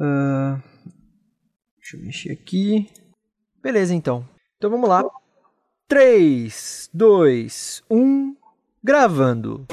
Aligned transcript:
Uh, 0.00 0.62
deixa 1.78 1.96
eu 1.96 2.00
mexer 2.00 2.32
aqui. 2.32 2.88
Beleza, 3.62 3.94
então. 3.94 4.26
Então 4.56 4.70
vamos 4.70 4.88
lá. 4.88 5.04
3, 5.88 6.90
2, 6.92 7.82
1, 7.90 8.36
gravando. 8.82 9.66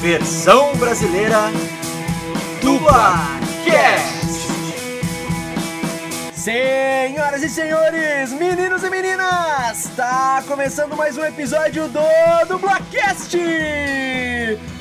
Versão 0.00 0.76
brasileira 0.76 1.50
do 2.60 2.78
Blacast. 2.78 4.13
Senhoras 6.44 7.42
e 7.42 7.48
senhores, 7.48 8.30
meninos 8.34 8.84
e 8.84 8.90
meninas, 8.90 9.86
está 9.86 10.44
começando 10.46 10.94
mais 10.94 11.16
um 11.16 11.24
episódio 11.24 11.88
do 11.88 12.00
Dublacast! 12.46 13.38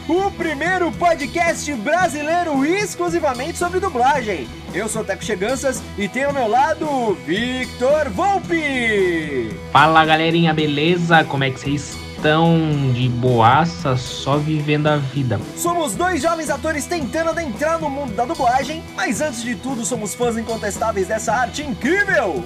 O 0.09 0.30
primeiro 0.31 0.91
podcast 0.91 1.73
brasileiro 1.76 2.66
exclusivamente 2.66 3.57
sobre 3.57 3.80
dublagem. 3.80 4.45
Eu 4.73 4.90
sou 4.90 5.04
o 5.04 5.05
Teco 5.05 5.23
Cheganças 5.23 5.81
e 5.98 6.09
tenho 6.09 6.27
ao 6.27 6.34
meu 6.34 6.49
lado 6.49 7.13
Victor 7.26 8.09
Volpe. 8.09 9.57
Fala 9.71 10.04
galerinha, 10.04 10.54
beleza? 10.54 11.23
Como 11.23 11.45
é 11.45 11.49
que 11.49 11.62
vocês 11.62 12.02
estão 12.23 12.58
de 12.94 13.09
boaça, 13.09 13.98
só 13.98 14.38
vivendo 14.38 14.88
a 14.88 14.95
vida. 14.95 15.41
Somos 15.58 15.94
dois 15.94 16.22
jovens 16.22 16.49
atores 16.49 16.86
tentando 16.86 17.32
adentrar 17.32 17.82
no 17.82 17.90
mundo 17.90 18.13
da 18.16 18.23
dublagem, 18.23 18.82
mas 18.96 19.20
antes 19.20 19.44
de 19.44 19.55
tudo 19.55 19.84
somos 19.84 20.16
fãs 20.16 20.38
incontestáveis 20.38 21.05
dessa 21.05 21.34
arte 21.34 21.63
incrível. 21.63 22.41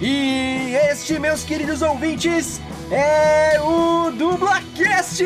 E 0.00 0.74
este, 0.90 1.16
meus 1.20 1.44
queridos 1.44 1.80
ouvintes, 1.80 2.60
é 2.90 3.60
o 3.60 4.10
Dublacast! 4.10 5.22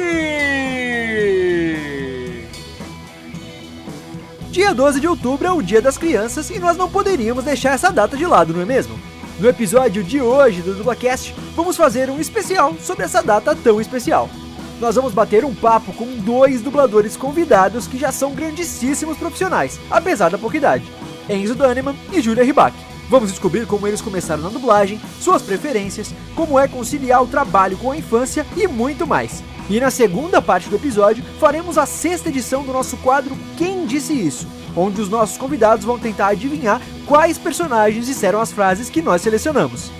Dia 4.51 4.75
12 4.75 5.01
de 5.01 5.09
outubro 5.09 5.49
é 5.49 5.53
o 5.53 5.63
Dia 5.63 5.81
das 5.81 5.97
Crianças 5.97 6.51
e 6.51 6.59
nós 6.59 6.77
não 6.77 6.91
poderíamos 6.91 7.45
deixar 7.45 7.73
essa 7.73 7.91
data 7.91 8.19
de 8.19 8.27
lado, 8.27 8.53
não 8.53 8.61
é 8.61 8.67
mesmo? 8.67 9.16
No 9.39 9.51
episódio 9.51 10.03
de 10.03 10.19
hoje 10.19 10.63
do 10.63 10.73
Dublacast, 10.73 11.35
vamos 11.55 11.77
fazer 11.77 12.09
um 12.09 12.19
especial 12.19 12.75
sobre 12.81 13.05
essa 13.05 13.23
data 13.23 13.55
tão 13.55 13.79
especial. 13.79 14.31
Nós 14.81 14.95
vamos 14.95 15.13
bater 15.13 15.45
um 15.45 15.55
papo 15.55 15.93
com 15.93 16.07
dois 16.17 16.63
dubladores 16.63 17.19
convidados 17.19 17.87
que 17.87 17.99
já 17.99 18.11
são 18.11 18.35
grandíssimos 18.35 19.19
profissionais, 19.19 19.79
apesar 19.91 20.31
da 20.31 20.39
pouca 20.39 20.57
idade: 20.57 20.91
Enzo 21.29 21.55
Daneman 21.55 21.95
e 22.11 22.23
Julia 22.23 22.45
Ribac. 22.45 22.75
Vamos 23.11 23.31
descobrir 23.31 23.67
como 23.67 23.87
eles 23.87 24.01
começaram 24.01 24.43
na 24.43 24.49
dublagem, 24.49 24.99
suas 25.21 25.43
preferências, 25.43 26.15
como 26.35 26.59
é 26.59 26.67
conciliar 26.67 27.23
o 27.23 27.29
trabalho 27.29 27.77
com 27.77 27.91
a 27.91 27.97
infância 27.97 28.47
e 28.57 28.67
muito 28.67 29.07
mais. 29.07 29.45
E 29.69 29.81
na 29.81 29.91
segunda 29.91 30.41
parte 30.41 30.69
do 30.69 30.77
episódio, 30.77 31.25
faremos 31.41 31.77
a 31.77 31.87
sexta 31.87 32.29
edição 32.29 32.63
do 32.63 32.73
nosso 32.73 32.97
quadro 32.99 33.37
Quem 33.57 33.85
Disse 33.87 34.13
Isso? 34.13 34.47
onde 34.77 35.01
os 35.01 35.09
nossos 35.09 35.39
convidados 35.39 35.85
vão 35.85 35.99
tentar 35.99 36.29
adivinhar 36.29 36.81
quais 37.07 37.39
personagens 37.39 38.07
disseram 38.07 38.41
as 38.41 38.53
frases 38.53 38.91
que 38.91 39.01
nós 39.01 39.23
selecionamos. 39.23 39.91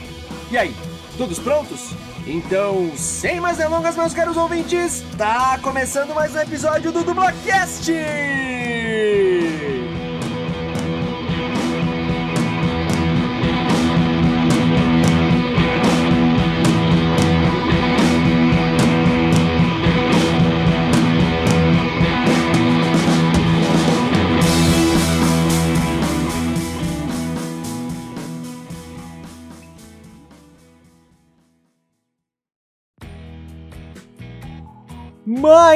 E 0.51 0.59
aí, 0.59 0.77
todos 1.17 1.39
prontos? 1.39 1.93
Então, 2.27 2.91
sem 2.97 3.41
mais 3.41 3.57
delongas, 3.57 3.97
meus 3.97 4.13
caros 4.13 4.37
ouvintes, 4.37 5.03
tá 5.17 5.59
começando 5.63 6.15
mais 6.15 6.35
um 6.35 6.41
episódio 6.41 6.93
do 6.93 7.03
Dublacast! 7.03 7.91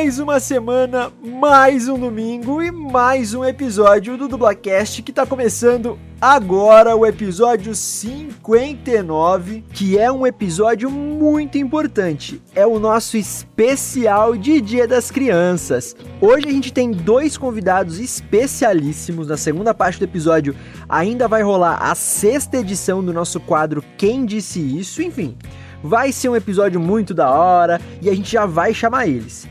Mais 0.01 0.19
uma 0.19 0.41
semana, 0.41 1.13
mais 1.23 1.87
um 1.87 1.99
domingo 1.99 2.63
e 2.63 2.71
mais 2.71 3.35
um 3.35 3.45
episódio 3.45 4.17
do 4.17 4.29
Dublacast 4.29 5.03
que 5.03 5.13
tá 5.13 5.27
começando 5.27 5.99
agora, 6.19 6.97
o 6.97 7.05
episódio 7.05 7.75
59, 7.75 9.63
que 9.75 9.99
é 9.99 10.11
um 10.11 10.27
episódio 10.27 10.91
muito 10.91 11.59
importante. 11.59 12.41
É 12.55 12.67
o 12.67 12.79
nosso 12.79 13.19
especial 13.19 14.39
de 14.39 14.63
Dia 14.63 14.89
das 14.89 15.11
Crianças. 15.11 15.95
Hoje 16.19 16.49
a 16.49 16.51
gente 16.51 16.73
tem 16.73 16.93
dois 16.93 17.37
convidados 17.37 18.01
especialíssimos. 18.01 19.29
Na 19.29 19.37
segunda 19.37 19.75
parte 19.75 19.99
do 19.99 20.07
episódio 20.07 20.57
ainda 20.89 21.29
vai 21.29 21.43
rolar 21.43 21.77
a 21.77 21.95
sexta 21.95 22.57
edição 22.57 23.05
do 23.05 23.13
nosso 23.13 23.39
quadro 23.39 23.85
Quem 23.99 24.25
Disse 24.25 24.61
Isso, 24.61 25.03
enfim. 25.03 25.37
Vai 25.83 26.11
ser 26.11 26.31
um 26.31 26.37
episódio 26.37 26.81
muito 26.81 27.13
da 27.13 27.31
hora 27.31 27.79
e 28.01 28.09
a 28.09 28.15
gente 28.15 28.33
já 28.33 28.47
vai 28.47 28.73
chamar 28.73 29.07
eles. 29.07 29.47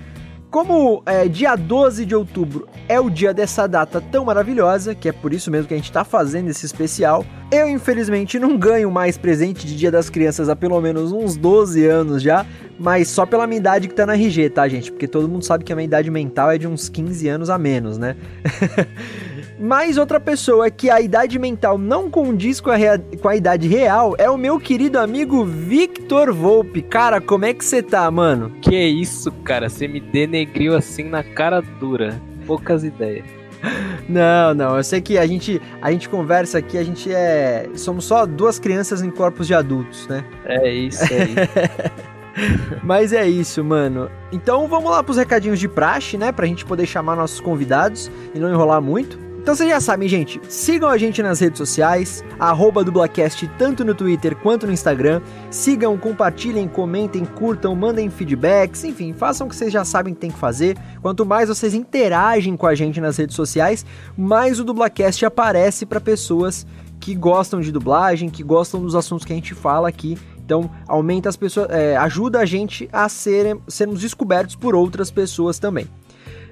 Como 0.50 1.04
é, 1.06 1.28
dia 1.28 1.56
12 1.56 2.08
de 2.08 2.16
outubro 2.16 2.68
é 2.88 3.00
o 3.00 3.08
dia 3.08 3.32
dessa 3.32 3.68
data 3.68 4.02
tão 4.02 4.26
maravilhosa, 4.26 4.96
que 4.96 5.08
é 5.08 5.12
por 5.12 5.32
isso 5.32 5.52
mesmo 5.52 5.68
que 5.68 5.76
a 5.76 5.78
gente 5.78 5.86
está 5.86 6.04
fazendo 6.04 6.50
esse 6.50 6.66
especial, 6.66 7.24
eu 7.52 7.70
infelizmente 7.70 8.40
não 8.40 8.58
ganho 8.58 8.90
mais 8.90 9.16
presente 9.16 9.68
de 9.68 9.78
Dia 9.78 9.92
das 9.92 10.10
Crianças 10.10 10.50
há 10.50 10.56
pelo 10.56 10.82
menos 10.82 11.12
uns 11.12 11.38
12 11.38 11.86
anos 11.86 12.24
já, 12.24 12.48
mas 12.80 13.10
só 13.10 13.28
pela 13.28 13.46
minha 13.46 13.60
idade 13.60 13.88
que 13.88 13.94
tá 13.94 14.08
na 14.08 14.16
RG, 14.16 14.50
tá, 14.50 14.68
gente? 14.68 14.92
Porque 14.92 15.08
todo 15.08 15.30
mundo 15.30 15.46
sabe 15.46 15.64
que 15.64 15.72
a 15.72 15.76
minha 15.76 15.86
idade 15.86 16.10
mental 16.10 16.50
é 16.50 16.58
de 16.58 16.68
uns 16.68 16.90
15 16.90 17.28
anos 17.28 17.52
a 17.52 17.58
menos, 17.60 18.00
né? 18.00 18.16
Mais 19.60 19.98
outra 19.98 20.22
pessoa 20.22 20.72
que 20.72 20.90
a 20.90 21.02
idade 21.02 21.38
mental 21.38 21.78
não 21.78 22.10
condiz 22.10 22.62
com 22.62 22.72
a, 22.72 22.78
com 23.22 23.28
a 23.28 23.36
idade 23.36 23.68
real 23.68 24.16
é 24.18 24.30
o 24.30 24.38
meu 24.38 24.58
querido 24.58 24.98
amigo 24.98 25.44
Victor 25.44 26.34
Volpe. 26.34 26.82
Cara, 26.82 27.20
como 27.20 27.44
é 27.44 27.54
que 27.54 27.66
você 27.66 27.84
tá, 27.84 28.10
mano? 28.10 28.52
Que 28.62 28.78
isso, 28.78 29.30
cara? 29.44 29.68
Você 29.68 29.86
me 29.86 30.00
denegriu 30.00 30.78
assim 30.78 31.04
na 31.04 31.24
cara 31.24 31.62
dura. 31.62 32.22
Poucas 32.48 32.86
ideias. 32.86 33.26
Não, 34.08 34.54
não, 34.54 34.78
eu 34.78 34.84
sei 34.84 35.02
que 35.02 35.18
a 35.18 35.28
gente, 35.28 35.62
a 35.82 35.92
gente 35.92 36.08
conversa 36.08 36.60
aqui, 36.60 36.78
a 36.78 36.84
gente 36.84 37.14
é. 37.14 37.70
Somos 37.76 38.06
só 38.06 38.26
duas 38.26 38.58
crianças 38.60 39.02
em 39.02 39.12
corpos 39.12 39.46
de 39.46 39.54
adultos, 39.54 40.08
né? 40.08 40.24
É 40.46 40.72
isso 40.72 41.04
aí. 41.04 41.36
Mas 42.82 43.12
é 43.12 43.28
isso, 43.28 43.62
mano. 43.62 44.10
Então 44.32 44.70
vamos 44.70 44.90
lá 44.90 45.04
pros 45.04 45.18
recadinhos 45.18 45.60
de 45.60 45.68
praxe, 45.68 46.18
né? 46.18 46.32
Pra 46.32 46.46
gente 46.46 46.64
poder 46.64 46.86
chamar 46.86 47.18
nossos 47.18 47.42
convidados 47.42 48.10
e 48.34 48.40
não 48.40 48.50
enrolar 48.50 48.82
muito. 48.82 49.29
Então 49.50 49.58
vocês 49.58 49.70
já 49.72 49.82
sabem, 49.82 50.08
gente, 50.08 50.40
sigam 50.48 50.88
a 50.88 50.96
gente 50.96 51.24
nas 51.24 51.40
redes 51.40 51.58
sociais, 51.58 52.24
arroba 52.38 52.84
dublacast 52.84 53.50
tanto 53.58 53.84
no 53.84 53.96
Twitter 53.96 54.36
quanto 54.36 54.68
no 54.68 54.72
Instagram. 54.72 55.24
Sigam, 55.50 55.98
compartilhem, 55.98 56.68
comentem, 56.68 57.26
curtam, 57.26 57.76
mandem 57.76 58.12
feedbacks, 58.12 58.84
enfim, 58.84 59.12
façam 59.12 59.48
o 59.48 59.50
que 59.50 59.56
vocês 59.56 59.74
já 59.74 59.84
sabem 59.84 60.14
que 60.14 60.20
tem 60.20 60.30
que 60.30 60.38
fazer. 60.38 60.78
Quanto 61.02 61.26
mais 61.26 61.50
vocês 61.50 61.74
interagem 61.74 62.56
com 62.56 62.68
a 62.68 62.76
gente 62.76 63.02
nas 63.02 63.18
redes 63.18 63.36
sociais, 63.36 63.84
mais 64.16 64.60
o 64.60 64.64
Dublacast 64.64 65.26
aparece 65.26 65.84
para 65.84 66.00
pessoas 66.00 66.64
que 67.00 67.16
gostam 67.16 67.60
de 67.60 67.72
dublagem, 67.72 68.30
que 68.30 68.44
gostam 68.44 68.80
dos 68.80 68.94
assuntos 68.94 69.26
que 69.26 69.34
a 69.34 69.36
gente 69.36 69.56
fala 69.56 69.90
aqui. 69.90 70.16
Então, 70.38 70.70
aumenta 70.88 71.28
as 71.28 71.36
pessoas, 71.36 71.72
é, 71.72 71.98
ajuda 71.98 72.40
a 72.40 72.46
gente 72.46 72.88
a 72.94 73.10
serem, 73.10 73.60
sermos 73.68 74.02
descobertos 74.02 74.56
por 74.56 74.76
outras 74.76 75.10
pessoas 75.10 75.58
também. 75.58 75.88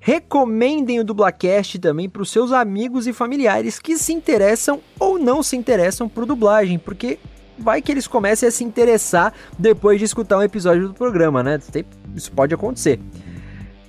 Recomendem 0.00 1.00
o 1.00 1.04
Dublacast 1.04 1.78
também 1.78 2.08
para 2.08 2.22
os 2.22 2.30
seus 2.30 2.50
amigos 2.50 3.06
e 3.06 3.12
familiares 3.12 3.78
que 3.78 3.98
se 3.98 4.14
interessam 4.14 4.80
ou 4.98 5.18
não 5.18 5.42
se 5.42 5.54
interessam 5.54 6.08
por 6.08 6.24
dublagem, 6.24 6.78
porque 6.78 7.18
vai 7.58 7.82
que 7.82 7.92
eles 7.92 8.06
comecem 8.06 8.48
a 8.48 8.52
se 8.52 8.64
interessar 8.64 9.34
depois 9.58 9.98
de 9.98 10.06
escutar 10.06 10.38
um 10.38 10.42
episódio 10.42 10.88
do 10.88 10.94
programa, 10.94 11.42
né? 11.42 11.60
Isso 12.14 12.32
pode 12.32 12.54
acontecer. 12.54 12.98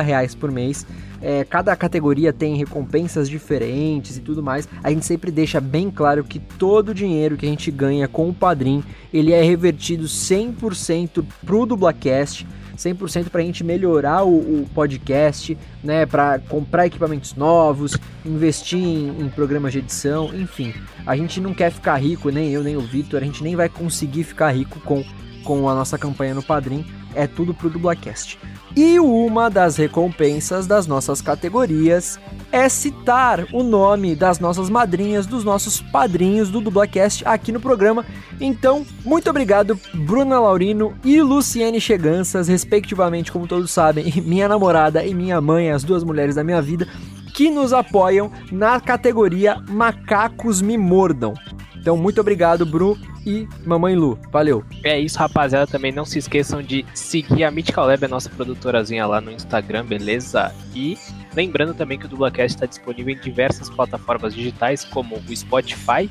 reais 0.00 0.32
por 0.32 0.52
mês. 0.52 0.86
É, 1.20 1.44
cada 1.44 1.74
categoria 1.74 2.32
tem 2.32 2.56
recompensas 2.56 3.28
diferentes 3.28 4.16
e 4.16 4.20
tudo 4.20 4.42
mais. 4.42 4.68
A 4.82 4.90
gente 4.90 5.04
sempre 5.04 5.30
deixa 5.30 5.60
bem 5.60 5.90
claro 5.90 6.24
que 6.24 6.38
todo 6.38 6.90
o 6.90 6.94
dinheiro 6.94 7.36
que 7.36 7.46
a 7.46 7.48
gente 7.48 7.70
ganha 7.70 8.06
com 8.06 8.28
o 8.28 8.34
Padrim, 8.34 8.82
ele 9.12 9.32
é 9.32 9.42
revertido 9.42 10.04
100% 10.04 11.24
pro 11.44 11.66
Dublacast 11.66 12.46
100% 12.78 13.28
para 13.28 13.42
a 13.42 13.44
gente 13.44 13.64
melhorar 13.64 14.22
o, 14.22 14.62
o 14.62 14.66
podcast, 14.72 15.58
né, 15.82 16.06
para 16.06 16.38
comprar 16.38 16.86
equipamentos 16.86 17.34
novos, 17.34 17.98
investir 18.24 18.78
em, 18.78 19.20
em, 19.20 19.28
programas 19.28 19.72
de 19.72 19.80
edição, 19.80 20.32
enfim. 20.34 20.72
A 21.04 21.16
gente 21.16 21.40
não 21.40 21.52
quer 21.52 21.72
ficar 21.72 21.96
rico, 21.96 22.30
nem 22.30 22.50
eu, 22.50 22.62
nem 22.62 22.76
o 22.76 22.80
Vitor, 22.80 23.20
a 23.20 23.26
gente 23.26 23.42
nem 23.42 23.56
vai 23.56 23.68
conseguir 23.68 24.22
ficar 24.22 24.52
rico 24.52 24.80
com, 24.80 25.04
com 25.44 25.68
a 25.68 25.74
nossa 25.74 25.98
campanha 25.98 26.34
no 26.34 26.42
Padrim, 26.42 26.86
é 27.14 27.26
tudo 27.26 27.52
pro 27.52 27.68
Dublacast. 27.68 28.38
E 28.80 29.00
uma 29.00 29.50
das 29.50 29.76
recompensas 29.76 30.64
das 30.64 30.86
nossas 30.86 31.20
categorias 31.20 32.16
é 32.52 32.68
citar 32.68 33.44
o 33.52 33.64
nome 33.64 34.14
das 34.14 34.38
nossas 34.38 34.70
madrinhas, 34.70 35.26
dos 35.26 35.42
nossos 35.42 35.80
padrinhos 35.80 36.48
do 36.48 36.60
Dublacast 36.60 37.26
aqui 37.26 37.50
no 37.50 37.58
programa. 37.58 38.06
Então, 38.40 38.86
muito 39.04 39.28
obrigado, 39.28 39.76
Bruna 39.92 40.38
Laurino 40.38 40.94
e 41.04 41.20
Luciene 41.20 41.80
Cheganças, 41.80 42.46
respectivamente, 42.46 43.32
como 43.32 43.48
todos 43.48 43.72
sabem, 43.72 44.22
minha 44.24 44.46
namorada 44.46 45.04
e 45.04 45.12
minha 45.12 45.40
mãe, 45.40 45.72
as 45.72 45.82
duas 45.82 46.04
mulheres 46.04 46.36
da 46.36 46.44
minha 46.44 46.62
vida, 46.62 46.86
que 47.34 47.50
nos 47.50 47.72
apoiam 47.72 48.30
na 48.52 48.80
categoria 48.80 49.60
Macacos 49.68 50.62
Me 50.62 50.78
Mordam. 50.78 51.34
Então, 51.80 51.96
muito 51.96 52.20
obrigado, 52.20 52.66
Bru 52.66 52.98
e 53.24 53.46
Mamãe 53.64 53.94
Lu. 53.94 54.18
Valeu. 54.30 54.64
É 54.82 54.98
isso, 54.98 55.18
rapaziada. 55.18 55.66
Também 55.66 55.92
não 55.92 56.04
se 56.04 56.18
esqueçam 56.18 56.62
de 56.62 56.84
seguir 56.94 57.44
a 57.44 57.50
Mythical 57.50 57.86
Lab, 57.86 58.04
a 58.04 58.08
nossa 58.08 58.28
produtorazinha 58.30 59.06
lá 59.06 59.20
no 59.20 59.30
Instagram, 59.30 59.84
beleza? 59.84 60.54
E 60.74 60.98
lembrando 61.34 61.74
também 61.74 61.98
que 61.98 62.06
o 62.06 62.08
Dublacast 62.08 62.56
está 62.56 62.66
disponível 62.66 63.14
em 63.14 63.18
diversas 63.18 63.70
plataformas 63.70 64.34
digitais, 64.34 64.84
como 64.84 65.16
o 65.16 65.36
Spotify, 65.36 66.10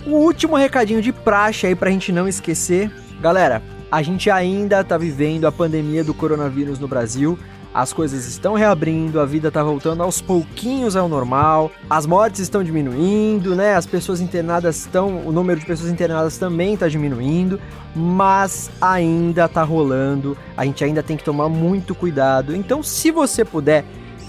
O 0.05 0.15
último 0.15 0.55
recadinho 0.55 1.01
de 1.01 1.11
praxe 1.11 1.65
aí 1.65 1.75
pra 1.75 1.89
gente 1.89 2.11
não 2.11 2.27
esquecer. 2.27 2.91
Galera, 3.21 3.63
a 3.91 4.01
gente 4.01 4.29
ainda 4.29 4.83
tá 4.83 4.97
vivendo 4.97 5.45
a 5.45 5.51
pandemia 5.51 6.03
do 6.03 6.13
coronavírus 6.13 6.79
no 6.79 6.87
Brasil 6.87 7.39
as 7.73 7.91
coisas 7.91 8.27
estão 8.27 8.53
reabrindo, 8.53 9.19
a 9.19 9.25
vida 9.25 9.49
tá 9.49 9.63
voltando 9.63 10.03
aos 10.03 10.21
pouquinhos 10.21 10.95
ao 10.95 11.09
normal, 11.09 11.71
as 11.89 12.05
mortes 12.05 12.41
estão 12.41 12.63
diminuindo, 12.63 13.55
né? 13.55 13.75
As 13.75 13.85
pessoas 13.85 14.21
internadas 14.21 14.77
estão, 14.77 15.25
o 15.25 15.31
número 15.31 15.59
de 15.59 15.65
pessoas 15.65 15.89
internadas 15.89 16.37
também 16.37 16.77
tá 16.77 16.87
diminuindo, 16.87 17.59
mas 17.95 18.69
ainda 18.79 19.47
tá 19.47 19.63
rolando, 19.63 20.37
a 20.55 20.65
gente 20.65 20.83
ainda 20.83 21.01
tem 21.01 21.17
que 21.17 21.23
tomar 21.23 21.49
muito 21.49 21.95
cuidado. 21.95 22.55
Então, 22.55 22.83
se 22.83 23.09
você 23.09 23.43
puder, 23.43 23.83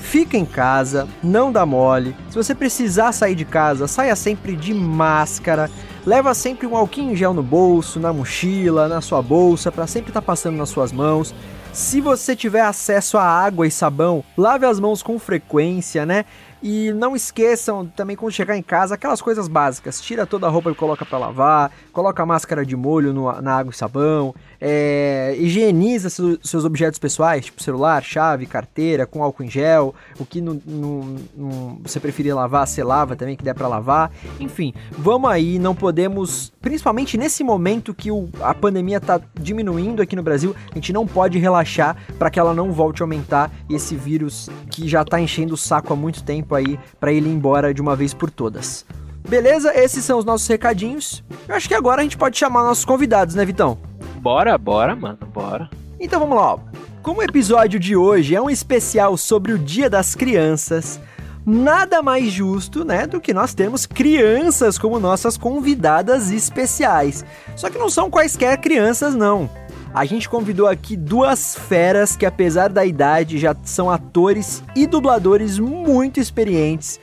fica 0.05 0.37
em 0.37 0.45
casa, 0.45 1.07
não 1.23 1.53
dá 1.53 1.67
mole. 1.67 2.17
Se 2.31 2.37
você 2.37 2.55
precisar 2.55 3.13
sair 3.13 3.35
de 3.35 3.45
casa, 3.45 3.87
saia 3.87 4.17
sempre 4.17 4.57
de 4.57 4.73
máscara. 4.73 5.71
Leva 6.07 6.35
sempre 6.35 6.67
um 6.67 6.77
alquinho 6.77 7.17
gel 7.17 7.33
no 7.33 7.43
bolso, 7.43 7.99
na 7.99 8.13
mochila, 8.13 8.87
na 8.89 9.01
sua 9.01 9.23
bolsa, 9.23 9.73
para 9.73 9.87
sempre 9.87 10.11
estar 10.11 10.21
tá 10.21 10.27
passando 10.27 10.57
nas 10.57 10.69
suas 10.69 10.93
mãos. 10.93 11.35
Se 11.75 12.01
você 12.01 12.37
tiver 12.37 12.61
acesso 12.61 13.19
a 13.19 13.25
água 13.25 13.67
e 13.67 13.71
sabão, 13.71 14.23
lave 14.39 14.65
as 14.65 14.79
mãos 14.79 15.03
com 15.03 15.19
frequência, 15.19 16.07
né? 16.07 16.25
E 16.63 16.93
não 16.93 17.17
esqueçam 17.17 17.85
também 17.85 18.15
quando 18.15 18.33
chegar 18.33 18.57
em 18.57 18.63
casa 18.63 18.95
aquelas 18.95 19.21
coisas 19.21 19.49
básicas. 19.49 20.01
Tira 20.01 20.25
toda 20.25 20.47
a 20.47 20.49
roupa 20.49 20.71
e 20.71 20.75
coloca 20.77 21.05
para 21.05 21.19
lavar, 21.19 21.73
coloca 21.93 22.23
a 22.23 22.27
máscara 22.27 22.65
de 22.65 22.77
molho 22.77 23.13
no, 23.13 23.31
na 23.43 23.57
água 23.57 23.73
e 23.73 23.77
sabão, 23.77 24.33
é, 24.67 25.37
higieniza 25.39 26.09
seus, 26.09 26.39
seus 26.43 26.65
objetos 26.65 26.99
pessoais, 26.99 27.45
tipo 27.45 27.63
celular, 27.63 28.03
chave, 28.03 28.47
carteira, 28.47 29.05
com 29.05 29.23
álcool 29.23 29.45
em 29.45 29.51
gel. 29.51 29.95
O 30.19 30.25
que 30.25 30.41
não, 30.41 30.59
não, 30.65 31.17
não, 31.37 31.79
você 31.83 32.01
preferir 32.01 32.35
lavar, 32.35 32.67
você 32.67 32.83
lava 32.83 33.15
também, 33.15 33.37
que 33.37 33.45
der 33.45 33.53
para 33.53 33.69
lavar. 33.69 34.11
Enfim, 34.41 34.73
vamos 34.91 35.31
aí, 35.31 35.59
não 35.59 35.75
podemos, 35.75 36.51
principalmente 36.63 37.19
nesse 37.19 37.45
momento 37.45 37.93
que 37.93 38.11
o, 38.11 38.27
a 38.41 38.55
pandemia 38.55 38.99
tá 38.99 39.21
diminuindo 39.39 40.01
aqui 40.01 40.17
no 40.17 40.23
Brasil, 40.23 40.57
a 40.73 40.75
gente 40.75 40.95
não 40.95 41.07
pode 41.07 41.39
relaxar 41.39 41.95
para 42.19 42.31
que 42.31 42.41
ela 42.41 42.55
não 42.55 42.73
volte 42.73 43.03
a 43.03 43.05
aumentar 43.05 43.53
e 43.69 43.75
esse 43.75 43.95
vírus 43.95 44.49
que 44.71 44.89
já 44.89 45.05
tá 45.05 45.21
enchendo 45.21 45.53
o 45.53 45.59
saco 45.59 45.93
há 45.93 45.97
muito 45.97 46.25
tempo 46.25 46.55
aí 46.55 46.81
para 46.99 47.13
ele 47.13 47.29
ir 47.29 47.35
embora 47.35 47.75
de 47.75 47.83
uma 47.83 47.95
vez 47.95 48.15
por 48.15 48.31
todas. 48.31 48.87
Beleza? 49.29 49.73
Esses 49.75 50.05
são 50.05 50.19
os 50.19 50.25
nossos 50.25 50.47
recadinhos. 50.47 51.25
Eu 51.49 51.55
acho 51.55 51.67
que 51.67 51.75
agora 51.75 52.01
a 52.01 52.05
gente 52.05 52.17
pode 52.17 52.37
chamar 52.37 52.63
nossos 52.63 52.85
convidados, 52.85 53.35
né, 53.35 53.45
Vitão? 53.45 53.79
Bora, 54.25 54.57
bora, 54.57 54.97
mano, 54.97 55.19
bora. 55.35 55.69
Então 56.01 56.19
vamos 56.19 56.39
lá. 56.39 56.59
Como 57.03 57.21
o 57.21 57.23
episódio 57.23 57.79
de 57.79 57.95
hoje 57.95 58.35
é 58.35 58.41
um 58.41 58.49
especial 58.49 59.19
sobre 59.19 59.53
o 59.53 59.59
Dia 59.59 59.91
das 59.91 60.15
Crianças, 60.15 60.99
nada 61.45 62.01
mais 62.01 62.33
justo, 62.33 62.87
né, 62.87 63.07
do 63.07 63.21
que 63.21 63.35
nós 63.35 63.53
termos 63.53 63.85
crianças 63.85 64.79
como 64.79 64.99
nossas 64.99 65.37
convidadas 65.37 66.31
especiais. 66.31 67.23
Só 67.55 67.69
que 67.69 67.77
não 67.77 67.91
são 67.91 68.11
quaisquer 68.11 68.57
crianças, 68.63 69.15
não. 69.15 69.47
A 69.93 70.07
gente 70.07 70.27
convidou 70.27 70.69
aqui 70.69 70.97
duas 70.97 71.55
feras 71.55 72.17
que, 72.17 72.25
apesar 72.25 72.71
da 72.71 72.83
idade, 72.83 73.37
já 73.37 73.55
são 73.63 73.91
atores 73.91 74.65
e 74.75 74.87
dubladores 74.87 75.59
muito 75.59 76.19
experientes. 76.19 76.99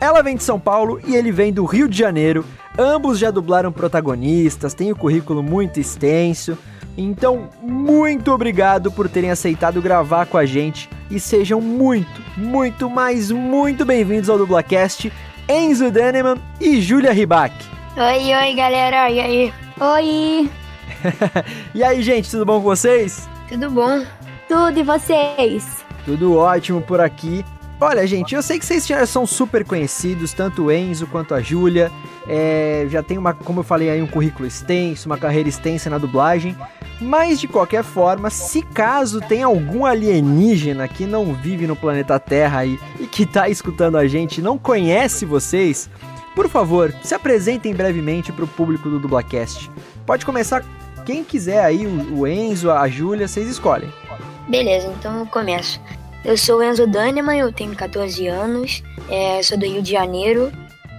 Ela 0.00 0.22
vem 0.22 0.36
de 0.36 0.44
São 0.44 0.60
Paulo 0.60 1.00
e 1.04 1.16
ele 1.16 1.32
vem 1.32 1.52
do 1.52 1.64
Rio 1.64 1.88
de 1.88 1.98
Janeiro. 1.98 2.44
Ambos 2.78 3.18
já 3.18 3.30
dublaram 3.30 3.72
protagonistas, 3.72 4.74
têm 4.74 4.92
o 4.92 4.94
um 4.94 4.98
currículo 4.98 5.42
muito 5.42 5.80
extenso. 5.80 6.56
Então, 6.96 7.48
muito 7.62 8.32
obrigado 8.32 8.90
por 8.90 9.08
terem 9.08 9.30
aceitado 9.30 9.80
gravar 9.80 10.26
com 10.26 10.36
a 10.36 10.44
gente 10.44 10.88
e 11.10 11.18
sejam 11.18 11.60
muito, 11.60 12.22
muito, 12.36 12.90
mais 12.90 13.30
muito 13.30 13.84
bem-vindos 13.84 14.28
ao 14.28 14.38
Dublacast, 14.38 15.12
Enzo 15.48 15.90
Daneman 15.90 16.36
e 16.60 16.80
Julia 16.80 17.12
Ribac. 17.12 17.54
Oi, 17.96 18.34
oi, 18.34 18.54
galera, 18.54 19.10
e 19.10 19.20
aí? 19.20 19.54
Oi! 19.80 20.50
e 21.74 21.82
aí, 21.82 22.02
gente, 22.02 22.30
tudo 22.30 22.44
bom 22.44 22.58
com 22.58 22.64
vocês? 22.64 23.28
Tudo 23.48 23.70
bom. 23.70 24.04
Tudo 24.48 24.78
e 24.78 24.82
vocês? 24.82 25.84
Tudo 26.04 26.36
ótimo 26.36 26.80
por 26.80 27.00
aqui. 27.00 27.44
Olha, 27.82 28.06
gente, 28.06 28.34
eu 28.34 28.42
sei 28.42 28.58
que 28.58 28.66
vocês 28.66 28.86
já 28.86 29.06
são 29.06 29.26
super 29.26 29.64
conhecidos, 29.64 30.34
tanto 30.34 30.64
o 30.64 30.72
Enzo 30.72 31.06
quanto 31.06 31.34
a 31.34 31.40
Júlia. 31.40 31.90
É, 32.28 32.86
já 32.90 33.02
tem 33.02 33.16
uma, 33.16 33.32
como 33.32 33.60
eu 33.60 33.64
falei 33.64 33.88
aí, 33.88 34.02
um 34.02 34.06
currículo 34.06 34.46
extenso, 34.46 35.08
uma 35.08 35.16
carreira 35.16 35.48
extensa 35.48 35.88
na 35.88 35.96
dublagem. 35.96 36.54
Mas 37.00 37.40
de 37.40 37.48
qualquer 37.48 37.82
forma, 37.82 38.28
se 38.28 38.60
caso 38.60 39.22
tem 39.22 39.42
algum 39.42 39.86
alienígena 39.86 40.86
que 40.86 41.06
não 41.06 41.32
vive 41.32 41.66
no 41.66 41.74
planeta 41.74 42.20
Terra 42.20 42.58
aí 42.58 42.78
e 42.98 43.06
que 43.06 43.24
tá 43.24 43.48
escutando 43.48 43.96
a 43.96 44.06
gente 44.06 44.42
não 44.42 44.58
conhece 44.58 45.24
vocês, 45.24 45.88
por 46.34 46.50
favor, 46.50 46.94
se 47.02 47.14
apresentem 47.14 47.74
brevemente 47.74 48.30
para 48.30 48.44
o 48.44 48.48
público 48.48 48.90
do 48.90 48.98
Dublacast. 48.98 49.70
Pode 50.04 50.26
começar 50.26 50.62
quem 51.06 51.24
quiser 51.24 51.64
aí, 51.64 51.86
o 51.86 52.26
Enzo, 52.26 52.70
a 52.70 52.86
Júlia, 52.88 53.26
vocês 53.26 53.48
escolhem. 53.48 53.90
Beleza, 54.46 54.92
então 54.98 55.20
eu 55.20 55.26
começo. 55.26 55.80
Eu 56.24 56.36
sou 56.36 56.58
o 56.58 56.62
Enzo 56.62 56.86
Daneman, 56.86 57.38
eu 57.38 57.52
tenho 57.52 57.74
14 57.74 58.26
anos, 58.26 58.82
é, 59.08 59.42
sou 59.42 59.58
do 59.58 59.66
Rio 59.66 59.82
de 59.82 59.92
Janeiro. 59.92 60.52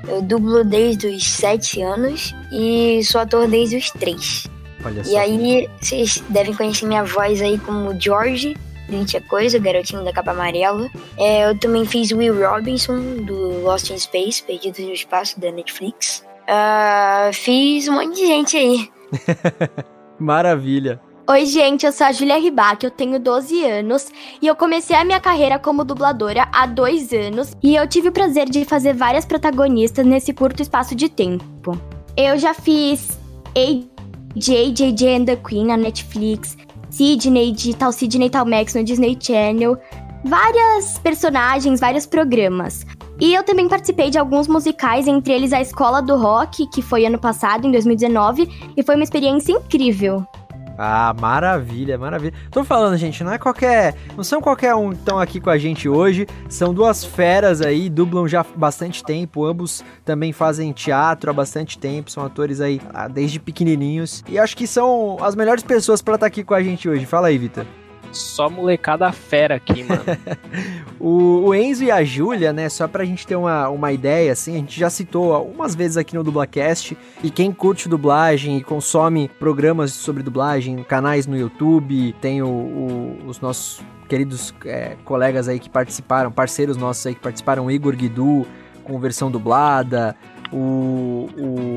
Eu 0.08 0.22
dublo 0.22 0.64
desde 0.64 1.08
os 1.08 1.24
7 1.24 1.82
anos 1.82 2.34
e 2.52 3.04
sou 3.04 3.22
ator 3.22 3.48
desde 3.48 3.78
os 3.78 3.92
3. 3.92 4.48
Olha 4.84 5.04
só. 5.04 5.12
E 5.12 5.18
aí, 5.18 5.70
vocês 5.80 6.24
devem 6.30 6.56
conhecer 6.56 6.88
minha 6.88 7.04
voz 7.04 7.40
aí 7.40 7.60
como 7.60 8.00
George, 8.00 8.58
do 8.90 8.98
It 8.98 9.16
é 9.16 9.20
Coisa, 9.22 9.58
o 9.58 9.62
garotinho 9.62 10.04
da 10.04 10.12
capa 10.12 10.32
amarela. 10.32 10.90
É, 11.18 11.48
eu 11.48 11.58
também 11.58 11.86
fiz 11.86 12.12
Will 12.12 12.36
Robinson, 12.36 13.24
do 13.24 13.62
Lost 13.62 13.92
in 13.92 14.00
Space, 14.00 14.44
Perdidos 14.44 14.80
no 14.80 14.92
Espaço, 14.92 15.40
da 15.40 15.52
Netflix. 15.52 16.24
Uh, 16.44 17.32
fiz 17.34 17.88
um 17.88 17.94
monte 17.94 18.16
de 18.16 18.26
gente 18.26 18.58
aí. 18.58 18.90
Maravilha. 20.20 21.00
Oi, 21.32 21.46
gente, 21.46 21.86
eu 21.86 21.94
sou 21.94 22.08
a 22.08 22.12
Julia 22.12 22.38
Ribac, 22.38 22.84
eu 22.84 22.92
tenho 22.92 23.18
12 23.18 23.64
anos 23.64 24.12
e 24.42 24.48
eu 24.48 24.54
comecei 24.54 24.98
a 24.98 25.06
minha 25.06 25.18
carreira 25.18 25.58
como 25.58 25.86
dubladora 25.86 26.46
há 26.52 26.66
dois 26.66 27.14
anos 27.14 27.56
e 27.64 27.74
eu 27.74 27.88
tive 27.88 28.10
o 28.10 28.12
prazer 28.12 28.50
de 28.50 28.66
fazer 28.66 28.94
várias 28.94 29.24
protagonistas 29.24 30.06
nesse 30.06 30.34
curto 30.34 30.62
espaço 30.62 30.94
de 30.94 31.08
tempo. 31.08 31.80
Eu 32.18 32.38
já 32.38 32.54
fiz 32.54 33.18
AJ, 33.56 34.74
JJ 34.74 35.16
and 35.16 35.24
the 35.24 35.38
Queen 35.38 35.68
na 35.68 35.78
Netflix, 35.78 36.58
Sidney 36.90 37.54
de 37.54 37.78
Tal 37.78 37.94
Sidney 37.94 38.30
Tal 38.30 38.46
Max 38.46 38.74
no 38.74 38.84
Disney 38.84 39.18
Channel, 39.18 39.78
várias 40.26 41.00
personagens, 41.00 41.80
vários 41.80 42.06
programas. 42.06 42.86
E 43.22 43.34
eu 43.34 43.44
também 43.44 43.70
participei 43.70 44.10
de 44.10 44.18
alguns 44.18 44.50
musicais, 44.50 45.08
entre 45.08 45.32
eles 45.32 45.54
a 45.54 45.62
Escola 45.62 46.02
do 46.02 46.18
Rock, 46.18 46.68
que 46.68 46.82
foi 46.82 47.06
ano 47.06 47.20
passado, 47.20 47.66
em 47.66 47.72
2019, 47.72 48.74
e 48.76 48.84
foi 48.84 48.96
uma 48.96 49.04
experiência 49.04 49.54
incrível. 49.54 50.26
Ah, 50.84 51.14
maravilha, 51.14 51.96
maravilha. 51.96 52.34
Tô 52.50 52.64
falando, 52.64 52.98
gente, 52.98 53.24
não 53.24 53.32
é 53.32 53.38
qualquer. 53.38 53.94
Não 54.18 54.24
são 54.24 54.42
qualquer 54.42 54.74
um 54.74 54.90
que 54.90 54.96
estão 54.96 55.20
aqui 55.20 55.40
com 55.40 55.52
a 55.52 55.58
gente 55.60 55.88
hoje. 55.88 56.26
São 56.50 56.74
duas 56.74 57.06
feras 57.06 57.62
aí, 57.62 57.88
dublam 57.88 58.28
já 58.28 58.44
bastante 58.56 59.04
tempo. 59.04 59.46
Ambos 59.46 59.84
também 60.04 60.34
fazem 60.34 60.74
teatro 60.74 61.30
há 61.30 61.34
bastante 61.34 61.78
tempo. 61.78 62.10
São 62.10 62.26
atores 62.26 62.60
aí 62.60 62.82
ah, 62.96 63.08
desde 63.08 63.40
pequenininhos. 63.40 64.24
E 64.28 64.40
acho 64.40 64.58
que 64.58 64.66
são 64.66 65.18
as 65.22 65.36
melhores 65.36 65.62
pessoas 65.62 66.02
para 66.02 66.16
estar 66.16 66.26
tá 66.26 66.28
aqui 66.28 66.44
com 66.44 66.56
a 66.56 66.64
gente 66.64 66.90
hoje. 66.90 67.06
Fala 67.06 67.28
aí, 67.28 67.38
Vitor. 67.38 67.64
Só 68.12 68.50
molecada 68.50 69.12
fera 69.12 69.56
aqui, 69.56 69.84
mano. 69.84 70.04
o, 71.00 71.54
Enzo 71.54 71.84
e 71.84 71.92
a 71.92 72.04
Júlia, 72.04 72.52
né? 72.52 72.70
Só 72.70 72.88
pra 72.88 73.06
gente 73.06 73.26
ter 73.26 73.36
uma, 73.36 73.70
uma 73.70 73.92
ideia, 73.92 74.32
assim, 74.32 74.56
a 74.56 74.58
gente 74.58 74.80
já 74.80 74.90
citou 74.90 75.34
algumas 75.34 75.76
vezes 75.76 75.98
aqui 75.98 76.16
no 76.16 76.24
Dublacast. 76.24 76.98
E 77.24 77.30
quem 77.30 77.52
curte 77.52 77.88
dublagem 77.88 78.58
e 78.58 78.64
consome 78.64 79.30
programas 79.40 79.94
sobre 79.94 80.24
dublagem, 80.24 80.84
canais 80.84 81.28
no 81.28 81.38
YouTube, 81.38 82.14
tem 82.22 82.42
o, 82.42 82.48
o, 82.48 83.20
os 83.26 83.40
nossos 83.40 83.82
queridos 84.08 84.54
é, 84.66 84.98
colegas 85.06 85.48
aí 85.48 85.58
que 85.58 85.70
participaram, 85.70 86.32
parceiros 86.32 86.76
nossos 86.76 87.06
aí 87.08 87.16
que 87.16 87.22
participaram, 87.22 87.72
Igor 87.72 87.96
Guidu 87.96 88.46
com 88.84 89.00
versão 89.00 89.32
dublada, 89.32 90.16
o, 90.52 91.30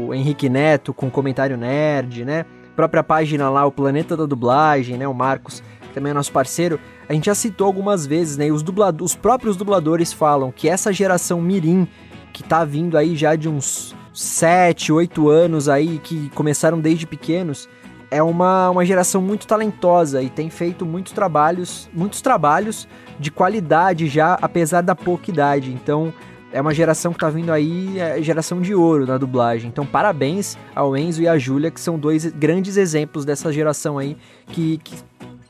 o 0.09 0.15
Henrique 0.15 0.49
Neto 0.49 0.93
com 0.93 1.11
comentário 1.11 1.57
nerd, 1.57 2.25
né? 2.25 2.45
Própria 2.75 3.05
página 3.05 3.49
lá, 3.49 3.65
o 3.65 3.71
Planeta 3.71 4.17
da 4.17 4.27
Dublagem, 4.27 4.99
né? 4.99 5.07
O 5.07 5.15
Marcos 5.15 5.63
também 5.95 6.11
é 6.11 6.15
nosso 6.15 6.33
parceiro, 6.33 6.79
a 7.09 7.13
gente 7.13 7.27
já 7.27 7.35
citou 7.35 7.67
algumas 7.67 8.05
vezes, 8.05 8.37
né? 8.37 8.49
E 8.49 8.53
os, 8.53 8.63
dublado 8.63 9.05
os 9.05 9.15
próprios 9.15 9.57
dubladores 9.57 10.13
falam 10.13 10.51
que 10.51 10.69
essa 10.69 10.93
geração 10.93 11.41
Mirim, 11.41 11.89
que 12.33 12.43
tá 12.43 12.65
vindo 12.65 12.99
aí 12.99 13.17
já 13.17 13.37
de 13.37 13.49
uns 13.49 13.95
7, 14.13 14.93
8 14.93 15.29
anos 15.29 15.69
aí, 15.69 15.99
que 15.99 16.29
começaram 16.31 16.81
desde 16.81 17.07
pequenos, 17.07 17.69
é 18.11 18.23
uma, 18.23 18.71
uma 18.71 18.85
geração 18.85 19.23
muito 19.23 19.47
talentosa 19.47 20.23
e 20.23 20.29
tem 20.29 20.51
feito 20.51 20.85
muitos 20.85 21.13
trabalhos, 21.13 21.89
muitos 21.93 22.21
trabalhos 22.21 22.87
de 23.19 23.31
qualidade 23.31 24.07
já, 24.09 24.39
apesar 24.41 24.83
da 24.83 24.95
pouca 24.95 25.31
idade. 25.31 25.73
Então, 25.73 26.13
é 26.53 26.61
uma 26.61 26.73
geração 26.73 27.13
que 27.13 27.19
tá 27.19 27.29
vindo 27.29 27.51
aí, 27.51 27.99
é 27.99 28.23
geração 28.23 28.61
de 28.61 28.73
ouro 28.73 29.05
na 29.05 29.19
dublagem. 29.19 29.69
Então, 29.69 29.85
parabéns 29.85 30.57
ao 30.73 30.97
Enzo 30.97 31.23
e 31.23 31.27
à 31.27 31.37
Júlia, 31.37 31.73
que 31.73 31.81
são 31.81 31.99
dois 31.99 32.27
grandes 32.27 32.77
exemplos 32.77 33.25
dessa 33.25 33.53
geração 33.53 33.99
aí 33.99 34.17
que, 34.47 34.79
que 34.79 34.95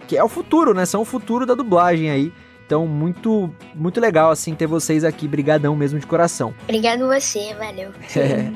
que 0.06 0.16
é 0.16 0.24
o 0.24 0.28
futuro, 0.28 0.74
né? 0.74 0.86
São 0.86 1.02
o 1.02 1.04
futuro 1.04 1.46
da 1.46 1.54
dublagem 1.54 2.10
aí. 2.10 2.32
Então, 2.66 2.86
muito, 2.86 3.54
muito 3.74 4.00
legal, 4.00 4.30
assim, 4.30 4.54
ter 4.54 4.66
vocês 4.66 5.04
aqui. 5.04 5.28
Brigadão 5.28 5.76
mesmo 5.76 5.98
de 5.98 6.06
coração. 6.06 6.54
Obrigado 6.64 7.06
você, 7.06 7.54
valeu. 7.54 7.90
É. 8.16 8.50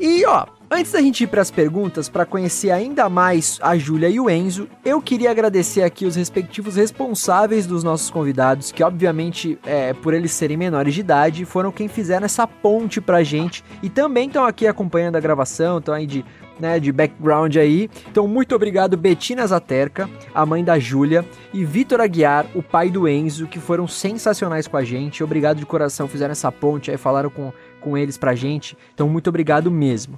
E, 0.00 0.24
ó, 0.24 0.46
antes 0.70 0.90
da 0.90 1.00
gente 1.00 1.24
ir 1.24 1.26
para 1.26 1.42
as 1.42 1.50
perguntas, 1.50 2.08
para 2.08 2.24
conhecer 2.24 2.70
ainda 2.70 3.08
mais 3.08 3.58
a 3.62 3.76
Júlia 3.76 4.08
e 4.08 4.18
o 4.18 4.28
Enzo, 4.28 4.68
eu 4.84 5.00
queria 5.02 5.30
agradecer 5.30 5.82
aqui 5.82 6.06
os 6.06 6.16
respectivos 6.16 6.76
responsáveis 6.76 7.66
dos 7.66 7.84
nossos 7.84 8.10
convidados, 8.10 8.72
que 8.72 8.82
obviamente, 8.82 9.58
é, 9.64 9.92
por 9.92 10.14
eles 10.14 10.32
serem 10.32 10.56
menores 10.56 10.94
de 10.94 11.00
idade, 11.00 11.44
foram 11.44 11.70
quem 11.70 11.88
fizeram 11.88 12.24
essa 12.24 12.46
ponte 12.46 13.00
pra 13.00 13.22
gente 13.22 13.62
e 13.82 13.90
também 13.90 14.26
estão 14.26 14.44
aqui 14.44 14.66
acompanhando 14.66 15.16
a 15.16 15.20
gravação, 15.20 15.78
estão 15.78 15.94
aí 15.94 16.06
de 16.06 16.24
né, 16.58 16.78
de 16.78 16.92
background 16.92 17.56
aí. 17.56 17.88
Então, 18.10 18.26
muito 18.26 18.54
obrigado, 18.54 18.96
Betina 18.96 19.46
Zaterca, 19.46 20.08
a 20.34 20.44
mãe 20.46 20.62
da 20.62 20.78
Júlia, 20.78 21.24
e 21.52 21.64
Vitor 21.64 22.00
Aguiar, 22.00 22.46
o 22.54 22.62
pai 22.62 22.90
do 22.90 23.08
Enzo, 23.08 23.46
que 23.46 23.58
foram 23.58 23.86
sensacionais 23.86 24.66
com 24.66 24.76
a 24.76 24.84
gente. 24.84 25.22
Obrigado 25.22 25.58
de 25.58 25.66
coração, 25.66 26.08
fizeram 26.08 26.32
essa 26.32 26.50
ponte 26.50 26.90
aí, 26.90 26.96
falaram 26.96 27.30
com, 27.30 27.52
com 27.80 27.96
eles 27.96 28.16
pra 28.16 28.34
gente. 28.34 28.76
Então, 28.94 29.08
muito 29.08 29.28
obrigado 29.28 29.70
mesmo. 29.70 30.16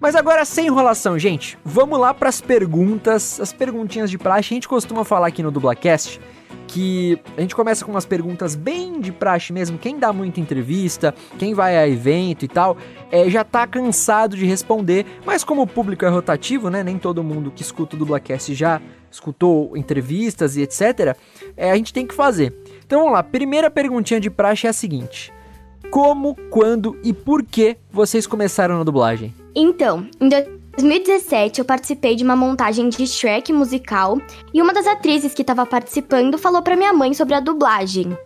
Mas 0.00 0.14
agora, 0.14 0.44
sem 0.44 0.66
enrolação, 0.66 1.18
gente, 1.18 1.58
vamos 1.64 1.98
lá 1.98 2.14
para 2.14 2.28
as 2.28 2.40
perguntas, 2.40 3.40
as 3.40 3.52
perguntinhas 3.52 4.08
de 4.08 4.16
praxe. 4.16 4.54
A 4.54 4.54
gente 4.54 4.68
costuma 4.68 5.04
falar 5.04 5.26
aqui 5.26 5.42
no 5.42 5.50
Dublacast 5.50 6.20
que 6.68 7.18
a 7.36 7.40
gente 7.40 7.56
começa 7.56 7.84
com 7.84 7.90
umas 7.90 8.04
perguntas 8.04 8.54
bem 8.54 9.00
de 9.00 9.10
praxe 9.10 9.52
mesmo. 9.52 9.78
Quem 9.78 9.98
dá 9.98 10.12
muita 10.12 10.38
entrevista, 10.38 11.14
quem 11.38 11.54
vai 11.54 11.76
a 11.76 11.88
evento 11.88 12.44
e 12.44 12.48
tal, 12.48 12.76
é, 13.10 13.28
já 13.28 13.42
tá 13.42 13.66
cansado 13.66 14.36
de 14.36 14.44
responder, 14.44 15.06
mas 15.24 15.42
como 15.42 15.62
o 15.62 15.66
público 15.66 16.04
é 16.04 16.08
rotativo, 16.08 16.68
né? 16.68 16.84
Nem 16.84 16.98
todo 16.98 17.24
mundo 17.24 17.50
que 17.50 17.62
escuta 17.62 17.96
o 17.96 17.98
Dublacast 17.98 18.54
já 18.54 18.80
escutou 19.10 19.76
entrevistas 19.76 20.56
e 20.56 20.62
etc. 20.62 21.16
É, 21.56 21.70
a 21.70 21.76
gente 21.76 21.92
tem 21.92 22.06
que 22.06 22.14
fazer. 22.14 22.54
Então 22.86 23.00
vamos 23.00 23.14
lá, 23.14 23.22
primeira 23.22 23.70
perguntinha 23.70 24.20
de 24.20 24.28
praxe 24.28 24.66
é 24.66 24.70
a 24.70 24.74
seguinte: 24.74 25.32
Como, 25.90 26.36
quando 26.50 26.98
e 27.02 27.14
por 27.14 27.42
que 27.42 27.78
vocês 27.90 28.26
começaram 28.26 28.76
na 28.76 28.84
dublagem? 28.84 29.34
Então, 29.56 30.06
em 30.20 30.28
2017, 30.78 31.58
eu 31.58 31.64
participei 31.64 32.14
de 32.14 32.22
uma 32.22 32.36
montagem 32.36 32.88
de 32.88 33.04
Shrek 33.04 33.52
musical 33.52 34.20
e 34.54 34.62
uma 34.62 34.72
das 34.72 34.86
atrizes 34.86 35.34
que 35.34 35.42
estava 35.42 35.66
participando 35.66 36.38
falou 36.38 36.62
para 36.62 36.76
minha 36.76 36.92
mãe 36.92 37.12
sobre 37.14 37.34
a 37.34 37.40
dublagem. 37.40 38.16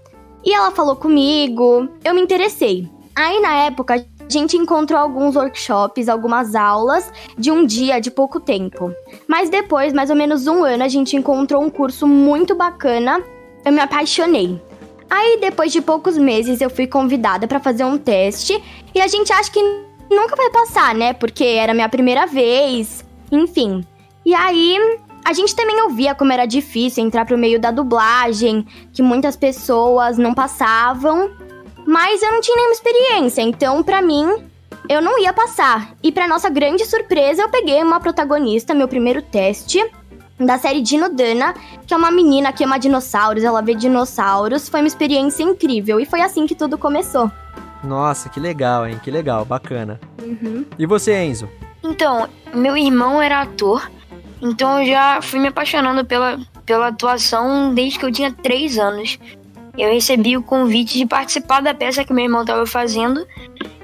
E 0.44 0.52
ela 0.52 0.70
falou 0.70 0.94
comigo, 0.94 1.88
eu 2.04 2.14
me 2.14 2.20
interessei. 2.20 2.86
Aí 3.16 3.40
na 3.40 3.54
época, 3.64 3.94
a 3.94 4.28
gente 4.28 4.54
encontrou 4.58 5.00
alguns 5.00 5.34
workshops, 5.34 6.10
algumas 6.10 6.54
aulas 6.54 7.10
de 7.38 7.50
um 7.50 7.64
dia 7.64 7.98
de 8.00 8.10
pouco 8.10 8.38
tempo. 8.38 8.92
Mas 9.26 9.48
depois, 9.48 9.94
mais 9.94 10.10
ou 10.10 10.16
menos 10.16 10.46
um 10.46 10.62
ano, 10.62 10.84
a 10.84 10.88
gente 10.88 11.16
encontrou 11.16 11.62
um 11.62 11.70
curso 11.70 12.06
muito 12.06 12.54
bacana. 12.54 13.22
Eu 13.64 13.72
me 13.72 13.80
apaixonei. 13.80 14.60
Aí, 15.08 15.38
depois 15.40 15.72
de 15.72 15.80
poucos 15.80 16.18
meses, 16.18 16.60
eu 16.60 16.68
fui 16.68 16.86
convidada 16.86 17.48
para 17.48 17.60
fazer 17.60 17.84
um 17.84 17.96
teste 17.96 18.62
e 18.94 19.00
a 19.00 19.06
gente 19.06 19.32
acha 19.32 19.50
que 19.50 19.60
nunca 20.14 20.36
vai 20.36 20.50
passar, 20.50 20.94
né? 20.94 21.12
Porque 21.12 21.44
era 21.44 21.74
minha 21.74 21.88
primeira 21.88 22.26
vez, 22.26 23.04
enfim. 23.30 23.84
E 24.24 24.34
aí, 24.34 24.78
a 25.24 25.32
gente 25.32 25.54
também 25.54 25.80
ouvia 25.82 26.14
como 26.14 26.32
era 26.32 26.46
difícil 26.46 27.04
entrar 27.04 27.24
pro 27.24 27.38
meio 27.38 27.60
da 27.60 27.70
dublagem, 27.70 28.66
que 28.92 29.02
muitas 29.02 29.36
pessoas 29.36 30.18
não 30.18 30.34
passavam, 30.34 31.30
mas 31.86 32.22
eu 32.22 32.32
não 32.32 32.40
tinha 32.40 32.56
nenhuma 32.56 32.74
experiência, 32.74 33.42
então 33.42 33.82
para 33.82 34.02
mim 34.02 34.26
eu 34.88 35.00
não 35.00 35.18
ia 35.18 35.32
passar. 35.32 35.94
E 36.02 36.10
para 36.10 36.28
nossa 36.28 36.48
grande 36.48 36.84
surpresa, 36.84 37.42
eu 37.42 37.48
peguei 37.48 37.82
uma 37.82 38.00
protagonista, 38.00 38.74
meu 38.74 38.88
primeiro 38.88 39.22
teste, 39.22 39.84
da 40.38 40.58
série 40.58 40.80
Dino 40.80 41.08
Dana, 41.08 41.54
que 41.86 41.94
é 41.94 41.96
uma 41.96 42.10
menina 42.10 42.52
que 42.52 42.64
ama 42.64 42.78
dinossauros, 42.78 43.44
ela 43.44 43.62
vê 43.62 43.74
dinossauros. 43.74 44.68
Foi 44.68 44.80
uma 44.80 44.88
experiência 44.88 45.42
incrível 45.42 46.00
e 46.00 46.06
foi 46.06 46.20
assim 46.20 46.46
que 46.46 46.54
tudo 46.54 46.76
começou. 46.76 47.30
Nossa, 47.82 48.28
que 48.28 48.38
legal, 48.38 48.86
hein? 48.86 49.00
Que 49.02 49.10
legal, 49.10 49.44
bacana. 49.44 50.00
Uhum. 50.22 50.64
E 50.78 50.86
você, 50.86 51.24
Enzo? 51.24 51.48
Então, 51.82 52.28
meu 52.54 52.76
irmão 52.76 53.20
era 53.20 53.42
ator, 53.42 53.90
então 54.40 54.80
eu 54.80 54.86
já 54.86 55.20
fui 55.20 55.40
me 55.40 55.48
apaixonando 55.48 56.04
pela, 56.04 56.38
pela 56.64 56.88
atuação 56.88 57.74
desde 57.74 57.98
que 57.98 58.04
eu 58.04 58.12
tinha 58.12 58.32
3 58.32 58.78
anos. 58.78 59.18
Eu 59.76 59.92
recebi 59.92 60.36
o 60.36 60.42
convite 60.42 60.98
de 60.98 61.06
participar 61.06 61.60
da 61.60 61.74
peça 61.74 62.04
que 62.04 62.12
meu 62.12 62.24
irmão 62.24 62.42
estava 62.42 62.66
fazendo, 62.66 63.26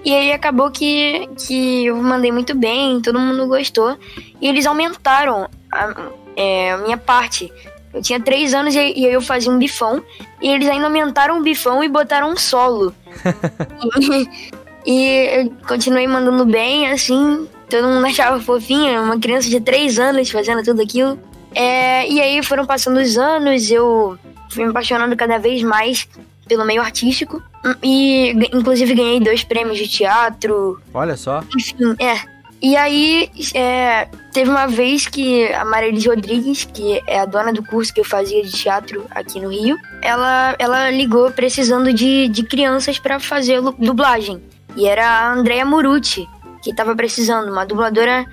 e 0.04 0.14
aí 0.14 0.32
acabou 0.32 0.70
que, 0.70 1.28
que 1.46 1.86
eu 1.86 1.96
mandei 1.96 2.30
muito 2.30 2.54
bem, 2.54 3.00
todo 3.00 3.18
mundo 3.18 3.46
gostou, 3.46 3.96
e 4.40 4.46
eles 4.46 4.66
aumentaram 4.66 5.48
a, 5.72 6.10
é, 6.36 6.72
a 6.72 6.78
minha 6.78 6.96
parte. 6.96 7.52
Eu 7.92 8.02
tinha 8.02 8.20
3 8.20 8.54
anos 8.54 8.74
e, 8.74 8.92
e 8.96 9.06
eu 9.06 9.20
fazia 9.20 9.50
um 9.50 9.58
bifão, 9.58 10.02
e 10.40 10.48
eles 10.48 10.68
ainda 10.68 10.86
aumentaram 10.86 11.38
o 11.38 11.42
bifão 11.42 11.82
e 11.82 11.88
botaram 11.88 12.30
um 12.30 12.36
solo. 12.36 12.94
e, 14.86 15.40
eu 15.40 15.52
continuei 15.66 16.06
mandando 16.06 16.44
bem, 16.44 16.90
assim, 16.90 17.48
todo 17.68 17.88
mundo 17.88 18.06
achava 18.06 18.40
fofinha, 18.40 19.00
uma 19.00 19.18
criança 19.18 19.48
de 19.48 19.60
3 19.60 19.98
anos 19.98 20.30
fazendo 20.30 20.62
tudo 20.62 20.82
aquilo. 20.82 21.18
É, 21.54 22.08
e 22.08 22.20
aí 22.20 22.42
foram 22.42 22.66
passando 22.66 22.98
os 22.98 23.16
anos, 23.16 23.70
eu 23.70 24.18
fui 24.50 24.64
me 24.64 24.70
apaixonando 24.70 25.16
cada 25.16 25.38
vez 25.38 25.62
mais 25.62 26.06
pelo 26.46 26.64
meio 26.64 26.80
artístico. 26.80 27.42
E 27.82 28.30
inclusive 28.52 28.94
ganhei 28.94 29.20
dois 29.20 29.44
prêmios 29.44 29.78
de 29.78 29.86
teatro. 29.86 30.80
Olha 30.92 31.16
só. 31.16 31.42
Enfim, 31.56 31.94
é. 31.98 32.37
E 32.60 32.76
aí, 32.76 33.30
é, 33.54 34.08
teve 34.32 34.50
uma 34.50 34.66
vez 34.66 35.06
que 35.06 35.46
a 35.52 35.64
Marilis 35.64 36.06
Rodrigues, 36.06 36.64
que 36.64 37.00
é 37.06 37.20
a 37.20 37.24
dona 37.24 37.52
do 37.52 37.62
curso 37.62 37.94
que 37.94 38.00
eu 38.00 38.04
fazia 38.04 38.42
de 38.42 38.50
teatro 38.50 39.06
aqui 39.10 39.40
no 39.40 39.48
Rio, 39.48 39.76
ela, 40.02 40.56
ela 40.58 40.90
ligou 40.90 41.30
precisando 41.30 41.92
de, 41.92 42.28
de 42.28 42.42
crianças 42.42 42.98
para 42.98 43.20
fazer 43.20 43.60
dublagem. 43.78 44.42
E 44.76 44.86
era 44.86 45.06
a 45.06 45.32
Andrea 45.32 45.64
Murucci, 45.64 46.26
que 46.62 46.70
estava 46.70 46.96
precisando, 46.96 47.50
uma 47.50 47.64
dubladora 47.64 48.26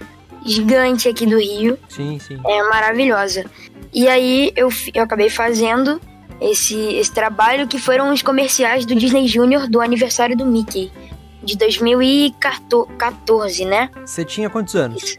gigante 0.43 1.07
aqui 1.07 1.25
do 1.25 1.39
Rio. 1.39 1.77
Sim, 1.87 2.17
sim. 2.19 2.39
É 2.45 2.63
maravilhosa. 2.63 3.45
E 3.93 4.07
aí 4.07 4.51
eu, 4.55 4.69
eu 4.93 5.03
acabei 5.03 5.29
fazendo 5.29 6.01
esse, 6.41 6.75
esse 6.75 7.11
trabalho 7.11 7.67
que 7.67 7.79
foram 7.79 8.11
os 8.11 8.21
comerciais 8.21 8.85
do 8.85 8.95
Disney 8.95 9.27
Junior 9.27 9.67
do 9.67 9.81
aniversário 9.81 10.35
do 10.35 10.45
Mickey 10.45 10.91
de 11.45 11.57
2014, 11.57 13.65
né? 13.65 13.89
Você 14.05 14.25
tinha 14.25 14.49
quantos 14.49 14.75
anos? 14.75 15.17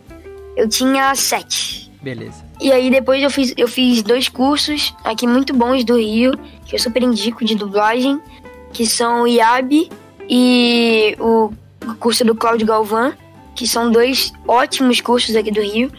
Eu 0.57 0.69
tinha 0.69 1.15
sete. 1.15 1.91
Beleza. 2.03 2.45
E 2.61 2.73
aí 2.73 2.91
depois 2.91 3.23
eu 3.23 3.31
fiz, 3.31 3.55
eu 3.57 3.69
fiz 3.69 4.03
dois 4.03 4.29
cursos 4.29 4.95
aqui 5.05 5.27
muito 5.27 5.55
bons 5.55 5.85
do 5.85 5.97
Rio, 5.97 6.33
que 6.65 6.75
eu 6.75 6.79
super 6.79 7.03
indico 7.03 7.45
de 7.45 7.55
dublagem, 7.55 8.21
que 8.73 8.87
são 8.87 9.23
o 9.23 9.27
IAB 9.27 9.91
e 10.29 11.17
o 11.21 11.53
curso 11.99 12.25
do 12.25 12.35
Cláudio 12.35 12.67
Galvão, 12.67 13.13
que 13.55 13.67
são 13.67 13.91
dois 13.91 14.33
ótimos 14.47 15.01
cursos 15.01 15.37
aqui 15.37 15.51
do 15.51 15.61
Rio. 15.61 15.91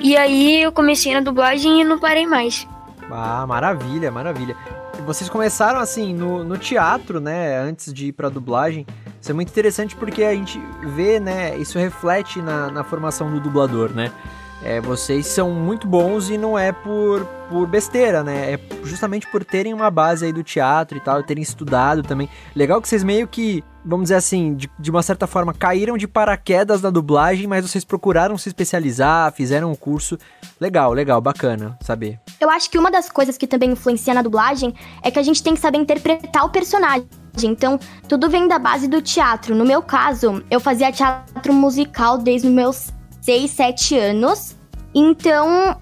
E 0.00 0.16
aí 0.16 0.62
eu 0.62 0.72
comecei 0.72 1.12
na 1.12 1.20
dublagem 1.20 1.80
e 1.80 1.84
não 1.84 1.98
parei 1.98 2.26
mais. 2.26 2.66
Ah, 3.10 3.46
maravilha, 3.46 4.10
maravilha. 4.10 4.56
Vocês 5.04 5.30
começaram 5.30 5.80
assim 5.80 6.14
no, 6.14 6.44
no 6.44 6.58
teatro, 6.58 7.20
né? 7.20 7.58
Antes 7.58 7.92
de 7.92 8.08
ir 8.08 8.12
pra 8.12 8.28
dublagem. 8.28 8.86
Isso 9.20 9.30
é 9.30 9.34
muito 9.34 9.50
interessante 9.50 9.96
porque 9.96 10.22
a 10.22 10.34
gente 10.34 10.60
vê, 10.82 11.18
né? 11.18 11.56
Isso 11.56 11.78
reflete 11.78 12.40
na, 12.40 12.70
na 12.70 12.84
formação 12.84 13.30
do 13.30 13.40
dublador, 13.40 13.90
né? 13.90 14.12
É, 14.62 14.80
vocês 14.80 15.26
são 15.26 15.50
muito 15.52 15.86
bons 15.86 16.30
e 16.30 16.36
não 16.36 16.58
é 16.58 16.72
por, 16.72 17.24
por 17.48 17.66
besteira, 17.66 18.24
né? 18.24 18.54
É 18.54 18.60
justamente 18.82 19.26
por 19.30 19.44
terem 19.44 19.72
uma 19.72 19.90
base 19.90 20.26
aí 20.26 20.32
do 20.32 20.42
teatro 20.42 20.98
e 20.98 21.00
tal, 21.00 21.22
terem 21.22 21.42
estudado 21.42 22.02
também. 22.02 22.28
Legal 22.56 22.82
que 22.82 22.88
vocês 22.88 23.04
meio 23.04 23.28
que, 23.28 23.62
vamos 23.84 24.04
dizer 24.04 24.16
assim, 24.16 24.54
de, 24.56 24.68
de 24.78 24.90
uma 24.90 25.02
certa 25.02 25.28
forma, 25.28 25.54
caíram 25.54 25.96
de 25.96 26.08
paraquedas 26.08 26.82
na 26.82 26.90
dublagem, 26.90 27.46
mas 27.46 27.68
vocês 27.68 27.84
procuraram 27.84 28.36
se 28.36 28.48
especializar, 28.48 29.32
fizeram 29.32 29.70
um 29.70 29.76
curso. 29.76 30.18
Legal, 30.60 30.92
legal, 30.92 31.20
bacana 31.20 31.78
saber. 31.80 32.18
Eu 32.40 32.50
acho 32.50 32.68
que 32.68 32.78
uma 32.78 32.90
das 32.90 33.08
coisas 33.08 33.38
que 33.38 33.46
também 33.46 33.70
influencia 33.70 34.12
na 34.12 34.22
dublagem 34.22 34.74
é 35.02 35.10
que 35.10 35.20
a 35.20 35.22
gente 35.22 35.42
tem 35.42 35.54
que 35.54 35.60
saber 35.60 35.78
interpretar 35.78 36.44
o 36.44 36.50
personagem. 36.50 37.06
Então, 37.44 37.78
tudo 38.08 38.28
vem 38.28 38.48
da 38.48 38.58
base 38.58 38.88
do 38.88 39.00
teatro. 39.00 39.54
No 39.54 39.64
meu 39.64 39.80
caso, 39.80 40.42
eu 40.50 40.58
fazia 40.58 40.90
teatro 40.90 41.52
musical 41.52 42.18
desde 42.18 42.48
os 42.48 42.52
meus 42.52 42.97
6, 43.28 43.50
7 43.50 43.98
anos. 43.98 44.56
Então, 44.94 45.78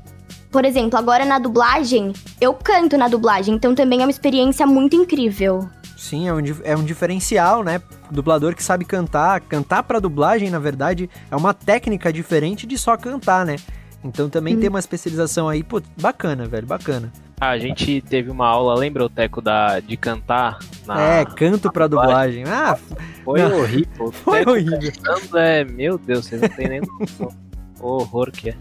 por 0.51 0.65
exemplo, 0.65 0.99
agora 0.99 1.25
na 1.25 1.39
dublagem, 1.39 2.13
eu 2.41 2.53
canto 2.53 2.99
na 2.99 3.07
dublagem, 3.07 3.55
então 3.55 3.73
também 3.73 4.01
é 4.01 4.05
uma 4.05 4.11
experiência 4.11 4.67
muito 4.67 4.97
incrível. 4.97 5.69
Sim, 5.97 6.27
é 6.27 6.35
um, 6.35 6.39
é 6.65 6.77
um 6.77 6.83
diferencial, 6.83 7.63
né? 7.63 7.81
Dublador 8.11 8.53
que 8.53 8.65
sabe 8.65 8.85
cantar. 8.85 9.41
Cantar 9.43 9.85
pra 9.85 10.01
dublagem, 10.01 10.51
na 10.51 10.59
verdade, 10.59 11.09
é 11.31 11.37
uma 11.37 11.55
técnica 11.55 12.13
diferente 12.13 12.67
de 12.67 12.77
só 12.77 12.97
cantar, 12.97 13.47
né? 13.47 13.57
Então 14.03 14.29
também 14.29 14.57
hum. 14.57 14.61
tem 14.61 14.69
uma 14.69 14.81
especialização 14.81 15.49
aí, 15.49 15.63
pô, 15.63 15.81
bacana, 16.01 16.47
velho, 16.47 16.67
bacana. 16.67 17.13
Ah, 17.39 17.51
a 17.51 17.59
gente 17.59 18.01
teve 18.01 18.31
uma 18.31 18.47
aula, 18.47 18.75
lembra 18.75 19.05
o 19.05 19.11
Teco 19.11 19.43
da, 19.43 19.79
de 19.79 19.97
cantar? 19.97 20.59
Na, 20.87 21.01
é, 21.01 21.25
canto 21.25 21.71
pra 21.71 21.87
dublagem. 21.87 22.45
Ah, 22.47 22.79
foi 23.25 23.41
não. 23.41 23.61
horrível. 23.61 24.13
Foi 24.25 24.39
Teco 24.39 24.51
horrível. 24.53 24.93
Cantando 25.03 25.39
é, 25.39 25.65
meu 25.65 25.99
Deus, 25.99 26.27
vocês 26.27 26.41
não 26.41 26.49
tem 26.49 26.69
nem 26.69 26.81
noção. 26.81 27.29
o 27.81 27.87
horror 27.89 28.31
que 28.31 28.51
é. 28.51 28.57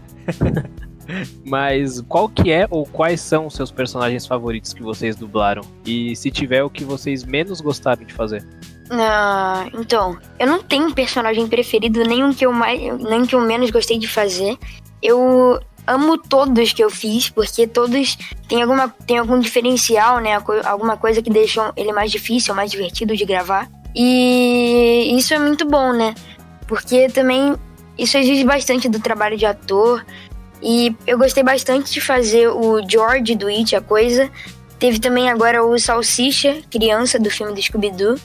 Mas 1.44 2.00
qual 2.02 2.28
que 2.28 2.50
é 2.50 2.66
ou 2.68 2.84
quais 2.84 3.20
são 3.20 3.46
os 3.46 3.54
seus 3.54 3.70
personagens 3.70 4.26
favoritos 4.26 4.74
que 4.74 4.82
vocês 4.82 5.16
dublaram? 5.16 5.62
E 5.84 6.14
se 6.16 6.30
tiver 6.30 6.62
o 6.62 6.70
que 6.70 6.84
vocês 6.84 7.24
menos 7.24 7.60
gostaram 7.60 8.04
de 8.04 8.12
fazer? 8.12 8.46
Ah, 8.90 9.68
então, 9.72 10.18
eu 10.38 10.46
não 10.46 10.62
tenho 10.62 10.86
um 10.86 10.92
personagem 10.92 11.46
preferido, 11.48 12.02
nem 12.04 12.22
um 12.22 12.32
que 12.32 12.44
eu 12.44 12.52
mais, 12.52 12.80
nem 13.02 13.24
que 13.24 13.34
eu 13.34 13.40
menos 13.40 13.70
gostei 13.70 13.98
de 13.98 14.08
fazer. 14.08 14.58
Eu 15.02 15.60
amo 15.86 16.18
todos 16.18 16.72
que 16.72 16.82
eu 16.82 16.90
fiz, 16.90 17.30
porque 17.30 17.66
todos 17.66 18.16
têm, 18.48 18.62
alguma, 18.62 18.88
têm 19.06 19.18
algum 19.18 19.38
diferencial, 19.38 20.18
né? 20.18 20.42
Alguma 20.64 20.96
coisa 20.96 21.22
que 21.22 21.30
deixa 21.30 21.72
ele 21.76 21.92
mais 21.92 22.10
difícil, 22.10 22.54
mais 22.54 22.70
divertido 22.70 23.16
de 23.16 23.24
gravar. 23.24 23.68
E 23.94 25.14
isso 25.16 25.32
é 25.32 25.38
muito 25.38 25.64
bom, 25.64 25.92
né? 25.92 26.14
Porque 26.66 27.08
também 27.08 27.54
isso 27.96 28.18
exige 28.18 28.44
bastante 28.44 28.88
do 28.88 29.00
trabalho 29.00 29.36
de 29.36 29.46
ator. 29.46 30.04
E 30.62 30.94
eu 31.06 31.18
gostei 31.18 31.42
bastante 31.42 31.92
de 31.92 32.00
fazer 32.00 32.48
o 32.48 32.80
George 32.88 33.34
do 33.34 33.46
It, 33.46 33.76
a 33.76 33.80
coisa. 33.80 34.30
Teve 34.78 34.98
também 34.98 35.30
agora 35.30 35.64
o 35.64 35.78
Salsicha, 35.78 36.60
criança 36.70 37.18
do 37.18 37.30
filme 37.30 37.54
do 37.54 37.62
Scooby-Doo 37.62 38.18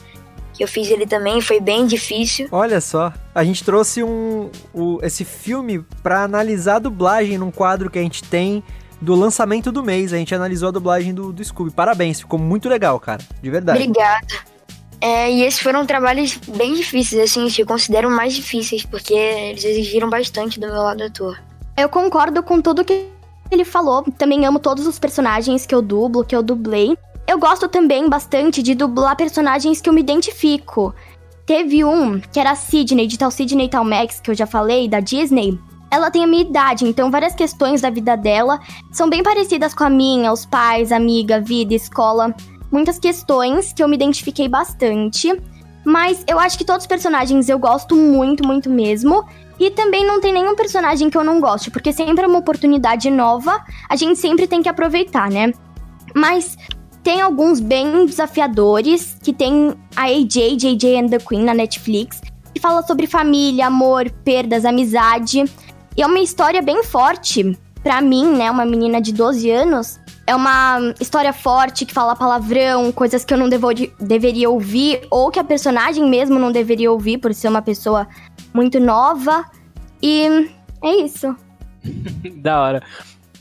que 0.52 0.62
eu 0.62 0.68
fiz 0.68 0.90
ele 0.90 1.06
também, 1.06 1.40
foi 1.40 1.60
bem 1.60 1.86
difícil. 1.86 2.48
Olha 2.52 2.80
só, 2.80 3.12
a 3.34 3.44
gente 3.44 3.64
trouxe 3.64 4.02
um, 4.02 4.50
o, 4.72 4.98
esse 5.02 5.24
filme 5.24 5.84
para 6.02 6.22
analisar 6.22 6.76
a 6.76 6.78
dublagem 6.78 7.38
num 7.38 7.50
quadro 7.50 7.90
que 7.90 7.98
a 7.98 8.02
gente 8.02 8.22
tem 8.24 8.62
do 9.00 9.14
lançamento 9.14 9.72
do 9.72 9.82
mês. 9.82 10.12
A 10.12 10.16
gente 10.16 10.34
analisou 10.34 10.68
a 10.68 10.72
dublagem 10.72 11.12
do, 11.12 11.32
do 11.32 11.44
Scooby. 11.44 11.70
Parabéns, 11.70 12.20
ficou 12.20 12.38
muito 12.38 12.68
legal, 12.68 12.98
cara, 13.00 13.22
de 13.42 13.50
verdade. 13.50 13.78
Obrigada. 13.82 14.52
É, 15.00 15.32
e 15.32 15.42
esses 15.42 15.58
foram 15.58 15.84
trabalhos 15.84 16.36
bem 16.56 16.74
difíceis, 16.74 17.20
assim, 17.20 17.48
eu 17.58 17.66
considero 17.66 18.08
mais 18.08 18.34
difíceis, 18.34 18.86
porque 18.86 19.12
eles 19.12 19.64
exigiram 19.64 20.08
bastante 20.08 20.60
do 20.60 20.68
meu 20.68 20.80
lado 20.80 21.02
ator. 21.02 21.42
Eu 21.76 21.88
concordo 21.88 22.40
com 22.40 22.60
tudo 22.60 22.84
que 22.84 23.08
ele 23.50 23.64
falou. 23.64 24.04
Também 24.16 24.46
amo 24.46 24.60
todos 24.60 24.86
os 24.86 24.98
personagens 24.98 25.66
que 25.66 25.74
eu 25.74 25.82
dublo, 25.82 26.24
que 26.24 26.36
eu 26.36 26.42
dublei. 26.42 26.96
Eu 27.26 27.38
gosto 27.38 27.68
também 27.68 28.08
bastante 28.08 28.62
de 28.62 28.74
dublar 28.74 29.16
personagens 29.16 29.80
que 29.80 29.88
eu 29.88 29.92
me 29.92 30.00
identifico. 30.00 30.94
Teve 31.46 31.84
um 31.84 32.20
que 32.20 32.38
era 32.38 32.52
a 32.52 32.56
Sidney, 32.56 33.06
de 33.06 33.18
tal 33.18 33.30
Sidney 33.30 33.68
Tal 33.68 33.84
Max, 33.84 34.20
que 34.20 34.30
eu 34.30 34.34
já 34.34 34.46
falei, 34.46 34.88
da 34.88 35.00
Disney. 35.00 35.58
Ela 35.90 36.10
tem 36.10 36.24
a 36.24 36.26
minha 36.26 36.42
idade, 36.42 36.86
então 36.86 37.10
várias 37.10 37.34
questões 37.34 37.80
da 37.80 37.90
vida 37.90 38.16
dela 38.16 38.60
são 38.90 39.10
bem 39.10 39.22
parecidas 39.22 39.74
com 39.74 39.84
a 39.84 39.90
minha, 39.90 40.32
os 40.32 40.46
pais, 40.46 40.90
amiga, 40.90 41.40
vida, 41.40 41.74
escola. 41.74 42.34
Muitas 42.70 42.98
questões 42.98 43.72
que 43.72 43.82
eu 43.82 43.88
me 43.88 43.96
identifiquei 43.96 44.48
bastante. 44.48 45.30
Mas 45.84 46.24
eu 46.28 46.38
acho 46.38 46.56
que 46.56 46.64
todos 46.64 46.84
os 46.84 46.86
personagens 46.86 47.48
eu 47.48 47.58
gosto 47.58 47.96
muito, 47.96 48.46
muito 48.46 48.70
mesmo. 48.70 49.24
E 49.58 49.70
também 49.70 50.06
não 50.06 50.20
tem 50.20 50.32
nenhum 50.32 50.54
personagem 50.54 51.10
que 51.10 51.16
eu 51.16 51.24
não 51.24 51.40
goste, 51.40 51.70
porque 51.70 51.92
sempre 51.92 52.24
é 52.24 52.26
uma 52.26 52.38
oportunidade 52.38 53.10
nova, 53.10 53.62
a 53.88 53.96
gente 53.96 54.18
sempre 54.18 54.46
tem 54.46 54.62
que 54.62 54.68
aproveitar, 54.68 55.30
né? 55.30 55.52
Mas 56.14 56.56
tem 57.02 57.20
alguns 57.20 57.60
bem 57.60 58.06
desafiadores, 58.06 59.16
que 59.22 59.32
tem 59.32 59.74
a 59.96 60.04
AJ, 60.04 60.56
JJ 60.56 60.96
and 60.96 61.08
the 61.08 61.18
Queen 61.18 61.44
na 61.44 61.54
Netflix, 61.54 62.20
que 62.54 62.60
fala 62.60 62.82
sobre 62.82 63.06
família, 63.06 63.66
amor, 63.66 64.10
perdas, 64.24 64.64
amizade. 64.64 65.44
E 65.96 66.02
é 66.02 66.06
uma 66.06 66.20
história 66.20 66.62
bem 66.62 66.82
forte. 66.84 67.58
Pra 67.82 68.00
mim, 68.00 68.36
né, 68.36 68.48
uma 68.48 68.64
menina 68.64 69.00
de 69.00 69.12
12 69.12 69.50
anos, 69.50 69.98
é 70.24 70.36
uma 70.36 70.94
história 71.00 71.32
forte 71.32 71.84
que 71.84 71.92
fala 71.92 72.14
palavrão, 72.14 72.92
coisas 72.92 73.24
que 73.24 73.34
eu 73.34 73.38
não 73.38 73.48
devo, 73.48 73.68
deveria 73.98 74.48
ouvir, 74.48 75.00
ou 75.10 75.32
que 75.32 75.40
a 75.40 75.44
personagem 75.44 76.08
mesmo 76.08 76.38
não 76.38 76.52
deveria 76.52 76.92
ouvir 76.92 77.18
por 77.18 77.34
ser 77.34 77.48
uma 77.48 77.60
pessoa 77.60 78.06
muito 78.54 78.78
nova. 78.78 79.44
E 80.00 80.48
é 80.80 80.96
isso. 81.02 81.34
da 82.36 82.62
hora. 82.62 82.82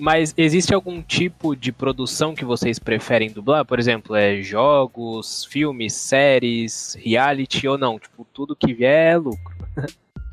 Mas 0.02 0.34
existe 0.36 0.74
algum 0.74 1.00
tipo 1.00 1.56
de 1.56 1.72
produção 1.72 2.34
que 2.34 2.44
vocês 2.44 2.80
preferem 2.80 3.30
dublar? 3.30 3.64
Por 3.64 3.78
exemplo, 3.78 4.16
é 4.16 4.42
jogos, 4.42 5.46
filmes, 5.46 5.94
séries, 5.94 6.98
reality 7.00 7.68
ou 7.68 7.78
não? 7.78 8.00
Tipo, 8.00 8.26
tudo 8.34 8.56
que 8.56 8.74
vier 8.74 9.14
é 9.14 9.18
lucro. 9.18 9.56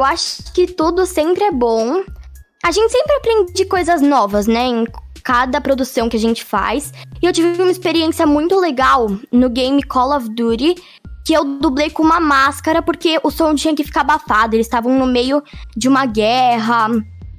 Eu 0.01 0.07
acho 0.07 0.55
que 0.55 0.67
tudo 0.67 1.05
sempre 1.05 1.45
é 1.45 1.53
bom. 1.53 2.03
A 2.65 2.73
gente 2.73 2.91
sempre 2.91 3.13
aprende 3.17 3.67
coisas 3.67 4.01
novas, 4.01 4.47
né? 4.47 4.65
Em 4.65 4.87
cada 5.23 5.61
produção 5.61 6.09
que 6.09 6.17
a 6.17 6.21
gente 6.21 6.43
faz. 6.43 6.91
E 7.21 7.27
eu 7.27 7.33
tive 7.35 7.61
uma 7.61 7.71
experiência 7.71 8.27
muito 8.27 8.59
legal 8.59 9.07
no 9.31 9.51
game 9.51 9.83
Call 9.83 10.17
of 10.17 10.31
Duty, 10.31 10.77
que 11.27 11.35
eu 11.35 11.45
dublei 11.45 11.91
com 11.91 12.03
uma 12.03 12.19
máscara 12.19 12.81
porque 12.81 13.21
o 13.23 13.31
som 13.31 13.55
tinha 13.55 13.77
que 13.77 13.85
ficar 13.85 14.01
abafado. 14.01 14.57
Eles 14.57 14.67
estavam 14.67 14.99
no 14.99 15.05
meio 15.05 15.43
de 15.77 15.89
uma 15.89 16.07
guerra. 16.07 16.89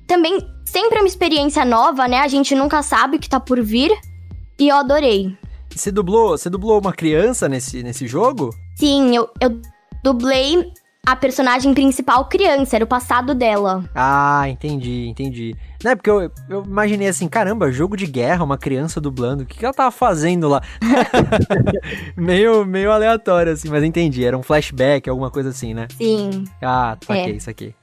Também 0.05 0.37
sempre 0.69 0.99
é 0.99 1.01
uma 1.01 1.07
experiência 1.07 1.65
nova, 1.65 2.07
né? 2.07 2.19
A 2.19 2.27
gente 2.27 2.53
nunca 2.55 2.81
sabe 2.83 3.17
o 3.17 3.19
que 3.19 3.29
tá 3.29 3.39
por 3.39 3.61
vir. 3.61 3.91
E 4.57 4.69
eu 4.69 4.75
adorei. 4.75 5.35
Você 5.73 5.91
dublou, 5.91 6.37
você 6.37 6.49
dublou 6.49 6.79
uma 6.79 6.93
criança 6.93 7.47
nesse, 7.47 7.81
nesse 7.81 8.07
jogo? 8.07 8.53
Sim, 8.75 9.15
eu, 9.15 9.29
eu 9.41 9.59
dublei 10.03 10.71
a 11.05 11.15
personagem 11.15 11.73
principal 11.73 12.25
criança, 12.25 12.75
era 12.75 12.85
o 12.85 12.87
passado 12.87 13.33
dela. 13.33 13.83
Ah, 13.95 14.47
entendi, 14.49 15.07
entendi. 15.07 15.55
Não 15.83 15.91
é 15.91 15.95
porque 15.95 16.09
eu, 16.09 16.29
eu 16.49 16.63
imaginei 16.63 17.07
assim, 17.07 17.27
caramba, 17.27 17.71
jogo 17.71 17.95
de 17.95 18.05
guerra, 18.05 18.43
uma 18.43 18.57
criança 18.57 18.99
dublando, 18.99 19.43
o 19.43 19.45
que, 19.45 19.57
que 19.57 19.65
ela 19.65 19.73
tava 19.73 19.91
fazendo 19.91 20.47
lá? 20.47 20.61
meio, 22.17 22.65
meio 22.65 22.91
aleatório, 22.91 23.53
assim, 23.53 23.69
mas 23.69 23.83
entendi, 23.83 24.25
era 24.25 24.37
um 24.37 24.43
flashback, 24.43 25.09
alguma 25.09 25.31
coisa 25.31 25.49
assim, 25.49 25.73
né? 25.73 25.87
Sim. 25.97 26.43
Ah, 26.61 26.97
saquei, 27.01 27.33
é. 27.33 27.35
isso 27.37 27.49
aqui. 27.49 27.73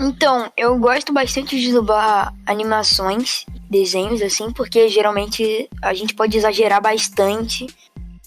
Então, 0.00 0.50
eu 0.56 0.78
gosto 0.78 1.12
bastante 1.12 1.58
de 1.58 1.72
dublar 1.72 2.32
animações, 2.46 3.44
desenhos, 3.68 4.22
assim, 4.22 4.52
porque 4.52 4.88
geralmente 4.88 5.68
a 5.82 5.92
gente 5.92 6.14
pode 6.14 6.36
exagerar 6.36 6.80
bastante 6.80 7.66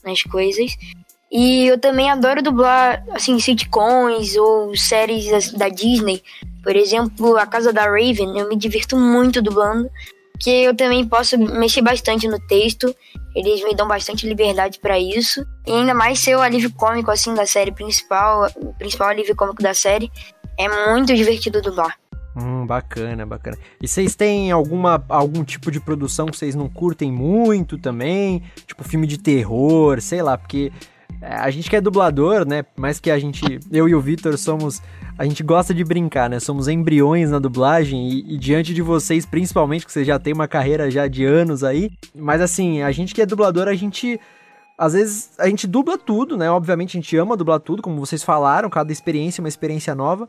nas 0.03 0.21
coisas. 0.23 0.75
E 1.31 1.67
eu 1.67 1.79
também 1.79 2.11
adoro 2.11 2.41
dublar, 2.41 3.01
assim, 3.11 3.39
sitcoms 3.39 4.35
ou 4.35 4.75
séries 4.75 5.53
da 5.53 5.69
Disney. 5.69 6.21
Por 6.61 6.75
exemplo, 6.75 7.37
A 7.37 7.45
Casa 7.45 7.71
da 7.71 7.83
Raven, 7.83 8.37
eu 8.37 8.49
me 8.49 8.57
divirto 8.57 8.97
muito 8.97 9.41
dublando, 9.41 9.89
porque 10.33 10.49
eu 10.49 10.75
também 10.75 11.07
posso 11.07 11.37
mexer 11.37 11.81
bastante 11.81 12.27
no 12.27 12.37
texto. 12.47 12.93
Eles 13.33 13.63
me 13.63 13.73
dão 13.73 13.87
bastante 13.87 14.27
liberdade 14.27 14.77
para 14.77 14.99
isso. 14.99 15.45
E 15.65 15.71
ainda 15.71 15.93
mais 15.93 16.19
ser 16.19 16.35
o 16.35 16.41
alívio 16.41 16.73
cômico, 16.73 17.09
assim, 17.09 17.33
da 17.33 17.45
série 17.45 17.71
principal, 17.71 18.51
o 18.57 18.73
principal 18.73 19.07
alívio 19.07 19.35
cômico 19.35 19.63
da 19.63 19.73
série. 19.73 20.11
É 20.61 20.91
muito 20.91 21.15
divertido 21.15 21.59
dublar. 21.59 21.97
Hum, 22.35 22.67
bacana, 22.67 23.25
bacana. 23.25 23.57
E 23.81 23.87
vocês 23.87 24.15
têm 24.15 24.51
alguma, 24.51 25.03
algum 25.09 25.43
tipo 25.43 25.71
de 25.71 25.79
produção 25.79 26.27
que 26.27 26.37
vocês 26.37 26.53
não 26.53 26.69
curtem 26.69 27.11
muito 27.11 27.79
também? 27.79 28.43
Tipo 28.67 28.83
filme 28.83 29.07
de 29.07 29.17
terror, 29.17 29.99
sei 29.99 30.21
lá, 30.21 30.37
porque 30.37 30.71
é, 31.19 31.33
a 31.33 31.49
gente 31.49 31.67
que 31.67 31.75
é 31.75 31.81
dublador, 31.81 32.47
né? 32.47 32.63
Mais 32.77 32.99
que 32.99 33.09
a 33.09 33.17
gente, 33.17 33.59
eu 33.71 33.89
e 33.89 33.95
o 33.95 33.99
Vitor 33.99 34.37
somos, 34.37 34.83
a 35.17 35.25
gente 35.25 35.41
gosta 35.41 35.73
de 35.73 35.83
brincar, 35.83 36.29
né? 36.29 36.39
Somos 36.39 36.67
embriões 36.67 37.31
na 37.31 37.39
dublagem 37.39 38.07
e, 38.07 38.35
e, 38.35 38.37
diante 38.37 38.71
de 38.71 38.83
vocês, 38.83 39.25
principalmente, 39.25 39.83
que 39.83 39.91
vocês 39.91 40.05
já 40.05 40.19
têm 40.19 40.33
uma 40.33 40.47
carreira 40.47 40.91
já 40.91 41.07
de 41.07 41.25
anos 41.25 41.63
aí. 41.63 41.89
Mas 42.15 42.39
assim, 42.39 42.83
a 42.83 42.91
gente 42.91 43.15
que 43.15 43.21
é 43.21 43.25
dublador, 43.25 43.67
a 43.67 43.73
gente 43.73 44.19
às 44.77 44.93
vezes 44.93 45.31
a 45.37 45.47
gente 45.47 45.67
dubla 45.67 45.97
tudo, 45.97 46.37
né? 46.37 46.49
Obviamente 46.49 46.97
a 46.97 47.01
gente 47.01 47.15
ama 47.17 47.37
dublar 47.37 47.59
tudo, 47.59 47.81
como 47.81 47.99
vocês 47.99 48.23
falaram, 48.23 48.69
cada 48.69 48.91
experiência 48.91 49.41
é 49.41 49.43
uma 49.43 49.49
experiência 49.49 49.93
nova. 49.93 50.27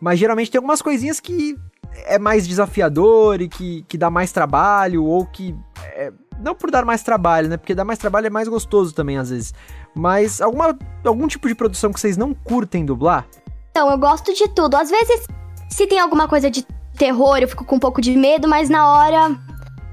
Mas 0.00 0.18
geralmente 0.18 0.50
tem 0.50 0.58
algumas 0.58 0.82
coisinhas 0.82 1.20
que 1.20 1.56
é 2.04 2.18
mais 2.18 2.46
desafiador 2.46 3.40
e 3.40 3.48
que, 3.48 3.84
que 3.88 3.96
dá 3.96 4.10
mais 4.10 4.32
trabalho, 4.32 5.04
ou 5.04 5.24
que. 5.24 5.54
É, 5.94 6.12
não 6.38 6.54
por 6.54 6.70
dar 6.70 6.84
mais 6.84 7.02
trabalho, 7.02 7.48
né? 7.48 7.56
Porque 7.56 7.74
dar 7.74 7.84
mais 7.84 7.98
trabalho 7.98 8.26
é 8.26 8.30
mais 8.30 8.48
gostoso 8.48 8.94
também, 8.94 9.16
às 9.16 9.30
vezes. 9.30 9.54
Mas 9.94 10.40
alguma, 10.40 10.76
algum 11.04 11.26
tipo 11.26 11.48
de 11.48 11.54
produção 11.54 11.92
que 11.92 11.98
vocês 11.98 12.16
não 12.16 12.34
curtem 12.34 12.84
dublar? 12.84 13.26
Então, 13.70 13.90
eu 13.90 13.98
gosto 13.98 14.34
de 14.34 14.48
tudo. 14.48 14.74
Às 14.74 14.90
vezes, 14.90 15.26
se 15.70 15.86
tem 15.86 15.98
alguma 15.98 16.28
coisa 16.28 16.50
de 16.50 16.66
terror, 16.98 17.38
eu 17.38 17.48
fico 17.48 17.64
com 17.64 17.76
um 17.76 17.80
pouco 17.80 18.00
de 18.00 18.14
medo, 18.14 18.46
mas 18.46 18.68
na 18.68 18.86
hora 18.86 19.45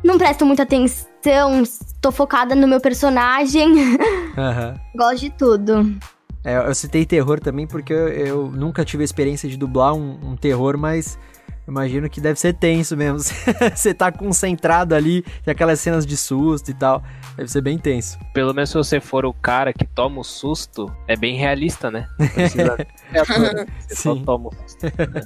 não 0.03 0.17
presto 0.17 0.45
muita 0.45 0.63
atenção, 0.63 1.63
tô 2.01 2.11
focada 2.11 2.55
no 2.55 2.67
meu 2.67 2.79
personagem. 2.79 3.73
Uhum. 4.33 4.75
Gosto 4.95 5.19
de 5.19 5.29
tudo. 5.29 5.95
É, 6.43 6.57
eu 6.57 6.73
citei 6.73 7.05
terror 7.05 7.39
também 7.39 7.67
porque 7.67 7.93
eu, 7.93 8.07
eu 8.09 8.51
nunca 8.51 8.83
tive 8.83 9.03
a 9.03 9.05
experiência 9.05 9.47
de 9.47 9.55
dublar 9.55 9.93
um, 9.93 10.31
um 10.31 10.35
terror, 10.35 10.75
mas 10.75 11.19
imagino 11.67 12.09
que 12.09 12.19
deve 12.19 12.39
ser 12.39 12.53
tenso 12.53 12.97
mesmo. 12.97 13.19
você 13.75 13.93
tá 13.93 14.11
concentrado 14.11 14.95
ali, 14.95 15.21
tem 15.43 15.51
aquelas 15.51 15.79
cenas 15.79 16.03
de 16.03 16.17
susto 16.17 16.71
e 16.71 16.73
tal. 16.73 17.03
Deve 17.37 17.49
ser 17.49 17.61
bem 17.61 17.77
tenso. 17.77 18.17
Pelo 18.33 18.53
menos 18.55 18.71
se 18.71 18.75
você 18.75 18.99
for 18.99 19.23
o 19.23 19.33
cara 19.33 19.71
que 19.71 19.85
toma 19.85 20.21
o 20.21 20.23
susto, 20.23 20.91
é 21.07 21.15
bem 21.15 21.37
realista, 21.37 21.91
né? 21.91 22.07
Precisa... 22.33 22.75
você 23.11 23.95
Sim. 23.95 24.01
só 24.01 24.15
toma 24.15 24.49
o 24.49 24.53
susto. 24.53 24.85
Né? 24.85 25.21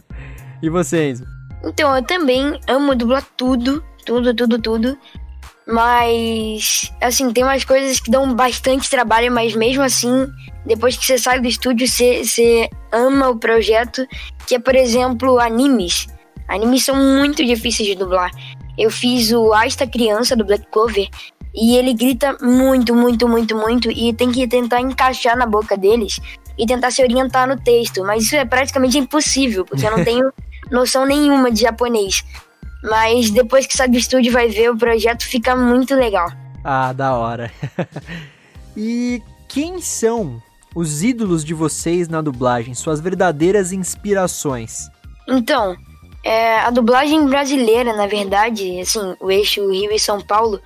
e 0.61 0.69
você, 0.69 1.11
Enzo? 1.11 1.25
Então, 1.63 1.95
eu 1.95 2.03
também 2.03 2.59
amo 2.67 2.93
dublar 2.93 3.23
tudo, 3.35 3.83
tudo, 4.08 4.34
tudo, 4.34 4.60
tudo. 4.60 4.98
Mas, 5.67 6.89
assim, 7.02 7.32
tem 7.34 7.43
umas 7.43 7.65
coisas 7.65 8.00
que 8.00 8.10
dão 8.10 8.34
bastante 8.34 8.89
trabalho, 8.89 9.30
mas 9.30 9.54
mesmo 9.54 9.84
assim, 9.84 10.26
depois 10.65 10.96
que 10.96 11.06
você 11.06 11.17
sai 11.17 11.41
do 11.41 11.48
estúdio, 11.48 11.86
você, 11.86 12.24
você 12.24 12.70
ama 12.89 13.30
o 13.30 13.38
projeto, 13.38 14.08
que 14.48 14.56
é, 14.56 14.60
por 14.60 14.76
exemplo, 14.76 15.38
animes. 15.39 16.08
Animes 16.48 16.86
são 16.86 16.96
muito 16.96 17.46
difíceis 17.46 17.89
de 17.89 17.96
dublar. 17.96 18.32
Eu 18.78 18.89
fiz 18.89 19.34
o 19.34 19.52
Asta 19.54 19.86
Criança 19.86 20.38
do 20.38 20.46
Black 20.46 20.65
Clover 20.72 21.10
e 21.54 21.76
ele 21.76 21.93
grita 21.93 22.38
muito, 22.41 22.96
muito, 22.96 23.28
muito, 23.28 23.58
muito 23.58 23.91
e 23.91 24.13
tem 24.13 24.32
que 24.32 24.48
tentar 24.48 24.80
encaixar 24.80 25.36
na 25.36 25.46
boca 25.46 25.76
deles 25.76 26.20
e 26.58 26.65
tentar 26.65 26.91
se 26.91 27.02
orientar 27.02 27.48
no 27.48 27.60
texto, 27.60 28.04
mas 28.04 28.24
isso 28.24 28.36
é 28.36 28.46
praticamente 28.46 28.98
impossível, 28.98 29.65
porque 29.65 29.86
eu 29.86 29.91
não 29.91 30.04
tenho 30.06 30.32
noção 30.72 31.06
nenhuma 31.06 31.52
de 31.52 31.62
japonês. 31.62 32.24
Mas 32.83 33.31
depois 33.31 33.65
que 33.65 33.75
sai 33.75 33.87
do 33.87 33.97
estúdio 33.97 34.31
vai 34.31 34.47
ver, 34.47 34.71
o 34.71 34.77
projeto 34.77 35.23
fica 35.23 35.55
muito 35.55 35.95
legal. 35.95 36.31
Ah, 36.63 36.93
da 36.93 37.15
hora. 37.15 37.51
e 38.75 39.21
quem 39.47 39.81
são 39.81 40.41
os 40.75 41.01
ídolos 41.01 41.43
de 41.43 41.53
vocês 41.53 42.07
na 42.07 42.21
dublagem, 42.21 42.75
suas 42.75 42.99
verdadeiras 42.99 43.71
inspirações? 43.71 44.89
Então, 45.27 45.75
é, 46.23 46.59
a 46.59 46.69
dublagem 46.69 47.25
brasileira, 47.25 47.95
na 47.95 48.05
verdade, 48.05 48.79
assim, 48.79 49.15
o 49.19 49.31
eixo 49.31 49.69
Rio 49.71 49.91
e 49.91 49.99
São 49.99 50.21
Paulo, 50.21 50.61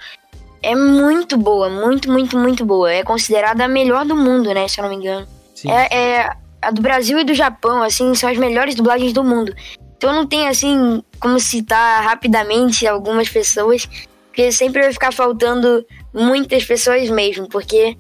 é 0.62 0.76
muito 0.76 1.38
boa, 1.38 1.70
muito, 1.70 2.12
muito, 2.12 2.38
muito 2.38 2.66
boa. 2.66 2.92
É 2.92 3.04
considerada 3.04 3.66
a 3.66 3.68
melhor 3.68 4.06
do 4.06 4.16
mundo, 4.16 4.54
né, 4.54 4.68
se 4.68 4.80
eu 4.80 4.84
não 4.84 4.90
me 4.90 4.98
engano. 4.98 5.28
É, 5.66 5.98
é, 5.98 6.36
a 6.62 6.72
do 6.72 6.82
Brasil 6.82 7.20
e 7.20 7.24
do 7.24 7.34
Japão, 7.34 7.82
assim, 7.84 8.14
são 8.16 8.30
as 8.30 8.38
melhores 8.38 8.76
dublagens 8.76 9.14
do 9.14 9.24
mundo. 9.24 9.54
Então 10.02 10.14
não 10.14 10.26
tem 10.26 10.48
assim 10.48 11.04
como 11.20 11.40
citar 11.40 12.04
rapidamente 12.04 12.88
algumas 12.88 13.30
pessoas, 13.30 13.88
porque 14.26 14.52
sempre 14.52 14.82
vai 14.82 14.92
ficar 14.92 15.14
faltando 15.14 15.86
muitas 16.12 16.66
pessoas 16.66 17.08
mesmo, 17.12 17.48
porque 17.48 17.96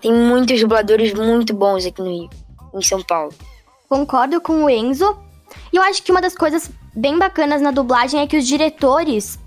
tem 0.00 0.12
muitos 0.12 0.60
dubladores 0.60 1.14
muito 1.14 1.54
bons 1.54 1.86
aqui 1.86 2.02
no 2.02 2.10
Rio, 2.10 2.30
em 2.74 2.82
São 2.82 3.00
Paulo. 3.00 3.32
Concordo 3.88 4.40
com 4.40 4.64
o 4.64 4.68
Enzo. 4.68 5.16
E 5.72 5.76
eu 5.76 5.82
acho 5.84 6.02
que 6.02 6.10
uma 6.10 6.20
das 6.20 6.34
coisas 6.34 6.68
bem 6.92 7.16
bacanas 7.16 7.62
na 7.62 7.70
dublagem 7.70 8.20
é 8.20 8.26
que 8.26 8.36
os 8.36 8.44
diretores 8.44 9.38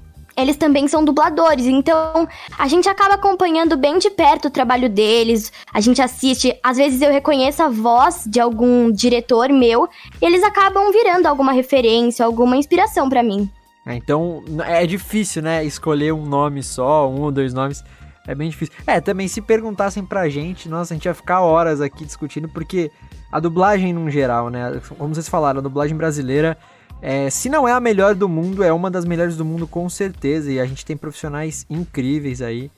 eles 0.41 0.57
também 0.57 0.87
são 0.87 1.03
dubladores. 1.03 1.65
Então, 1.65 2.27
a 2.57 2.67
gente 2.67 2.87
acaba 2.89 3.15
acompanhando 3.15 3.77
bem 3.77 3.97
de 3.97 4.09
perto 4.09 4.47
o 4.47 4.51
trabalho 4.51 4.89
deles. 4.89 5.51
A 5.73 5.81
gente 5.81 6.01
assiste, 6.01 6.57
às 6.63 6.77
vezes 6.77 7.01
eu 7.01 7.11
reconheço 7.11 7.63
a 7.63 7.69
voz 7.69 8.23
de 8.27 8.39
algum 8.39 8.91
diretor 8.91 9.49
meu, 9.49 9.87
e 10.21 10.25
eles 10.25 10.43
acabam 10.43 10.91
virando 10.91 11.25
alguma 11.25 11.51
referência, 11.51 12.25
alguma 12.25 12.57
inspiração 12.57 13.09
para 13.09 13.23
mim. 13.23 13.49
É, 13.85 13.95
então, 13.95 14.43
é 14.65 14.85
difícil, 14.85 15.41
né, 15.41 15.63
escolher 15.65 16.13
um 16.13 16.25
nome 16.25 16.61
só, 16.61 17.09
um 17.09 17.21
ou 17.21 17.31
dois 17.31 17.53
nomes. 17.53 17.83
É 18.27 18.35
bem 18.35 18.49
difícil. 18.49 18.75
É, 18.85 19.01
também 19.01 19.27
se 19.27 19.41
perguntassem 19.41 20.05
pra 20.05 20.29
gente, 20.29 20.69
nossa, 20.69 20.93
a 20.93 20.95
gente 20.95 21.05
ia 21.05 21.13
ficar 21.13 21.41
horas 21.41 21.81
aqui 21.81 22.05
discutindo, 22.05 22.47
porque 22.47 22.91
a 23.31 23.39
dublagem, 23.39 23.91
no 23.93 24.09
geral, 24.09 24.49
né? 24.49 24.79
Como 24.97 25.15
vocês 25.15 25.27
falaram, 25.27 25.59
a 25.59 25.63
dublagem 25.63 25.97
brasileira 25.97 26.57
é, 27.01 27.29
se 27.29 27.49
não 27.49 27.67
é 27.67 27.71
a 27.71 27.79
melhor 27.79 28.15
do 28.15 28.27
mundo, 28.27 28.63
é 28.63 28.73
uma 28.73 28.91
das 28.91 29.05
melhores 29.05 29.37
do 29.37 29.45
mundo 29.45 29.67
com 29.67 29.89
certeza. 29.89 30.51
E 30.51 30.59
a 30.59 30.65
gente 30.65 30.85
tem 30.85 30.97
profissionais 30.97 31.65
incríveis 31.69 32.41
aí. 32.41 32.69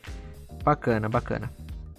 Bacana, 0.63 1.10
bacana. 1.10 1.51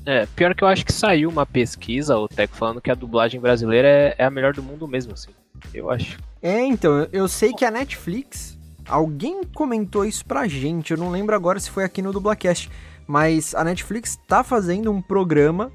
É, 0.04 0.26
pior 0.26 0.54
que 0.54 0.64
eu 0.64 0.68
acho 0.68 0.85
que 0.85 0.92
saiu 0.92 1.28
uma 1.28 1.46
pesquisa, 1.46 2.16
o 2.16 2.28
Teco, 2.28 2.56
falando 2.56 2.80
que 2.80 2.90
a 2.90 2.94
dublagem 2.94 3.40
brasileira 3.40 3.87
é, 3.87 4.14
é, 4.18 4.24
a 4.24 4.30
melhor 4.30 4.52
do 4.52 4.62
mundo 4.62 4.87
mesmo, 4.88 5.12
assim. 5.12 5.30
Eu 5.72 5.90
acho. 5.90 6.18
É, 6.40 6.61
então, 6.61 7.06
eu 7.12 7.28
sei 7.28 7.52
que 7.52 7.64
a 7.64 7.70
Netflix, 7.70 8.58
alguém 8.88 9.42
comentou 9.54 10.04
isso 10.04 10.24
pra 10.24 10.48
gente, 10.48 10.90
eu 10.90 10.96
não 10.96 11.11
lembro 11.11 11.37
agora 11.37 11.61
se 11.61 11.70
foi 11.70 11.85
aqui 11.85 12.02
no 12.02 12.12
Dublacast, 12.12 12.68
mas 13.06 13.54
a 13.54 13.62
Netflix 13.62 14.18
tá 14.26 14.42
fazendo 14.42 14.90
um 14.90 15.00
programa 15.00 15.70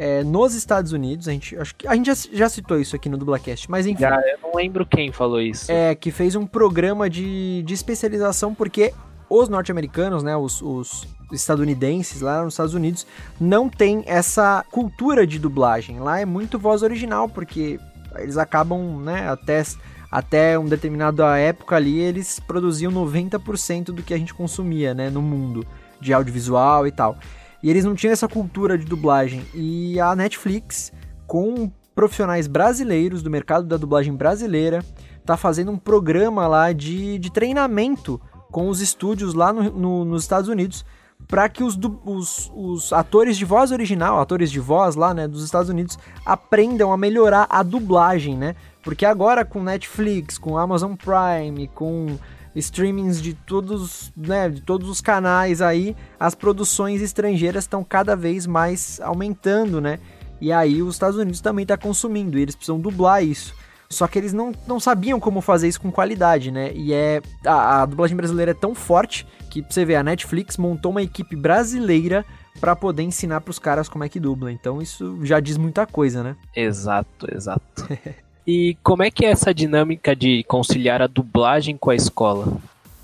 é, 0.00 0.22
nos 0.22 0.54
Estados 0.54 0.92
Unidos, 0.92 1.26
a 1.26 1.32
gente, 1.32 1.56
acho 1.56 1.74
que 1.74 1.88
a 1.88 1.92
gente 1.96 2.06
já, 2.06 2.14
já 2.32 2.48
citou 2.48 2.78
isso 2.78 2.94
aqui 2.94 3.08
no 3.08 3.18
Dublacast, 3.18 3.68
mas 3.68 3.84
enfim. 3.84 4.02
Já, 4.02 4.14
eu 4.20 4.38
não 4.44 4.54
lembro 4.54 4.86
quem 4.86 5.10
falou 5.10 5.40
isso. 5.40 5.72
É, 5.72 5.92
que 5.92 6.12
fez 6.12 6.36
um 6.36 6.46
programa 6.46 7.10
de, 7.10 7.64
de 7.64 7.74
especialização, 7.74 8.54
porque 8.54 8.94
os 9.28 9.48
norte-americanos, 9.48 10.22
né, 10.22 10.36
os, 10.36 10.62
os 10.62 11.08
estadunidenses 11.32 12.20
lá 12.20 12.44
nos 12.44 12.54
Estados 12.54 12.74
Unidos, 12.74 13.04
não 13.40 13.68
tem 13.68 14.04
essa 14.06 14.64
cultura 14.70 15.26
de 15.26 15.36
dublagem. 15.36 15.98
Lá 15.98 16.20
é 16.20 16.24
muito 16.24 16.60
voz 16.60 16.84
original, 16.84 17.28
porque 17.28 17.80
eles 18.18 18.36
acabam, 18.36 19.00
né, 19.00 19.28
até, 19.28 19.64
até 20.12 20.56
uma 20.56 20.68
determinada 20.68 21.36
época 21.36 21.74
ali, 21.74 21.98
eles 21.98 22.38
produziam 22.38 22.92
90% 22.92 23.86
do 23.86 24.04
que 24.04 24.14
a 24.14 24.18
gente 24.18 24.32
consumia, 24.32 24.94
né, 24.94 25.10
no 25.10 25.20
mundo 25.20 25.66
de 26.00 26.12
audiovisual 26.12 26.86
e 26.86 26.92
tal. 26.92 27.18
E 27.62 27.70
eles 27.70 27.84
não 27.84 27.94
tinham 27.94 28.12
essa 28.12 28.28
cultura 28.28 28.78
de 28.78 28.84
dublagem. 28.84 29.44
E 29.54 29.98
a 30.00 30.14
Netflix, 30.14 30.92
com 31.26 31.70
profissionais 31.94 32.46
brasileiros 32.46 33.22
do 33.22 33.30
mercado 33.30 33.66
da 33.66 33.76
dublagem 33.76 34.14
brasileira, 34.14 34.84
tá 35.24 35.36
fazendo 35.36 35.70
um 35.72 35.76
programa 35.76 36.46
lá 36.46 36.72
de, 36.72 37.18
de 37.18 37.30
treinamento 37.32 38.20
com 38.50 38.68
os 38.68 38.80
estúdios 38.80 39.34
lá 39.34 39.52
no, 39.52 39.70
no, 39.70 40.04
nos 40.04 40.22
Estados 40.22 40.48
Unidos 40.48 40.84
para 41.26 41.48
que 41.48 41.64
os, 41.64 41.78
os, 42.04 42.50
os, 42.54 42.92
atores 42.92 43.36
de 43.36 43.44
voz 43.44 43.72
original, 43.72 44.20
atores 44.20 44.50
de 44.50 44.60
voz 44.60 44.94
lá, 44.94 45.12
né, 45.12 45.26
dos 45.26 45.44
Estados 45.44 45.68
Unidos, 45.68 45.98
aprendam 46.24 46.92
a 46.92 46.96
melhorar 46.96 47.46
a 47.50 47.62
dublagem, 47.62 48.36
né? 48.36 48.54
Porque 48.82 49.04
agora 49.04 49.44
com 49.44 49.62
Netflix, 49.62 50.38
com 50.38 50.56
Amazon 50.56 50.94
Prime, 50.94 51.68
com 51.74 52.16
streamings 52.58 53.20
de 53.20 53.34
todos, 53.34 54.12
né, 54.16 54.48
de 54.48 54.60
todos 54.60 54.88
os 54.88 55.00
canais 55.00 55.62
aí, 55.62 55.96
as 56.18 56.34
produções 56.34 57.00
estrangeiras 57.00 57.64
estão 57.64 57.84
cada 57.84 58.14
vez 58.14 58.46
mais 58.46 59.00
aumentando, 59.00 59.80
né? 59.80 59.98
E 60.40 60.52
aí 60.52 60.82
os 60.82 60.94
Estados 60.94 61.16
Unidos 61.16 61.40
também 61.40 61.64
está 61.64 61.76
consumindo, 61.76 62.38
e 62.38 62.42
eles 62.42 62.54
precisam 62.54 62.78
dublar 62.78 63.24
isso. 63.24 63.54
Só 63.90 64.06
que 64.06 64.18
eles 64.18 64.32
não, 64.32 64.52
não 64.66 64.78
sabiam 64.78 65.18
como 65.18 65.40
fazer 65.40 65.66
isso 65.66 65.80
com 65.80 65.90
qualidade, 65.90 66.50
né? 66.50 66.72
E 66.74 66.92
é 66.92 67.22
a, 67.44 67.82
a 67.82 67.86
dublagem 67.86 68.16
brasileira 68.16 68.50
é 68.50 68.54
tão 68.54 68.74
forte 68.74 69.26
que 69.50 69.62
você 69.62 69.84
vê 69.84 69.96
a 69.96 70.02
Netflix 70.02 70.58
montou 70.58 70.90
uma 70.90 71.02
equipe 71.02 71.34
brasileira 71.34 72.24
para 72.60 72.76
poder 72.76 73.02
ensinar 73.02 73.40
para 73.40 73.50
os 73.50 73.58
caras 73.58 73.88
como 73.88 74.04
é 74.04 74.08
que 74.08 74.20
dubla. 74.20 74.52
Então 74.52 74.82
isso 74.82 75.18
já 75.22 75.40
diz 75.40 75.56
muita 75.56 75.86
coisa, 75.86 76.22
né? 76.22 76.36
Exato, 76.54 77.26
exato. 77.34 77.88
E 78.50 78.78
como 78.82 79.02
é 79.02 79.10
que 79.10 79.26
é 79.26 79.30
essa 79.30 79.52
dinâmica 79.52 80.16
de 80.16 80.42
conciliar 80.44 81.02
a 81.02 81.06
dublagem 81.06 81.76
com 81.76 81.90
a 81.90 81.94
escola? 81.94 82.56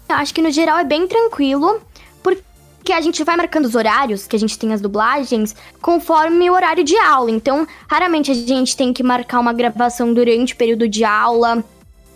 Eu 0.09 0.17
acho 0.17 0.33
que 0.33 0.41
no 0.41 0.51
geral 0.51 0.79
é 0.79 0.85
bem 0.85 1.07
tranquilo, 1.07 1.83
porque 2.23 2.91
a 2.91 3.01
gente 3.03 3.23
vai 3.23 3.37
marcando 3.37 3.67
os 3.67 3.75
horários 3.75 4.27
que 4.27 4.35
a 4.35 4.39
gente 4.39 4.59
tem 4.59 4.73
as 4.73 4.81
dublagens 4.81 5.55
conforme 5.83 6.49
o 6.49 6.55
horário 6.55 6.83
de 6.83 6.97
aula. 6.97 7.31
Então, 7.31 7.67
raramente 7.87 8.31
a 8.31 8.35
gente 8.35 8.75
tem 8.75 8.91
que 8.91 9.03
marcar 9.03 9.39
uma 9.39 9.53
gravação 9.53 10.15
durante 10.15 10.55
o 10.55 10.57
período 10.57 10.89
de 10.89 11.05
aula. 11.05 11.63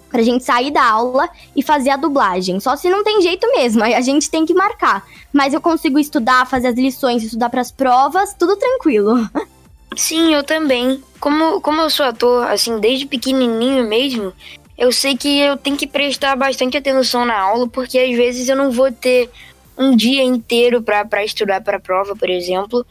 pra 0.09 0.23
gente 0.23 0.43
sair 0.43 0.71
da 0.71 0.83
aula 0.83 1.29
e 1.55 1.63
fazer 1.63 1.91
a 1.91 1.99
dublagem. 1.99 2.59
Só 2.61 2.77
se 2.77 2.89
não 2.89 3.05
tem 3.05 3.21
jeito 3.21 3.47
mesmo, 3.51 3.85
aí 3.85 3.93
a 3.93 4.01
gente 4.01 4.31
tem 4.31 4.47
que 4.47 4.55
marcar. 4.55 5.07
Mas 5.35 5.53
eu 5.53 5.61
consigo 5.61 5.99
estudar, 5.99 6.47
fazer 6.47 6.69
as 6.69 6.77
lições, 6.77 7.23
estudar 7.23 7.51
para 7.51 7.61
as 7.61 7.71
provas, 7.71 8.33
tudo 8.33 8.57
tranquilo. 8.57 9.29
Sim, 9.97 10.35
eu 10.35 10.43
também. 10.45 11.03
Como, 11.19 11.61
como 11.61 11.81
eu 11.81 11.91
sou 11.91 12.07
ator, 12.07 12.47
assim, 12.47 12.79
desde 12.79 13.07
pequenininho 13.07 13.85
mesmo, 13.89 14.33
eu 14.77 14.93
sei 14.93 15.17
que 15.17 15.41
eu 15.41 15.57
tenho 15.57 15.77
que 15.77 15.87
prestar 15.87 16.37
bastante 16.37 16.77
atenção 16.77 17.25
na 17.25 17.39
aula, 17.39 17.69
porque 17.69 17.99
às 17.99 18.17
vezes 18.17 18.49
eu 18.49 18.57
não 18.57 18.71
vou 18.71 18.93
ter 18.93 19.29
um 19.77 19.95
dia 19.95 20.23
inteiro 20.23 20.83
para 20.83 21.25
estudar 21.25 21.61
para 21.61 21.81
prova, 21.81 22.15
por 22.15 22.31
exemplo. 22.31 22.87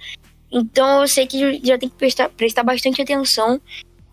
Então 0.52 1.02
eu 1.02 1.08
sei 1.08 1.28
que 1.28 1.62
já 1.64 1.78
tem 1.78 1.90
que 1.90 1.96
prestar, 1.96 2.30
prestar 2.30 2.64
bastante 2.64 3.02
atenção. 3.02 3.62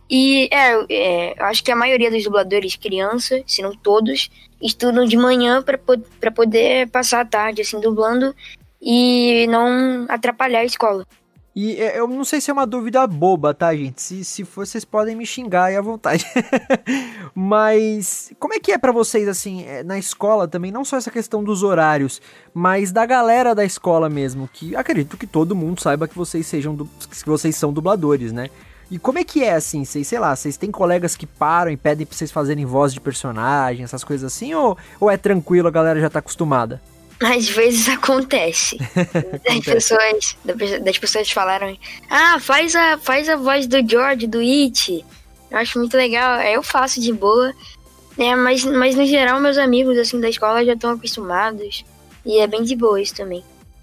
E 0.08 0.48
é, 0.52 0.84
é, 0.90 1.40
eu 1.40 1.44
acho 1.46 1.64
que 1.64 1.72
a 1.72 1.76
maioria 1.76 2.10
dos 2.10 2.22
dubladores 2.24 2.76
criança, 2.76 3.42
se 3.46 3.62
não 3.62 3.74
todos, 3.74 4.30
estudam 4.60 5.04
de 5.04 5.16
manhã 5.16 5.62
para 5.62 6.30
poder 6.30 6.88
passar 6.90 7.20
a 7.20 7.24
tarde 7.24 7.62
assim 7.62 7.80
dublando 7.80 8.34
e 8.80 9.46
não 9.48 10.06
atrapalhar 10.08 10.60
a 10.60 10.64
escola. 10.64 11.06
E 11.54 11.76
é, 11.80 11.98
eu 11.98 12.08
não 12.08 12.24
sei 12.24 12.40
se 12.40 12.50
é 12.50 12.52
uma 12.52 12.66
dúvida 12.66 13.06
boba, 13.06 13.54
tá, 13.54 13.74
gente? 13.74 14.02
Se, 14.02 14.24
se 14.24 14.44
for, 14.44 14.66
vocês 14.66 14.84
podem 14.84 15.14
me 15.14 15.24
xingar 15.24 15.66
aí 15.66 15.76
à 15.76 15.80
vontade. 15.80 16.26
mas 17.32 18.32
como 18.40 18.54
é 18.54 18.58
que 18.58 18.72
é 18.72 18.78
para 18.78 18.90
vocês, 18.90 19.28
assim, 19.28 19.62
é, 19.64 19.84
na 19.84 19.96
escola 19.96 20.48
também, 20.48 20.72
não 20.72 20.84
só 20.84 20.96
essa 20.96 21.12
questão 21.12 21.44
dos 21.44 21.62
horários, 21.62 22.20
mas 22.52 22.90
da 22.90 23.06
galera 23.06 23.54
da 23.54 23.64
escola 23.64 24.10
mesmo, 24.10 24.48
que 24.52 24.74
acredito 24.74 25.16
que 25.16 25.28
todo 25.28 25.54
mundo 25.54 25.80
saiba 25.80 26.08
que 26.08 26.16
vocês 26.16 26.44
sejam, 26.44 26.76
que 26.76 27.26
vocês 27.26 27.54
são 27.54 27.72
dubladores, 27.72 28.32
né? 28.32 28.50
E 28.90 28.98
como 28.98 29.18
é 29.20 29.24
que 29.24 29.42
é 29.42 29.54
assim? 29.54 29.84
Vocês, 29.84 30.08
sei 30.08 30.18
lá, 30.18 30.34
vocês 30.34 30.56
têm 30.56 30.72
colegas 30.72 31.16
que 31.16 31.26
param 31.26 31.70
e 31.70 31.76
pedem 31.76 32.04
pra 32.04 32.16
vocês 32.16 32.32
fazerem 32.32 32.66
voz 32.66 32.92
de 32.92 33.00
personagem, 33.00 33.84
essas 33.84 34.02
coisas 34.02 34.32
assim, 34.32 34.54
ou, 34.54 34.76
ou 35.00 35.08
é 35.08 35.16
tranquilo, 35.16 35.68
a 35.68 35.70
galera 35.70 36.00
já 36.00 36.10
tá 36.10 36.18
acostumada? 36.18 36.82
Às 37.20 37.48
vezes 37.48 37.88
acontece. 37.88 38.76
das, 39.44 39.64
pessoas, 39.64 40.36
das 40.82 40.98
pessoas 40.98 41.30
falaram, 41.30 41.76
ah, 42.10 42.38
faz 42.40 42.74
a, 42.74 42.98
faz 42.98 43.28
a 43.28 43.36
voz 43.36 43.66
do 43.66 43.88
George, 43.88 44.26
do 44.26 44.40
It. 44.40 45.04
Eu 45.50 45.58
acho 45.58 45.78
muito 45.78 45.96
legal. 45.96 46.40
Eu 46.40 46.62
faço 46.62 47.00
de 47.00 47.12
boa. 47.12 47.52
Né, 48.16 48.34
mas, 48.36 48.64
mas 48.64 48.94
no 48.94 49.04
geral, 49.06 49.40
meus 49.40 49.58
amigos 49.58 49.98
assim 49.98 50.20
da 50.20 50.28
escola 50.28 50.64
já 50.64 50.74
estão 50.74 50.90
acostumados. 50.90 51.84
E 52.24 52.38
é 52.38 52.46
bem 52.46 52.62
de 52.62 52.76
boa 52.76 53.00
isso 53.00 53.14
também. 53.14 53.42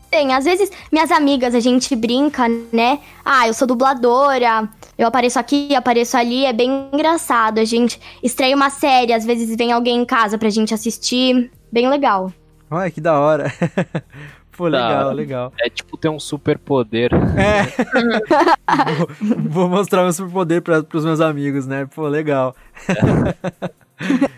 Tem, 0.09 0.33
às 0.33 0.43
vezes 0.43 0.69
minhas 0.91 1.09
amigas, 1.09 1.55
a 1.55 1.59
gente 1.59 1.95
brinca, 1.95 2.45
né? 2.71 2.99
Ah, 3.23 3.47
eu 3.47 3.53
sou 3.53 3.65
dubladora, 3.65 4.69
eu 4.97 5.07
apareço 5.07 5.39
aqui, 5.39 5.73
apareço 5.73 6.17
ali, 6.17 6.45
é 6.45 6.51
bem 6.51 6.89
engraçado. 6.91 7.59
A 7.59 7.65
gente 7.65 7.99
estreia 8.21 8.55
uma 8.55 8.69
série, 8.69 9.13
às 9.13 9.25
vezes 9.25 9.55
vem 9.55 9.71
alguém 9.71 10.01
em 10.01 10.05
casa 10.05 10.37
pra 10.37 10.49
gente 10.49 10.73
assistir. 10.73 11.49
Bem 11.71 11.87
legal. 11.87 12.31
Olha 12.71 12.89
que 12.89 13.01
da 13.01 13.19
hora. 13.19 13.51
Pô, 14.55 14.67
legal, 14.67 15.05
da, 15.05 15.11
legal. 15.11 15.53
É 15.59 15.69
tipo 15.69 15.97
ter 15.97 16.07
um 16.07 16.19
super 16.19 16.57
poder. 16.57 17.11
É. 17.13 17.63
vou, 19.35 19.49
vou, 19.49 19.69
mostrar 19.69 20.03
meu 20.03 20.13
super 20.13 20.31
poder 20.31 20.61
para 20.61 20.81
pros 20.81 21.03
meus 21.03 21.19
amigos, 21.19 21.67
né? 21.67 21.85
Pô, 21.93 22.07
legal. 22.07 22.55
É. 22.87 24.29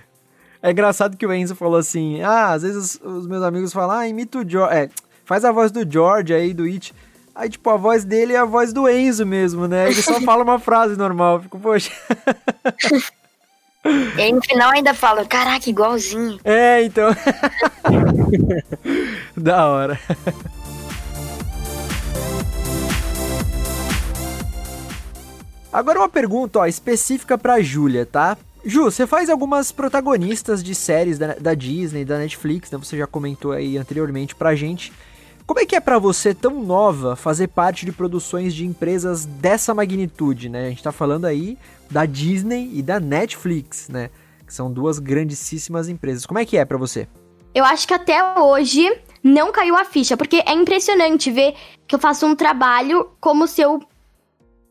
é 0.67 0.71
engraçado 0.71 1.15
que 1.15 1.25
o 1.25 1.33
Enzo 1.33 1.55
falou 1.55 1.77
assim: 1.77 2.21
ah, 2.21 2.53
às 2.53 2.63
vezes 2.63 2.99
os, 3.03 3.17
os 3.17 3.27
meus 3.27 3.43
amigos 3.43 3.71
falam, 3.71 3.97
ah, 3.97 4.07
imita 4.07 4.39
o 4.39 4.49
George. 4.49 4.75
É, 4.75 4.89
faz 5.25 5.45
a 5.45 5.51
voz 5.51 5.71
do 5.71 5.89
George 5.89 6.33
aí, 6.33 6.53
do 6.53 6.63
It. 6.63 6.93
Aí, 7.35 7.49
tipo, 7.49 7.69
a 7.69 7.77
voz 7.77 8.03
dele 8.03 8.33
é 8.33 8.37
a 8.37 8.45
voz 8.45 8.73
do 8.73 8.87
Enzo 8.89 9.25
mesmo, 9.25 9.67
né? 9.67 9.89
Ele 9.89 10.01
só 10.01 10.21
fala 10.21 10.43
uma 10.43 10.59
frase 10.59 10.95
normal. 10.95 11.41
Fico, 11.41 11.59
poxa. 11.59 11.91
E 13.85 14.21
aí 14.21 14.31
no 14.31 14.41
final 14.41 14.71
ainda 14.71 14.93
fala, 14.93 15.25
caraca, 15.25 15.69
igualzinho. 15.69 16.39
É, 16.43 16.83
então. 16.83 17.09
da 19.35 19.67
hora. 19.67 19.99
Agora 25.71 25.99
uma 25.99 26.09
pergunta, 26.09 26.59
ó, 26.59 26.65
específica 26.65 27.37
pra 27.37 27.61
Júlia, 27.61 28.05
tá? 28.05 28.37
Ju, 28.63 28.83
você 28.83 29.05
faz 29.05 29.29
algumas 29.29 29.71
protagonistas 29.71 30.63
de 30.63 30.73
séries 30.73 31.17
da, 31.17 31.33
da 31.33 31.53
Disney, 31.53 32.05
da 32.05 32.17
Netflix, 32.17 32.71
né? 32.71 32.77
Você 32.77 32.97
já 32.97 33.05
comentou 33.05 33.51
aí 33.51 33.77
anteriormente 33.77 34.35
pra 34.35 34.55
gente. 34.55 34.93
Como 35.45 35.59
é 35.59 35.65
que 35.65 35.75
é 35.75 35.81
para 35.81 35.99
você, 35.99 36.33
tão 36.33 36.63
nova, 36.63 37.17
fazer 37.17 37.47
parte 37.49 37.85
de 37.85 37.91
produções 37.91 38.53
de 38.53 38.65
empresas 38.65 39.25
dessa 39.25 39.73
magnitude, 39.73 40.47
né? 40.47 40.67
A 40.67 40.69
gente 40.69 40.83
tá 40.83 40.91
falando 40.91 41.25
aí 41.25 41.57
da 41.89 42.05
Disney 42.05 42.69
e 42.73 42.81
da 42.81 42.99
Netflix, 42.99 43.89
né? 43.89 44.09
Que 44.45 44.53
são 44.53 44.71
duas 44.71 44.99
grandíssimas 44.99 45.87
empresas. 45.89 46.25
Como 46.25 46.39
é 46.39 46.45
que 46.45 46.57
é 46.57 46.65
para 46.65 46.77
você? 46.77 47.07
Eu 47.53 47.63
acho 47.63 47.87
que 47.87 47.93
até 47.93 48.39
hoje 48.39 48.89
não 49.23 49.51
caiu 49.51 49.75
a 49.75 49.85
ficha, 49.85 50.17
porque 50.17 50.43
é 50.45 50.53
impressionante 50.53 51.31
ver 51.31 51.55
que 51.87 51.95
eu 51.95 51.99
faço 51.99 52.25
um 52.25 52.35
trabalho 52.35 53.11
como 53.19 53.47
se 53.47 53.61
eu 53.61 53.79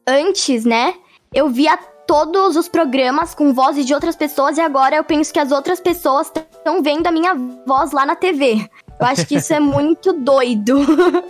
antes, 0.07 0.65
né? 0.65 0.95
Eu 1.33 1.49
via 1.49 1.79
todos 2.07 2.57
os 2.57 2.69
programas 2.69 3.35
com 3.35 3.55
vozes 3.55 3.87
de 3.87 3.95
outras 3.95 4.17
pessoas 4.17 4.59
e 4.59 4.61
agora 4.61 4.97
eu 4.97 5.05
penso 5.05 5.33
que 5.33 5.39
as 5.39 5.53
outras 5.53 5.81
pessoas 5.81 6.27
estão 6.27 6.83
vendo 6.83 7.07
a 7.07 7.13
minha 7.13 7.35
voz 7.67 7.93
lá 7.93 8.05
na 8.05 8.17
TV. 8.17 8.69
Eu 9.01 9.07
acho 9.07 9.27
que 9.27 9.37
isso 9.37 9.55
é 9.55 9.59
muito 9.61 10.13
doido. 10.13 10.79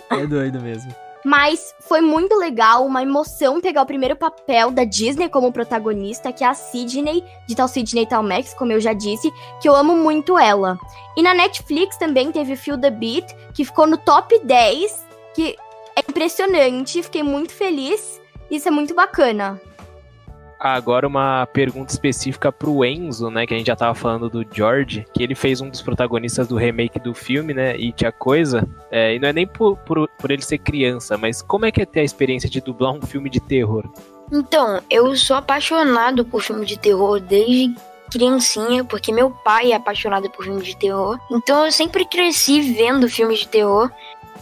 É 0.09 0.25
doido 0.25 0.59
mesmo. 0.59 0.93
Mas 1.23 1.73
foi 1.79 2.01
muito 2.01 2.35
legal, 2.35 2.85
uma 2.85 3.01
emoção 3.01 3.61
pegar 3.61 3.83
o 3.83 3.85
primeiro 3.85 4.15
papel 4.15 4.71
da 4.71 4.83
Disney 4.83 5.29
como 5.29 5.53
protagonista, 5.53 6.33
que 6.33 6.43
é 6.43 6.47
a 6.47 6.53
Sidney, 6.53 7.23
de 7.47 7.55
tal 7.55 7.67
Sidney 7.67 8.05
Tal 8.05 8.21
Max, 8.21 8.53
como 8.53 8.73
eu 8.73 8.81
já 8.81 8.91
disse, 8.91 9.31
que 9.61 9.69
eu 9.69 9.75
amo 9.75 9.95
muito 9.95 10.37
ela. 10.37 10.77
E 11.15 11.21
na 11.21 11.33
Netflix 11.33 11.97
também 11.97 12.31
teve 12.31 12.55
Feel 12.55 12.77
the 12.77 12.89
Beat, 12.89 13.33
que 13.53 13.63
ficou 13.63 13.87
no 13.87 13.97
top 13.97 14.37
10, 14.43 15.05
que 15.33 15.55
é 15.95 16.01
impressionante, 16.09 17.03
fiquei 17.03 17.23
muito 17.23 17.53
feliz. 17.53 18.21
Isso 18.51 18.67
é 18.67 18.71
muito 18.71 18.93
bacana. 18.93 19.61
Agora 20.63 21.05
uma 21.05 21.45
pergunta 21.47 21.91
específica 21.91 22.49
pro 22.49 22.85
Enzo, 22.85 23.29
né? 23.29 23.45
Que 23.45 23.53
a 23.53 23.57
gente 23.57 23.67
já 23.67 23.75
tava 23.75 23.93
falando 23.93 24.29
do 24.29 24.45
George, 24.49 25.05
que 25.13 25.21
ele 25.21 25.35
fez 25.35 25.59
um 25.59 25.67
dos 25.67 25.81
protagonistas 25.81 26.47
do 26.47 26.55
remake 26.55 26.97
do 27.01 27.13
filme, 27.13 27.53
né? 27.53 27.75
E 27.75 27.91
tinha 27.91 28.13
coisa. 28.13 28.65
É, 28.89 29.13
e 29.13 29.19
não 29.19 29.27
é 29.27 29.33
nem 29.33 29.45
por, 29.45 29.75
por, 29.79 30.07
por 30.17 30.31
ele 30.31 30.41
ser 30.41 30.59
criança, 30.59 31.17
mas 31.17 31.41
como 31.41 31.65
é 31.65 31.71
que 31.71 31.81
é 31.81 31.85
ter 31.85 31.99
a 31.99 32.03
experiência 32.05 32.49
de 32.49 32.61
dublar 32.61 32.93
um 32.93 33.01
filme 33.01 33.29
de 33.29 33.41
terror? 33.41 33.83
Então, 34.31 34.81
eu 34.89 35.13
sou 35.17 35.35
apaixonado 35.35 36.23
por 36.23 36.41
filme 36.41 36.65
de 36.65 36.79
terror 36.79 37.19
desde 37.19 37.75
criancinha, 38.09 38.85
porque 38.85 39.11
meu 39.11 39.31
pai 39.31 39.73
é 39.73 39.75
apaixonado 39.75 40.29
por 40.29 40.45
filme 40.45 40.61
de 40.61 40.77
terror. 40.77 41.19
Então 41.29 41.65
eu 41.65 41.73
sempre 41.73 42.05
cresci 42.05 42.61
vendo 42.61 43.09
filmes 43.09 43.39
de 43.39 43.49
terror. 43.49 43.91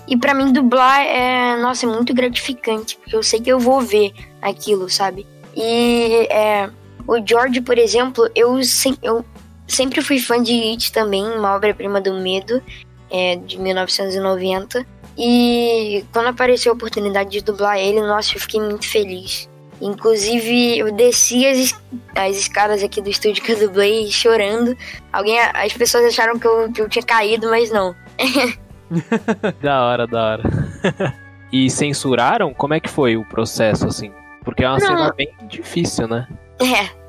E 0.08 0.16
para 0.16 0.36
mim 0.36 0.54
dublar 0.54 1.02
é, 1.02 1.58
nossa, 1.58 1.88
é 1.88 1.90
muito 1.90 2.14
gratificante, 2.14 2.98
porque 2.98 3.16
eu 3.16 3.24
sei 3.24 3.40
que 3.40 3.52
eu 3.52 3.60
vou 3.60 3.82
ver 3.82 4.14
aquilo, 4.40 4.88
sabe? 4.88 5.26
E 5.56 6.28
é, 6.30 6.70
o 7.08 7.26
George, 7.26 7.62
por 7.62 7.78
exemplo, 7.78 8.30
eu, 8.36 8.60
eu 9.02 9.26
sempre 9.68 10.02
fui 10.02 10.20
fã 10.20 10.42
de 10.42 10.54
It 10.54 10.92
também, 10.92 11.24
uma 11.24 11.56
obra-prima 11.56 12.00
do 12.00 12.14
medo, 12.14 12.62
é, 13.10 13.36
de 13.36 13.60
1990. 13.60 14.86
E 15.18 16.06
quando 16.12 16.28
apareceu 16.28 16.72
a 16.72 16.76
oportunidade 16.76 17.30
de 17.30 17.42
dublar 17.42 17.78
ele, 17.78 18.02
nossa, 18.02 18.36
eu 18.36 18.40
fiquei 18.40 18.62
muito 18.62 18.88
feliz. 18.88 19.50
Inclusive, 19.82 20.78
eu 20.78 20.92
desci 20.92 21.46
as, 21.46 21.76
as 22.16 22.38
escadas 22.38 22.84
aqui 22.84 23.02
do 23.02 23.10
estúdio 23.10 23.44
que 23.44 23.52
eu 23.52 23.60
dublei 23.60 24.12
chorando. 24.12 24.78
Alguém, 25.12 25.40
as 25.40 25.74
pessoas 25.74 26.06
acharam 26.06 26.38
que 26.38 26.48
eu, 26.48 26.72
que 26.72 26.82
eu 26.82 26.88
tinha 26.88 27.04
caído, 27.04 27.50
mas 27.50 27.72
não. 27.72 27.96
da 29.62 29.84
hora, 29.84 30.06
da 30.06 30.24
hora. 30.24 30.44
e 31.52 31.70
censuraram? 31.70 32.54
Como 32.54 32.76
é 32.76 32.80
que 32.80 32.90
foi 32.90 33.18
o 33.18 33.26
processo, 33.26 33.88
assim? 33.88 34.12
Porque 34.44 34.64
é 34.64 34.68
uma 34.68 34.80
Não. 34.80 34.88
cena 34.88 35.14
bem 35.14 35.30
difícil, 35.48 36.08
né? 36.08 36.28
É. 36.60 37.02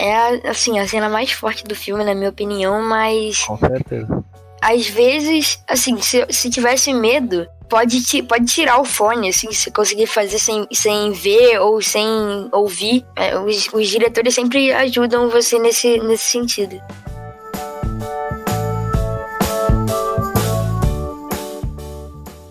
É, 0.00 0.48
assim, 0.48 0.78
a 0.78 0.86
cena 0.86 1.08
mais 1.08 1.32
forte 1.32 1.64
do 1.64 1.74
filme, 1.74 2.04
na 2.04 2.14
minha 2.14 2.30
opinião, 2.30 2.82
mas. 2.82 3.44
Com 3.44 3.58
certeza. 3.58 4.24
Às 4.60 4.86
vezes, 4.86 5.62
assim, 5.68 6.00
se, 6.00 6.26
se 6.30 6.50
tivesse 6.50 6.92
medo, 6.92 7.46
pode, 7.68 8.22
pode 8.24 8.44
tirar 8.46 8.80
o 8.80 8.84
fone, 8.84 9.28
assim, 9.28 9.52
se 9.52 9.70
conseguir 9.70 10.06
fazer 10.06 10.38
sem, 10.38 10.66
sem 10.72 11.12
ver 11.12 11.60
ou 11.60 11.80
sem 11.82 12.06
ouvir. 12.52 13.04
É, 13.16 13.38
os, 13.38 13.68
os 13.72 13.88
diretores 13.88 14.34
sempre 14.34 14.72
ajudam 14.72 15.28
você 15.28 15.58
nesse, 15.58 15.98
nesse 15.98 16.24
sentido. 16.24 16.80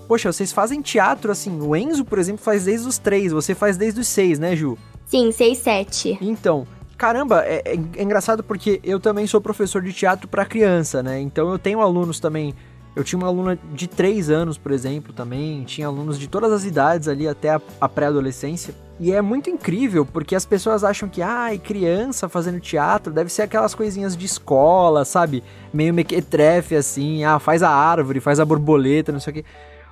Poxa, 0.07 0.31
vocês 0.31 0.53
fazem 0.53 0.81
teatro 0.81 1.31
assim. 1.31 1.59
O 1.59 1.75
Enzo, 1.75 2.05
por 2.05 2.17
exemplo, 2.17 2.41
faz 2.43 2.63
desde 2.65 2.87
os 2.87 2.97
três. 2.97 3.31
Você 3.31 3.53
faz 3.53 3.75
desde 3.75 3.99
os 3.99 4.07
seis, 4.07 4.39
né, 4.39 4.55
Ju? 4.55 4.77
Sim, 5.05 5.31
seis, 5.31 5.57
sete. 5.57 6.17
Então, 6.21 6.65
caramba, 6.97 7.43
é, 7.45 7.61
é, 7.65 7.79
é 7.97 8.03
engraçado 8.03 8.43
porque 8.43 8.79
eu 8.83 8.99
também 8.99 9.27
sou 9.27 9.41
professor 9.41 9.81
de 9.81 9.91
teatro 9.91 10.27
para 10.27 10.45
criança, 10.45 11.03
né? 11.03 11.19
Então 11.19 11.51
eu 11.51 11.59
tenho 11.59 11.81
alunos 11.81 12.19
também. 12.19 12.53
Eu 12.95 13.03
tinha 13.03 13.19
uma 13.19 13.27
aluna 13.27 13.59
de 13.73 13.87
três 13.87 14.29
anos, 14.29 14.57
por 14.57 14.71
exemplo, 14.71 15.13
também. 15.13 15.63
Tinha 15.65 15.85
alunos 15.85 16.17
de 16.17 16.27
todas 16.27 16.51
as 16.51 16.65
idades 16.65 17.07
ali 17.07 17.27
até 17.27 17.51
a, 17.51 17.61
a 17.79 17.87
pré-adolescência. 17.87 18.73
E 18.99 19.11
é 19.11 19.21
muito 19.21 19.49
incrível, 19.49 20.03
porque 20.03 20.33
as 20.33 20.45
pessoas 20.45 20.83
acham 20.83 21.07
que, 21.07 21.21
ai, 21.21 21.59
criança 21.59 22.27
fazendo 22.27 22.59
teatro 22.59 23.13
deve 23.13 23.31
ser 23.31 23.43
aquelas 23.43 23.75
coisinhas 23.75 24.17
de 24.17 24.25
escola, 24.25 25.05
sabe? 25.05 25.43
Meio 25.71 25.93
mequetrefe 25.93 26.75
assim, 26.75 27.23
ah, 27.23 27.37
faz 27.37 27.61
a 27.61 27.69
árvore, 27.69 28.19
faz 28.19 28.39
a 28.39 28.45
borboleta, 28.45 29.11
não 29.11 29.19
sei 29.19 29.31
o 29.31 29.33
quê. 29.35 29.45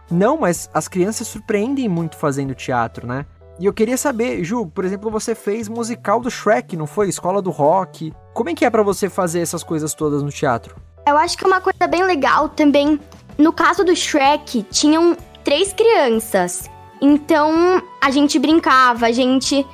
Não, 0.09 0.37
mas 0.37 0.69
as 0.73 0.87
crianças 0.87 1.27
surpreendem 1.27 1.89
muito 1.89 2.17
fazendo 2.17 2.53
teatro, 2.53 3.07
né? 3.07 3.25
E 3.59 3.65
eu 3.65 3.73
queria 3.73 3.97
saber, 3.97 4.43
Ju, 4.43 4.65
por 4.67 4.83
exemplo, 4.83 5.09
você 5.09 5.33
fez 5.33 5.69
musical 5.69 6.19
do 6.19 6.29
Shrek, 6.29 6.75
não 6.75 6.85
foi? 6.85 7.07
Escola 7.07 7.41
do 7.41 7.51
Rock. 7.51 8.13
Como 8.33 8.49
é 8.49 8.53
que 8.53 8.65
é 8.65 8.69
para 8.69 8.83
você 8.83 9.09
fazer 9.09 9.39
essas 9.39 9.63
coisas 9.63 9.93
todas 9.93 10.21
no 10.21 10.29
teatro? 10.29 10.75
Eu 11.07 11.17
acho 11.17 11.37
que 11.37 11.45
uma 11.45 11.61
coisa 11.61 11.87
bem 11.87 12.03
legal 12.03 12.49
também, 12.49 12.99
no 13.37 13.53
caso 13.53 13.83
do 13.83 13.95
Shrek, 13.95 14.63
tinham 14.63 15.15
três 15.43 15.71
crianças. 15.71 16.69
Então 17.01 17.81
a 18.01 18.11
gente 18.11 18.37
brincava, 18.37 19.05
a 19.05 19.11
gente 19.11 19.65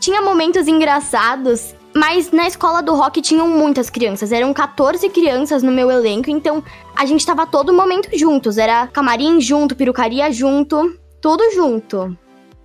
tinha 0.00 0.20
momentos 0.20 0.68
engraçados, 0.68 1.74
mas 1.94 2.30
na 2.30 2.46
escola 2.46 2.82
do 2.82 2.94
rock 2.94 3.22
tinham 3.22 3.48
muitas 3.48 3.88
crianças, 3.88 4.32
eram 4.32 4.52
14 4.52 5.08
crianças 5.10 5.62
no 5.62 5.70
meu 5.70 5.90
elenco, 5.90 6.30
então 6.30 6.62
a 6.96 7.06
gente 7.06 7.24
tava 7.24 7.46
todo 7.46 7.72
momento 7.72 8.08
juntos, 8.16 8.58
era 8.58 8.86
camarim 8.88 9.40
junto, 9.40 9.76
perucaria 9.76 10.30
junto, 10.32 10.98
tudo 11.20 11.42
junto. 11.52 12.16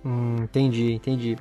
Hum, 0.04 0.36
entendi, 0.42 0.92
entendi. 0.92 1.36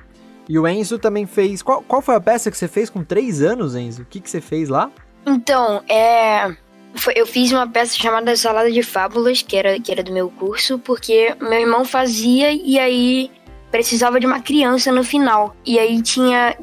E 0.50 0.58
o 0.58 0.68
Enzo 0.68 0.98
também 0.98 1.28
fez. 1.28 1.62
Qual, 1.62 1.84
qual 1.84 2.02
foi 2.02 2.16
a 2.16 2.20
peça 2.20 2.50
que 2.50 2.58
você 2.58 2.68
fez 2.68 2.90
com 2.90 3.04
três 3.04 3.42
anos, 3.42 3.76
Enzo? 3.76 4.02
O 4.02 4.06
que, 4.06 4.20
que 4.20 4.30
você 4.30 4.42
fez 4.42 4.68
lá? 4.68 4.90
Então, 5.26 5.84
é. 5.88 6.56
Foi, 6.96 7.14
eu 7.16 7.28
fiz 7.28 7.52
uma 7.52 7.68
peça 7.68 7.96
chamada 7.96 8.36
Salada 8.36 8.72
de 8.72 8.82
Fábulas, 8.82 9.44
que 9.44 9.56
era, 9.56 9.80
que 9.80 9.92
era 9.92 10.02
do 10.02 10.12
meu 10.12 10.28
curso, 10.32 10.80
porque 10.80 11.36
meu 11.40 11.60
irmão 11.60 11.86
fazia 11.86 12.52
e 12.52 12.80
aí 12.80 13.32
precisava 13.70 14.20
de 14.20 14.26
uma 14.26 14.42
criança 14.42 14.92
no 14.92 15.04
final. 15.04 15.56
E 15.64 15.78
aí 15.78 16.02
tinha, 16.02 16.58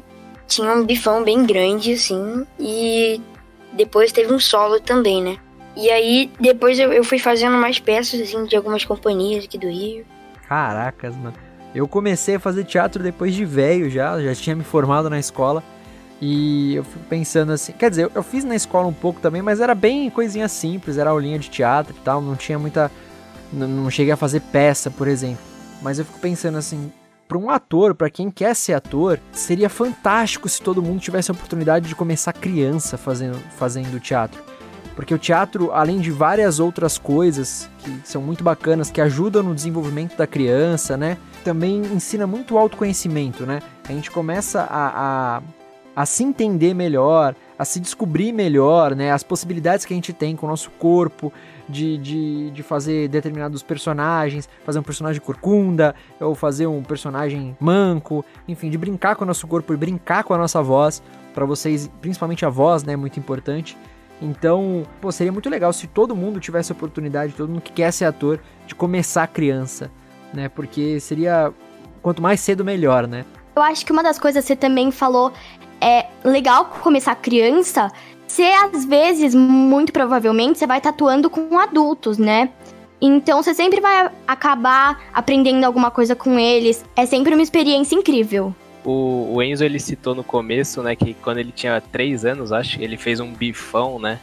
tinha 0.47 0.71
um 0.73 0.85
bifão 0.85 1.23
bem 1.23 1.45
grande, 1.45 1.93
assim, 1.93 2.45
e 2.59 3.21
depois 3.73 4.11
teve 4.11 4.33
um 4.33 4.39
solo 4.39 4.79
também, 4.79 5.21
né? 5.21 5.37
E 5.75 5.91
aí 5.91 6.31
depois 6.39 6.79
eu, 6.79 6.91
eu 6.91 7.03
fui 7.03 7.19
fazendo 7.19 7.55
mais 7.57 7.79
peças, 7.79 8.19
assim, 8.19 8.45
de 8.45 8.55
algumas 8.55 8.83
companhias 8.83 9.45
aqui 9.45 9.57
do 9.57 9.67
Rio. 9.67 10.05
Caracas, 10.47 11.15
mano. 11.15 11.35
Eu 11.75 11.87
comecei 11.87 12.35
a 12.35 12.39
fazer 12.39 12.63
teatro 12.63 13.03
depois 13.03 13.35
de 13.35 13.45
velho 13.45 13.89
já, 13.89 14.19
já 14.19 14.33
tinha 14.33 14.55
me 14.55 14.63
formado 14.63 15.09
na 15.09 15.19
escola. 15.19 15.63
E 16.19 16.75
eu 16.75 16.83
fico 16.83 17.05
pensando 17.07 17.51
assim, 17.51 17.71
quer 17.73 17.91
dizer, 17.91 18.05
eu, 18.05 18.11
eu, 18.15 18.23
fiz 18.23 18.43
na 18.43 18.55
escola 18.55 18.87
um 18.87 18.93
pouco 18.93 19.19
também, 19.21 19.43
mas 19.43 19.59
era 19.59 19.75
bem 19.75 20.09
coisinha 20.09 20.47
simples, 20.47 20.97
era 20.97 21.11
aulinha 21.11 21.37
de 21.37 21.47
teatro 21.47 21.95
e 21.95 22.03
tal, 22.03 22.21
não 22.21 22.35
tinha 22.35 22.57
muita. 22.57 22.91
Não, 23.53 23.67
não 23.67 23.91
cheguei 23.91 24.11
a 24.11 24.17
fazer 24.17 24.39
peça, 24.39 24.89
por 24.89 25.07
exemplo. 25.07 25.43
Mas 25.79 25.99
eu 25.99 26.05
fico 26.05 26.17
pensando 26.19 26.57
assim, 26.57 26.91
para 27.27 27.37
um 27.37 27.49
ator, 27.49 27.93
para 27.93 28.09
quem 28.09 28.31
quer 28.31 28.55
ser 28.55 28.73
ator, 28.73 29.19
seria 29.31 29.69
fantástico 29.69 30.47
se 30.47 30.61
todo 30.61 30.81
mundo 30.81 30.99
tivesse 30.99 31.29
a 31.29 31.33
oportunidade 31.33 31.87
de 31.87 31.95
começar 31.95 32.33
criança 32.33 32.97
fazendo, 32.97 33.37
fazendo 33.57 33.99
teatro. 33.99 34.41
Porque 34.95 35.13
o 35.13 35.19
teatro, 35.19 35.71
além 35.71 35.99
de 35.99 36.09
várias 36.09 36.59
outras 36.59 36.97
coisas 36.97 37.69
que 37.79 38.01
são 38.03 38.21
muito 38.21 38.43
bacanas, 38.43 38.89
que 38.89 38.99
ajudam 38.99 39.43
no 39.43 39.53
desenvolvimento 39.53 40.17
da 40.17 40.25
criança, 40.25 40.97
né? 40.97 41.17
Também 41.43 41.81
ensina 41.81 42.25
muito 42.25 42.57
autoconhecimento, 42.57 43.45
né? 43.45 43.59
A 43.87 43.91
gente 43.91 44.09
começa 44.09 44.61
a, 44.61 45.37
a 45.37 45.41
a 45.97 46.05
se 46.05 46.23
entender 46.23 46.75
melhor, 46.75 47.35
a 47.57 47.65
se 47.65 47.79
descobrir 47.79 48.31
melhor, 48.31 48.95
né? 48.95 49.11
As 49.11 49.23
possibilidades 49.23 49.83
que 49.83 49.91
a 49.91 49.97
gente 49.97 50.13
tem 50.13 50.35
com 50.35 50.45
o 50.45 50.49
nosso 50.49 50.69
corpo, 50.69 51.33
de, 51.67 51.97
de, 51.97 52.51
de 52.51 52.63
fazer 52.63 53.07
determinados 53.07 53.61
personagens, 53.63 54.47
fazer 54.65 54.79
um 54.79 54.83
personagem 54.83 55.21
corcunda, 55.21 55.95
ou 56.19 56.33
fazer 56.35 56.67
um 56.67 56.83
personagem 56.83 57.55
manco, 57.59 58.23
enfim, 58.47 58.69
de 58.69 58.77
brincar 58.77 59.15
com 59.15 59.23
o 59.23 59.27
nosso 59.27 59.47
corpo 59.47 59.73
e 59.73 59.77
brincar 59.77 60.23
com 60.23 60.33
a 60.33 60.37
nossa 60.37 60.61
voz. 60.61 61.01
Para 61.33 61.45
vocês, 61.45 61.89
principalmente 62.01 62.45
a 62.45 62.49
voz, 62.49 62.83
né? 62.83 62.93
É 62.93 62.97
muito 62.97 63.19
importante. 63.19 63.77
Então, 64.21 64.83
pô, 64.99 65.11
seria 65.11 65.31
muito 65.31 65.49
legal 65.49 65.71
se 65.71 65.85
todo 65.85 66.15
mundo 66.15 66.39
tivesse 66.39 66.71
a 66.71 66.75
oportunidade, 66.75 67.33
todo 67.33 67.49
mundo 67.49 67.61
que 67.61 67.71
quer 67.71 67.91
ser 67.91 68.05
ator, 68.05 68.39
de 68.65 68.73
começar 68.73 69.27
criança, 69.27 69.91
né? 70.33 70.49
Porque 70.49 70.99
seria 70.99 71.53
quanto 72.01 72.21
mais 72.21 72.39
cedo 72.39 72.65
melhor, 72.65 73.07
né? 73.07 73.25
Eu 73.55 73.61
acho 73.61 73.85
que 73.85 73.91
uma 73.91 74.03
das 74.03 74.17
coisas 74.17 74.43
que 74.43 74.47
você 74.47 74.55
também 74.55 74.91
falou 74.91 75.31
é 75.79 76.07
legal 76.23 76.65
começar 76.65 77.15
criança, 77.15 77.91
você 78.27 78.43
às 78.43 78.85
vezes, 78.85 79.33
muito 79.33 79.91
provavelmente, 79.91 80.59
você 80.59 80.67
vai 80.67 80.81
tatuando 80.81 81.29
com 81.29 81.57
adultos, 81.57 82.17
né? 82.17 82.49
Então 83.01 83.41
você 83.41 83.53
sempre 83.53 83.79
vai 83.79 84.11
acabar 84.27 85.01
aprendendo 85.13 85.63
alguma 85.63 85.91
coisa 85.91 86.15
com 86.15 86.37
eles. 86.39 86.83
É 86.95 87.05
sempre 87.05 87.33
uma 87.33 87.43
experiência 87.43 87.95
incrível. 87.95 88.53
O, 88.83 89.35
o 89.35 89.43
Enzo 89.43 89.63
ele 89.63 89.79
citou 89.79 90.15
no 90.15 90.23
começo, 90.23 90.81
né, 90.81 90.95
que 90.95 91.13
quando 91.15 91.39
ele 91.39 91.51
tinha 91.51 91.81
3 91.81 92.25
anos, 92.25 92.51
acho, 92.51 92.81
ele 92.81 92.97
fez 92.97 93.19
um 93.19 93.33
bifão, 93.33 93.99
né? 93.99 94.19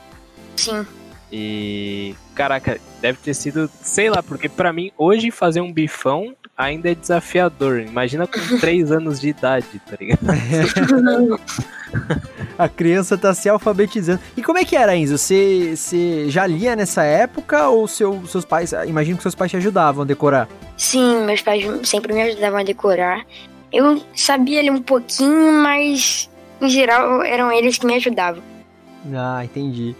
Sim. 0.56 0.86
E 1.30 2.14
caraca, 2.34 2.80
deve 3.00 3.18
ter 3.18 3.34
sido, 3.34 3.70
sei 3.82 4.08
lá, 4.08 4.22
porque 4.22 4.48
para 4.48 4.72
mim 4.72 4.90
hoje 4.96 5.30
fazer 5.30 5.60
um 5.60 5.72
bifão 5.72 6.34
ainda 6.56 6.90
é 6.90 6.94
desafiador. 6.94 7.80
Imagina 7.80 8.26
com 8.26 8.40
3 8.58 8.92
anos 8.92 9.20
de 9.20 9.28
idade, 9.28 9.66
tá 9.88 9.96
ligado? 10.00 10.20
A 12.58 12.68
criança 12.68 13.16
tá 13.16 13.32
se 13.34 13.48
alfabetizando. 13.48 14.20
E 14.36 14.42
como 14.42 14.58
é 14.58 14.64
que 14.64 14.76
era, 14.76 14.96
Enzo? 14.96 15.16
Você, 15.16 15.76
você 15.76 16.28
já 16.28 16.46
lia 16.46 16.74
nessa 16.74 17.02
época 17.04 17.68
ou 17.68 17.86
seu, 17.86 18.26
seus 18.26 18.44
pais. 18.44 18.72
Imagino 18.86 19.16
que 19.16 19.22
seus 19.22 19.34
pais 19.34 19.50
te 19.50 19.56
ajudavam 19.56 20.02
a 20.02 20.06
decorar? 20.06 20.48
Sim, 20.76 21.24
meus 21.24 21.40
pais 21.40 21.64
sempre 21.88 22.12
me 22.12 22.22
ajudavam 22.22 22.58
a 22.60 22.64
decorar. 22.64 23.24
Eu 23.72 24.02
sabia 24.14 24.62
ler 24.62 24.70
um 24.70 24.82
pouquinho, 24.82 25.52
mas 25.52 26.28
em 26.60 26.68
geral 26.68 27.22
eram 27.22 27.50
eles 27.52 27.78
que 27.78 27.86
me 27.86 27.94
ajudavam. 27.94 28.42
Ah, 29.14 29.44
entendi. 29.44 29.94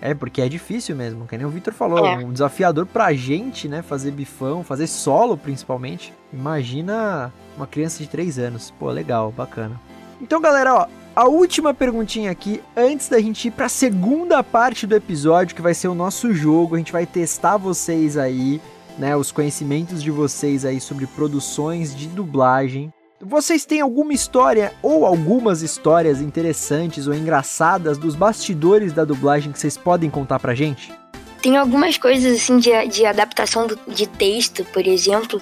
É, 0.00 0.14
porque 0.14 0.42
é 0.42 0.48
difícil 0.48 0.94
mesmo, 0.94 1.26
que 1.26 1.36
nem 1.36 1.46
o 1.46 1.50
Victor 1.50 1.72
falou, 1.72 2.06
é. 2.06 2.18
um 2.18 2.32
desafiador 2.32 2.86
pra 2.86 3.12
gente, 3.14 3.68
né, 3.68 3.82
fazer 3.82 4.10
bifão, 4.10 4.62
fazer 4.62 4.86
solo 4.86 5.36
principalmente. 5.36 6.12
Imagina 6.32 7.32
uma 7.56 7.66
criança 7.66 8.02
de 8.02 8.08
3 8.08 8.38
anos. 8.38 8.72
Pô, 8.78 8.90
legal, 8.90 9.32
bacana. 9.32 9.80
Então, 10.20 10.40
galera, 10.40 10.74
ó, 10.74 10.86
a 11.14 11.26
última 11.26 11.72
perguntinha 11.72 12.30
aqui, 12.30 12.62
antes 12.76 13.08
da 13.08 13.18
gente 13.18 13.48
ir 13.48 13.50
pra 13.50 13.68
segunda 13.68 14.42
parte 14.42 14.86
do 14.86 14.94
episódio, 14.94 15.56
que 15.56 15.62
vai 15.62 15.72
ser 15.72 15.88
o 15.88 15.94
nosso 15.94 16.32
jogo, 16.34 16.74
a 16.74 16.78
gente 16.78 16.92
vai 16.92 17.06
testar 17.06 17.56
vocês 17.56 18.18
aí, 18.18 18.60
né, 18.98 19.16
os 19.16 19.32
conhecimentos 19.32 20.02
de 20.02 20.10
vocês 20.10 20.64
aí 20.64 20.80
sobre 20.80 21.06
produções 21.06 21.96
de 21.96 22.06
dublagem. 22.06 22.92
Vocês 23.20 23.64
têm 23.64 23.80
alguma 23.80 24.12
história 24.12 24.74
ou 24.82 25.06
algumas 25.06 25.62
histórias 25.62 26.20
interessantes 26.20 27.06
ou 27.06 27.14
engraçadas 27.14 27.96
dos 27.96 28.14
bastidores 28.14 28.92
da 28.92 29.06
dublagem 29.06 29.52
que 29.52 29.58
vocês 29.58 29.76
podem 29.76 30.10
contar 30.10 30.38
pra 30.38 30.54
gente? 30.54 30.92
Tem 31.40 31.56
algumas 31.56 31.96
coisas 31.96 32.36
assim 32.36 32.58
de, 32.58 32.70
de 32.88 33.06
adaptação 33.06 33.66
do, 33.66 33.78
de 33.88 34.06
texto, 34.06 34.64
por 34.66 34.86
exemplo, 34.86 35.40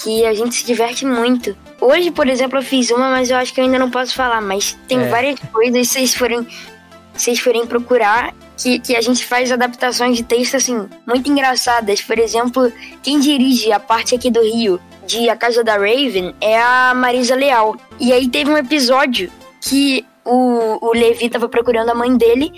que 0.00 0.24
a 0.24 0.32
gente 0.32 0.54
se 0.54 0.64
diverte 0.64 1.04
muito. 1.04 1.56
Hoje, 1.80 2.12
por 2.12 2.28
exemplo, 2.28 2.58
eu 2.58 2.62
fiz 2.62 2.88
uma, 2.90 3.10
mas 3.10 3.30
eu 3.30 3.36
acho 3.36 3.52
que 3.52 3.60
eu 3.60 3.64
ainda 3.64 3.80
não 3.80 3.90
posso 3.90 4.14
falar, 4.14 4.40
mas 4.40 4.78
tem 4.86 5.00
é. 5.00 5.08
várias 5.08 5.40
coisas, 5.52 5.88
se 5.88 5.94
vocês 5.94 6.14
forem, 6.14 6.44
se 7.14 7.24
vocês 7.24 7.40
forem 7.40 7.66
procurar, 7.66 8.32
que, 8.56 8.78
que 8.78 8.94
a 8.94 9.00
gente 9.00 9.24
faz 9.24 9.50
adaptações 9.50 10.16
de 10.16 10.22
texto 10.22 10.56
assim, 10.56 10.88
muito 11.04 11.28
engraçadas. 11.28 12.00
Por 12.00 12.16
exemplo, 12.16 12.72
quem 13.02 13.18
dirige 13.18 13.72
a 13.72 13.80
parte 13.80 14.14
aqui 14.14 14.30
do 14.30 14.40
Rio 14.40 14.80
de 15.08 15.30
A 15.30 15.36
Casa 15.36 15.64
da 15.64 15.72
Raven 15.72 16.34
é 16.38 16.60
a 16.60 16.92
Marisa 16.94 17.34
Leal. 17.34 17.74
E 17.98 18.12
aí 18.12 18.28
teve 18.28 18.50
um 18.50 18.58
episódio 18.58 19.32
que 19.58 20.04
o, 20.22 20.86
o 20.86 20.92
Levi 20.92 21.30
tava 21.30 21.48
procurando 21.48 21.88
a 21.90 21.94
mãe 21.94 22.14
dele. 22.14 22.52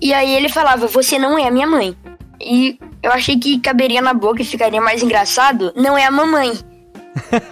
E 0.00 0.14
aí 0.14 0.34
ele 0.34 0.48
falava, 0.48 0.86
você 0.86 1.18
não 1.18 1.38
é 1.38 1.46
a 1.46 1.50
minha 1.50 1.66
mãe. 1.66 1.94
E 2.40 2.78
eu 3.02 3.12
achei 3.12 3.38
que 3.38 3.60
caberia 3.60 4.00
na 4.00 4.14
boca 4.14 4.40
e 4.40 4.44
ficaria 4.44 4.80
mais 4.80 5.02
engraçado, 5.02 5.70
não 5.76 5.96
é 5.96 6.06
a 6.06 6.10
mamãe. 6.10 6.52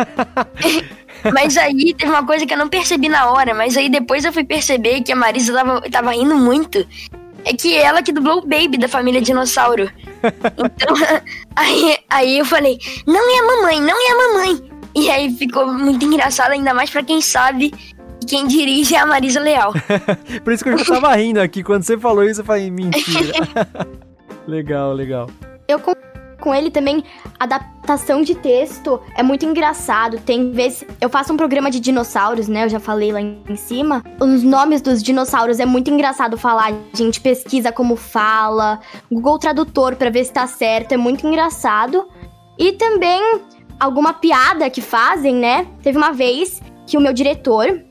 mas 1.34 1.58
aí 1.58 1.94
teve 1.94 2.10
uma 2.10 2.24
coisa 2.24 2.46
que 2.46 2.54
eu 2.54 2.58
não 2.58 2.68
percebi 2.68 3.10
na 3.10 3.30
hora, 3.30 3.54
mas 3.54 3.76
aí 3.76 3.90
depois 3.90 4.24
eu 4.24 4.32
fui 4.32 4.42
perceber 4.42 5.02
que 5.02 5.12
a 5.12 5.16
Marisa 5.16 5.52
tava, 5.52 5.80
tava 5.82 6.12
rindo 6.12 6.34
muito 6.34 6.86
é 7.44 7.52
que 7.52 7.74
ela 7.74 8.02
que 8.02 8.12
dublou 8.12 8.38
o 8.38 8.46
Baby 8.46 8.78
da 8.78 8.88
família 8.88 9.20
Dinossauro. 9.20 9.90
Então, 10.22 10.94
aí, 11.56 11.96
aí 12.10 12.38
eu 12.38 12.44
falei, 12.44 12.78
não 13.06 13.34
é 13.34 13.38
a 13.38 13.56
mamãe, 13.56 13.80
não 13.80 13.96
é 13.96 14.12
a 14.12 14.28
mamãe. 14.28 14.70
E 14.94 15.10
aí 15.10 15.32
ficou 15.34 15.66
muito 15.72 16.04
engraçado, 16.04 16.50
ainda 16.50 16.74
mais 16.74 16.90
para 16.90 17.02
quem 17.02 17.22
sabe 17.22 17.72
quem 18.26 18.46
dirige 18.46 18.94
é 18.94 18.98
a 18.98 19.06
Marisa 19.06 19.40
Leal. 19.40 19.72
Por 20.44 20.52
isso 20.52 20.62
que 20.62 20.70
eu 20.70 20.78
já 20.78 20.84
tava 20.84 21.14
rindo 21.16 21.40
aqui. 21.40 21.62
Quando 21.62 21.82
você 21.82 21.98
falou 21.98 22.22
isso, 22.22 22.42
eu 22.42 22.44
falei, 22.44 22.70
mentira. 22.70 23.32
legal, 24.46 24.92
legal. 24.92 25.28
Eu 25.66 25.80
com 26.40 26.54
ele 26.54 26.70
também, 26.70 27.04
adaptação 27.38 28.22
de 28.22 28.34
texto 28.34 29.00
é 29.14 29.22
muito 29.22 29.44
engraçado. 29.44 30.18
Tem 30.18 30.50
vezes. 30.50 30.84
Eu 31.00 31.08
faço 31.08 31.32
um 31.32 31.36
programa 31.36 31.70
de 31.70 31.78
dinossauros, 31.78 32.48
né? 32.48 32.64
Eu 32.64 32.68
já 32.68 32.80
falei 32.80 33.12
lá 33.12 33.20
em 33.20 33.56
cima. 33.56 34.02
Os 34.18 34.42
nomes 34.42 34.80
dos 34.80 35.02
dinossauros 35.02 35.60
é 35.60 35.66
muito 35.66 35.90
engraçado 35.90 36.36
falar. 36.36 36.72
A 36.72 36.96
gente 36.96 37.20
pesquisa 37.20 37.70
como 37.70 37.94
fala. 37.96 38.80
Google 39.10 39.38
Tradutor 39.38 39.96
para 39.96 40.10
ver 40.10 40.24
se 40.24 40.32
tá 40.32 40.46
certo. 40.46 40.92
É 40.92 40.96
muito 40.96 41.26
engraçado. 41.26 42.08
E 42.58 42.72
também 42.72 43.40
alguma 43.78 44.12
piada 44.12 44.68
que 44.68 44.80
fazem, 44.80 45.34
né? 45.34 45.66
Teve 45.82 45.96
uma 45.96 46.12
vez 46.12 46.60
que 46.86 46.96
o 46.96 47.00
meu 47.00 47.12
diretor 47.12 47.82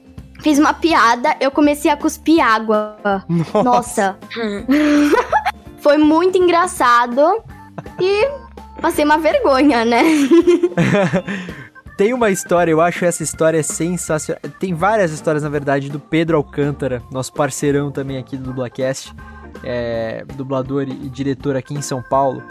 fez 0.41 0.57
uma 0.57 0.73
piada, 0.73 1.35
eu 1.39 1.51
comecei 1.51 1.91
a 1.91 1.97
cuspir 1.97 2.43
água. 2.43 2.97
Nossa. 3.27 3.63
Nossa. 3.63 4.19
Foi 5.79 5.97
muito 5.97 6.37
engraçado 6.37 7.21
e 7.99 8.29
passei 8.81 9.03
uma 9.03 9.17
vergonha, 9.17 9.85
né? 9.85 10.03
Tem 11.97 12.13
uma 12.13 12.29
história, 12.29 12.71
eu 12.71 12.79
acho 12.79 13.03
essa 13.03 13.21
história 13.23 13.61
sensacional. 13.61 14.41
Tem 14.57 14.73
várias 14.73 15.11
histórias, 15.11 15.43
na 15.43 15.49
verdade, 15.49 15.89
do 15.89 15.99
Pedro 15.99 16.37
Alcântara, 16.37 17.03
nosso 17.11 17.33
parceirão 17.33 17.91
também 17.91 18.17
aqui 18.17 18.37
do 18.37 18.43
Dublacast, 18.45 19.13
é, 19.65 20.23
dublador 20.33 20.83
e 20.83 21.09
diretor 21.09 21.57
aqui 21.57 21.73
em 21.73 21.81
São 21.81 22.01
Paulo. 22.01 22.41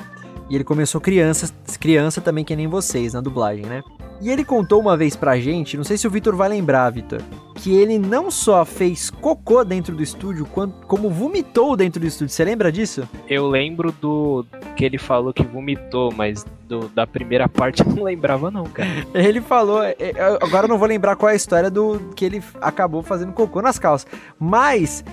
E 0.51 0.55
ele 0.55 0.65
começou 0.65 1.01
criança, 1.01 1.51
criança 1.81 2.21
também 2.21 2.45
que 2.45 2.55
nem 2.55 2.67
vocês 2.67 3.15
na 3.15 3.23
dublagem, 3.23 3.65
né? 3.65 3.83
E 4.21 4.31
ele 4.31 4.45
contou 4.45 4.81
uma 4.81 4.97
vez 4.97 5.15
pra 5.15 5.39
gente, 5.39 5.77
não 5.77 5.85
sei 5.85 5.97
se 5.97 6.07
o 6.07 6.11
Vitor 6.11 6.35
vai 6.35 6.49
lembrar, 6.49 6.91
Vitor, 6.91 7.21
que 7.55 7.75
ele 7.75 7.99
não 7.99 8.31
só 8.31 8.65
fez 8.65 9.11
cocô 9.11 9.63
dentro 9.63 9.95
do 9.95 10.03
estúdio, 10.03 10.45
como 10.47 11.09
vomitou 11.09 11.77
dentro 11.77 12.01
do 12.01 12.07
estúdio. 12.07 12.35
Você 12.35 12.45
lembra 12.45 12.73
disso? 12.73 13.09
Eu 13.29 13.47
lembro 13.49 13.93
do 13.93 14.45
que 14.77 14.85
ele 14.85 14.99
falou 14.99 15.33
que 15.33 15.45
vomitou, 15.45 16.13
mas 16.13 16.45
do, 16.67 16.89
da 16.89 17.07
primeira 17.07 17.49
parte 17.49 17.83
eu 17.87 17.95
não 17.95 18.03
lembrava 18.03 18.51
não, 18.51 18.65
cara. 18.65 18.89
Ele 19.15 19.41
falou, 19.41 19.85
é, 19.85 19.95
é, 20.01 20.39
agora 20.43 20.67
eu 20.67 20.69
não 20.69 20.79
vou 20.79 20.89
lembrar 20.89 21.15
qual 21.15 21.31
é 21.31 21.33
a 21.35 21.37
história 21.37 21.71
do 21.71 22.11
que 22.17 22.25
ele 22.25 22.43
acabou 22.61 23.03
fazendo 23.03 23.33
cocô 23.33 23.63
nas 23.63 23.79
calças, 23.79 24.11
mas 24.39 25.05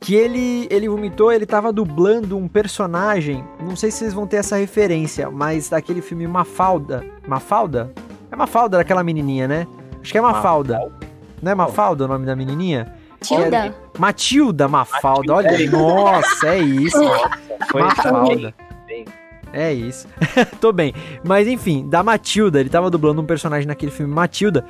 que 0.00 0.14
ele 0.14 0.66
ele 0.70 0.88
vomitou, 0.88 1.32
ele 1.32 1.46
tava 1.46 1.72
dublando 1.72 2.36
um 2.36 2.48
personagem, 2.48 3.44
não 3.60 3.76
sei 3.76 3.90
se 3.90 3.98
vocês 3.98 4.14
vão 4.14 4.26
ter 4.26 4.36
essa 4.36 4.56
referência, 4.56 5.30
mas 5.30 5.68
daquele 5.68 6.02
filme 6.02 6.26
Mafalda, 6.26 7.04
Mafalda? 7.26 7.92
É 8.32 8.36
Mafalda 8.36 8.78
daquela 8.78 9.04
menininha, 9.04 9.46
né? 9.46 9.66
Acho 10.00 10.10
que 10.10 10.16
é 10.16 10.20
Mafalda. 10.22 10.90
Não 11.42 11.52
é 11.52 11.54
Mafalda 11.54 12.06
o 12.06 12.08
nome 12.08 12.24
da 12.24 12.34
menininha? 12.34 12.94
Matilda? 13.10 13.74
Matilda 13.98 14.68
Mafalda, 14.68 15.34
olha, 15.34 15.70
nossa, 15.70 16.48
é 16.48 16.58
isso. 16.58 16.98
Foi 17.70 17.82
Mafalda. 17.82 18.54
É 19.52 19.70
isso. 19.70 20.08
Tô 20.62 20.72
bem. 20.72 20.94
Mas 21.22 21.46
enfim, 21.46 21.86
da 21.86 22.02
Matilda. 22.02 22.58
Ele 22.58 22.70
tava 22.70 22.90
dublando 22.90 23.20
um 23.20 23.26
personagem 23.26 23.68
naquele 23.68 23.92
filme 23.92 24.12
Matilda. 24.12 24.64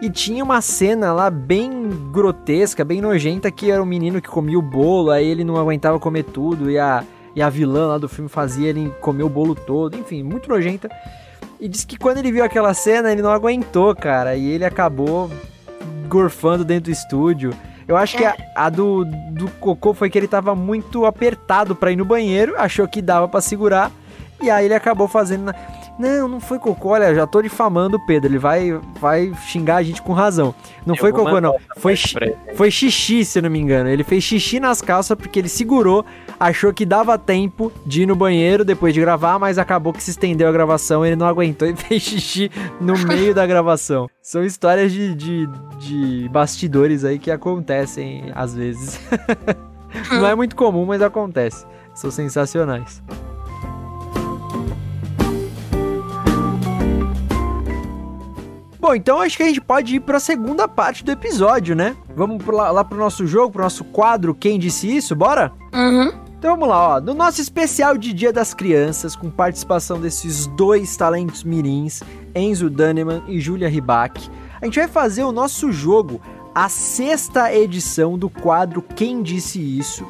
E 0.00 0.08
tinha 0.08 0.42
uma 0.42 0.62
cena 0.62 1.12
lá 1.12 1.28
bem 1.28 1.90
grotesca, 2.10 2.82
bem 2.82 3.02
nojenta, 3.02 3.50
que 3.50 3.70
era 3.70 3.82
um 3.82 3.86
menino 3.86 4.22
que 4.22 4.28
comia 4.28 4.58
o 4.58 4.62
bolo, 4.62 5.10
aí 5.10 5.28
ele 5.28 5.44
não 5.44 5.56
aguentava 5.56 6.00
comer 6.00 6.24
tudo, 6.24 6.68
e 6.70 6.78
a, 6.78 7.04
e 7.36 7.42
a 7.42 7.48
vilã 7.48 7.86
lá 7.86 7.98
do 7.98 8.08
filme 8.08 8.28
fazia 8.28 8.70
ele 8.70 8.90
comer 9.00 9.22
o 9.22 9.28
bolo 9.28 9.54
todo. 9.54 9.96
Enfim, 9.98 10.22
muito 10.22 10.48
nojenta. 10.48 10.88
E 11.62 11.68
disse 11.68 11.86
que 11.86 11.96
quando 11.96 12.18
ele 12.18 12.32
viu 12.32 12.44
aquela 12.44 12.74
cena, 12.74 13.12
ele 13.12 13.22
não 13.22 13.30
aguentou, 13.30 13.94
cara. 13.94 14.34
E 14.34 14.48
ele 14.48 14.64
acabou 14.64 15.30
gorfando 16.08 16.64
dentro 16.64 16.90
do 16.90 16.90
estúdio. 16.90 17.54
Eu 17.86 17.96
acho 17.96 18.16
que 18.16 18.24
a, 18.24 18.34
a 18.56 18.68
do, 18.68 19.04
do 19.04 19.48
cocô 19.60 19.94
foi 19.94 20.10
que 20.10 20.18
ele 20.18 20.26
tava 20.26 20.56
muito 20.56 21.06
apertado 21.06 21.76
para 21.76 21.92
ir 21.92 21.96
no 21.96 22.04
banheiro, 22.04 22.54
achou 22.58 22.88
que 22.88 23.00
dava 23.00 23.28
para 23.28 23.40
segurar, 23.40 23.92
e 24.40 24.50
aí 24.50 24.64
ele 24.64 24.74
acabou 24.74 25.06
fazendo. 25.06 25.44
Na... 25.44 25.54
Não, 26.02 26.26
não 26.26 26.40
foi 26.40 26.58
cocô, 26.58 26.88
olha, 26.88 27.14
já 27.14 27.28
tô 27.28 27.40
difamando 27.40 27.96
o 27.96 28.00
Pedro, 28.00 28.28
ele 28.28 28.38
vai, 28.38 28.72
vai 28.98 29.32
xingar 29.46 29.76
a 29.76 29.82
gente 29.84 30.02
com 30.02 30.12
razão. 30.12 30.52
Não 30.84 30.96
Eu 30.96 30.98
foi 31.00 31.12
cocô, 31.12 31.40
não. 31.40 31.54
Foi, 31.76 31.94
foi 32.56 32.72
xixi, 32.72 33.24
se 33.24 33.40
não 33.40 33.48
me 33.48 33.60
engano. 33.60 33.88
Ele 33.88 34.02
fez 34.02 34.24
xixi 34.24 34.58
nas 34.58 34.82
calças 34.82 35.16
porque 35.16 35.38
ele 35.38 35.48
segurou, 35.48 36.04
achou 36.40 36.72
que 36.72 36.84
dava 36.84 37.16
tempo 37.16 37.70
de 37.86 38.02
ir 38.02 38.06
no 38.06 38.16
banheiro 38.16 38.64
depois 38.64 38.92
de 38.92 39.00
gravar, 39.00 39.38
mas 39.38 39.58
acabou 39.58 39.92
que 39.92 40.02
se 40.02 40.10
estendeu 40.10 40.48
a 40.48 40.52
gravação, 40.52 41.06
ele 41.06 41.14
não 41.14 41.28
aguentou 41.28 41.68
e 41.68 41.74
fez 41.78 42.02
xixi 42.02 42.50
no 42.80 42.98
meio 43.06 43.32
da 43.32 43.46
gravação. 43.46 44.10
São 44.20 44.44
histórias 44.44 44.90
de, 44.90 45.14
de, 45.14 45.48
de 45.78 46.28
bastidores 46.30 47.04
aí 47.04 47.16
que 47.16 47.30
acontecem 47.30 48.24
às 48.34 48.56
vezes. 48.56 48.98
não 50.10 50.26
é 50.26 50.34
muito 50.34 50.56
comum, 50.56 50.84
mas 50.84 51.00
acontece. 51.00 51.64
São 51.94 52.10
sensacionais. 52.10 53.00
Bom, 58.82 58.96
então 58.96 59.20
acho 59.20 59.36
que 59.36 59.44
a 59.44 59.46
gente 59.46 59.60
pode 59.60 59.94
ir 59.94 60.00
para 60.00 60.16
a 60.16 60.20
segunda 60.20 60.66
parte 60.66 61.04
do 61.04 61.12
episódio, 61.12 61.76
né? 61.76 61.96
Vamos 62.16 62.44
lá, 62.44 62.68
lá 62.72 62.82
pro 62.82 62.98
nosso 62.98 63.28
jogo, 63.28 63.52
pro 63.52 63.62
nosso 63.62 63.84
quadro 63.84 64.34
Quem 64.34 64.58
Disse 64.58 64.96
Isso, 64.96 65.14
bora? 65.14 65.52
Uhum. 65.72 66.12
Então 66.36 66.56
vamos 66.56 66.68
lá, 66.68 66.96
ó. 66.96 67.00
No 67.00 67.14
nosso 67.14 67.40
especial 67.40 67.96
de 67.96 68.12
Dia 68.12 68.32
das 68.32 68.52
Crianças, 68.52 69.14
com 69.14 69.30
participação 69.30 70.00
desses 70.00 70.48
dois 70.48 70.96
talentos 70.96 71.44
mirins, 71.44 72.02
Enzo 72.34 72.68
Daneman 72.68 73.22
e 73.28 73.38
Julia 73.38 73.68
Ribac, 73.68 74.28
a 74.60 74.64
gente 74.64 74.80
vai 74.80 74.88
fazer 74.88 75.22
o 75.22 75.30
nosso 75.30 75.70
jogo, 75.70 76.20
a 76.52 76.68
sexta 76.68 77.54
edição 77.54 78.18
do 78.18 78.28
quadro 78.28 78.82
Quem 78.82 79.22
Disse 79.22 79.60
Isso. 79.60 80.04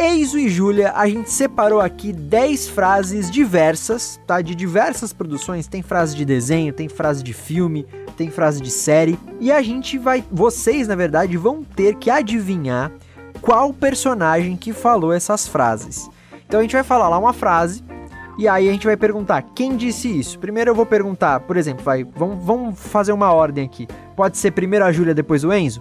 Enzo 0.00 0.38
e 0.38 0.48
Júlia, 0.48 0.92
a 0.94 1.08
gente 1.08 1.30
separou 1.30 1.80
aqui 1.80 2.12
10 2.12 2.68
frases 2.68 3.30
diversas, 3.30 4.20
tá? 4.26 4.40
De 4.40 4.54
diversas 4.54 5.12
produções. 5.12 5.68
Tem 5.68 5.82
frase 5.82 6.16
de 6.16 6.24
desenho, 6.24 6.72
tem 6.72 6.88
frase 6.88 7.22
de 7.22 7.32
filme, 7.32 7.86
tem 8.16 8.28
frase 8.28 8.60
de 8.60 8.70
série. 8.70 9.18
E 9.38 9.52
a 9.52 9.62
gente 9.62 9.96
vai. 9.96 10.24
Vocês, 10.32 10.88
na 10.88 10.96
verdade, 10.96 11.36
vão 11.36 11.62
ter 11.62 11.94
que 11.94 12.10
adivinhar 12.10 12.90
qual 13.40 13.72
personagem 13.72 14.56
que 14.56 14.72
falou 14.72 15.12
essas 15.12 15.46
frases. 15.46 16.10
Então 16.46 16.58
a 16.58 16.62
gente 16.62 16.72
vai 16.72 16.84
falar 16.84 17.08
lá 17.08 17.18
uma 17.18 17.32
frase. 17.32 17.84
E 18.36 18.48
aí 18.48 18.68
a 18.68 18.72
gente 18.72 18.86
vai 18.86 18.96
perguntar 18.96 19.42
quem 19.54 19.76
disse 19.76 20.08
isso. 20.08 20.40
Primeiro 20.40 20.70
eu 20.70 20.74
vou 20.74 20.84
perguntar, 20.84 21.38
por 21.40 21.56
exemplo, 21.56 21.84
vai, 21.84 22.02
vamos, 22.02 22.44
vamos 22.44 22.80
fazer 22.80 23.12
uma 23.12 23.32
ordem 23.32 23.64
aqui. 23.64 23.86
Pode 24.16 24.38
ser 24.38 24.50
primeiro 24.50 24.84
a 24.84 24.90
Júlia, 24.90 25.14
depois 25.14 25.44
o 25.44 25.52
Enzo? 25.52 25.80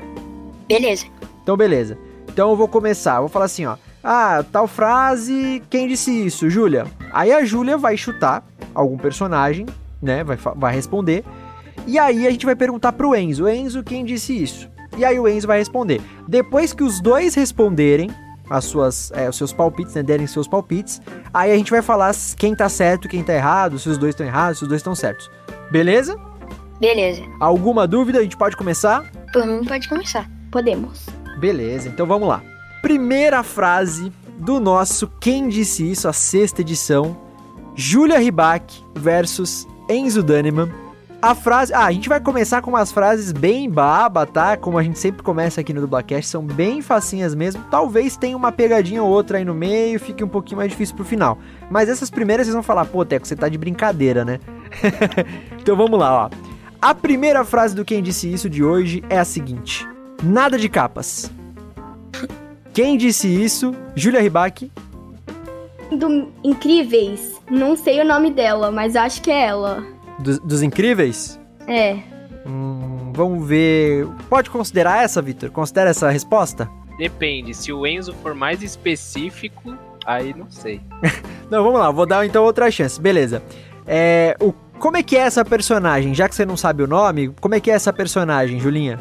Beleza. 0.67 1.07
Então, 1.41 1.57
beleza. 1.57 1.97
Então 2.27 2.51
eu 2.51 2.55
vou 2.55 2.67
começar. 2.67 3.15
Eu 3.15 3.21
vou 3.21 3.29
falar 3.29 3.45
assim, 3.45 3.65
ó. 3.65 3.75
Ah, 4.03 4.43
tal 4.51 4.67
frase, 4.67 5.63
quem 5.69 5.87
disse 5.87 6.11
isso? 6.25 6.49
Júlia. 6.49 6.85
Aí 7.11 7.31
a 7.31 7.45
Júlia 7.45 7.77
vai 7.77 7.95
chutar 7.95 8.45
algum 8.75 8.97
personagem, 8.97 9.65
né? 10.01 10.23
Vai, 10.23 10.37
vai 10.55 10.75
responder. 10.75 11.23
E 11.87 11.97
aí 11.97 12.27
a 12.27 12.31
gente 12.31 12.45
vai 12.45 12.55
perguntar 12.55 12.91
pro 12.91 13.15
Enzo. 13.15 13.47
Enzo, 13.47 13.81
quem 13.81 14.03
disse 14.03 14.41
isso? 14.43 14.69
E 14.97 15.05
aí 15.05 15.17
o 15.17 15.27
Enzo 15.27 15.47
vai 15.47 15.57
responder. 15.57 16.01
Depois 16.27 16.73
que 16.73 16.83
os 16.83 16.99
dois 16.99 17.33
responderem 17.33 18.09
as 18.49 18.65
suas, 18.65 19.09
é, 19.13 19.29
os 19.29 19.37
seus 19.37 19.53
palpites, 19.53 19.95
né? 19.95 20.03
Derem 20.03 20.27
seus 20.27 20.47
palpites. 20.47 21.01
Aí 21.33 21.51
a 21.51 21.55
gente 21.55 21.71
vai 21.71 21.81
falar 21.81 22.13
quem 22.37 22.53
tá 22.53 22.67
certo, 22.67 23.07
quem 23.07 23.23
tá 23.23 23.33
errado, 23.33 23.79
se 23.79 23.87
os 23.87 23.97
dois 23.97 24.11
estão 24.11 24.27
errados, 24.27 24.59
se 24.59 24.63
os 24.63 24.69
dois 24.69 24.79
estão 24.79 24.93
certos. 24.93 25.31
Beleza? 25.71 26.19
Beleza. 26.79 27.23
Alguma 27.39 27.87
dúvida? 27.87 28.19
A 28.19 28.23
gente 28.23 28.35
pode 28.35 28.57
começar? 28.57 29.09
Por 29.31 29.45
mim 29.45 29.63
pode 29.63 29.87
começar. 29.87 30.29
Podemos. 30.51 31.05
Beleza, 31.39 31.87
então 31.87 32.05
vamos 32.05 32.27
lá. 32.27 32.43
Primeira 32.83 33.43
frase 33.43 34.11
do 34.37 34.59
nosso 34.59 35.07
Quem 35.21 35.47
Disse 35.47 35.89
Isso, 35.89 36.05
a 36.05 36.11
sexta 36.11 36.59
edição. 36.59 37.15
Julia 37.73 38.19
Ribac 38.19 38.83
versus 38.93 39.65
Enzo 39.89 40.21
Daneman. 40.21 40.69
A 41.21 41.33
frase... 41.33 41.73
Ah, 41.73 41.85
a 41.85 41.91
gente 41.93 42.09
vai 42.09 42.19
começar 42.19 42.61
com 42.61 42.71
umas 42.71 42.91
frases 42.91 43.31
bem 43.31 43.69
baba, 43.69 44.25
tá? 44.25 44.57
Como 44.57 44.77
a 44.77 44.83
gente 44.83 44.99
sempre 44.99 45.23
começa 45.23 45.61
aqui 45.61 45.71
no 45.71 45.79
Dublacast, 45.79 46.29
são 46.29 46.43
bem 46.43 46.81
facinhas 46.81 47.33
mesmo. 47.33 47.63
Talvez 47.71 48.17
tenha 48.17 48.35
uma 48.35 48.51
pegadinha 48.51 49.01
ou 49.01 49.09
outra 49.09 49.37
aí 49.37 49.45
no 49.45 49.53
meio, 49.53 49.97
fique 49.97 50.21
um 50.21 50.27
pouquinho 50.27 50.57
mais 50.57 50.69
difícil 50.69 50.93
pro 50.93 51.05
final. 51.05 51.37
Mas 51.71 51.87
essas 51.87 52.09
primeiras 52.09 52.47
vocês 52.47 52.53
vão 52.53 52.63
falar, 52.63 52.83
pô, 52.83 53.05
Teco, 53.05 53.25
você 53.25 53.33
tá 53.37 53.47
de 53.47 53.57
brincadeira, 53.57 54.25
né? 54.25 54.41
então 55.57 55.77
vamos 55.77 55.97
lá, 55.97 56.25
ó. 56.25 56.29
A 56.81 56.93
primeira 56.93 57.45
frase 57.45 57.73
do 57.73 57.85
Quem 57.85 58.03
Disse 58.03 58.29
Isso 58.29 58.49
de 58.49 58.61
hoje 58.61 59.01
é 59.09 59.17
a 59.17 59.23
seguinte. 59.23 59.87
Nada 60.21 60.57
de 60.57 60.67
capas. 60.67 61.31
Quem 62.73 62.97
disse 62.97 63.27
isso? 63.27 63.71
Júlia 63.95 64.19
Ribac. 64.19 64.71
Do 65.91 66.31
Incríveis. 66.43 67.39
Não 67.49 67.77
sei 67.77 68.01
o 68.01 68.05
nome 68.05 68.31
dela, 68.31 68.71
mas 68.71 68.95
acho 68.95 69.21
que 69.21 69.29
é 69.29 69.45
ela. 69.45 69.85
Dos, 70.17 70.39
dos 70.39 70.61
Incríveis? 70.63 71.39
É. 71.67 71.97
Hum, 72.47 73.11
vamos 73.13 73.47
ver. 73.47 74.07
Pode 74.27 74.49
considerar 74.49 75.03
essa, 75.03 75.21
Vitor? 75.21 75.51
Considera 75.51 75.91
essa 75.91 76.09
resposta? 76.09 76.67
Depende, 76.97 77.53
se 77.53 77.71
o 77.71 77.85
Enzo 77.85 78.13
for 78.21 78.33
mais 78.33 78.63
específico, 78.63 79.77
aí 80.05 80.33
não 80.33 80.49
sei. 80.49 80.81
Não, 81.49 81.63
vamos 81.63 81.79
lá, 81.79 81.91
vou 81.91 82.05
dar 82.07 82.25
então 82.25 82.43
outra 82.43 82.71
chance. 82.71 82.99
Beleza. 82.99 83.43
É, 83.85 84.35
o, 84.39 84.51
como 84.79 84.97
é 84.97 85.03
que 85.03 85.15
é 85.15 85.19
essa 85.19 85.45
personagem? 85.45 86.15
Já 86.15 86.27
que 86.27 86.33
você 86.33 86.45
não 86.45 86.57
sabe 86.57 86.81
o 86.81 86.87
nome, 86.87 87.29
como 87.39 87.53
é 87.53 87.59
que 87.59 87.69
é 87.69 87.75
essa 87.75 87.93
personagem, 87.93 88.59
Julinha? 88.59 88.99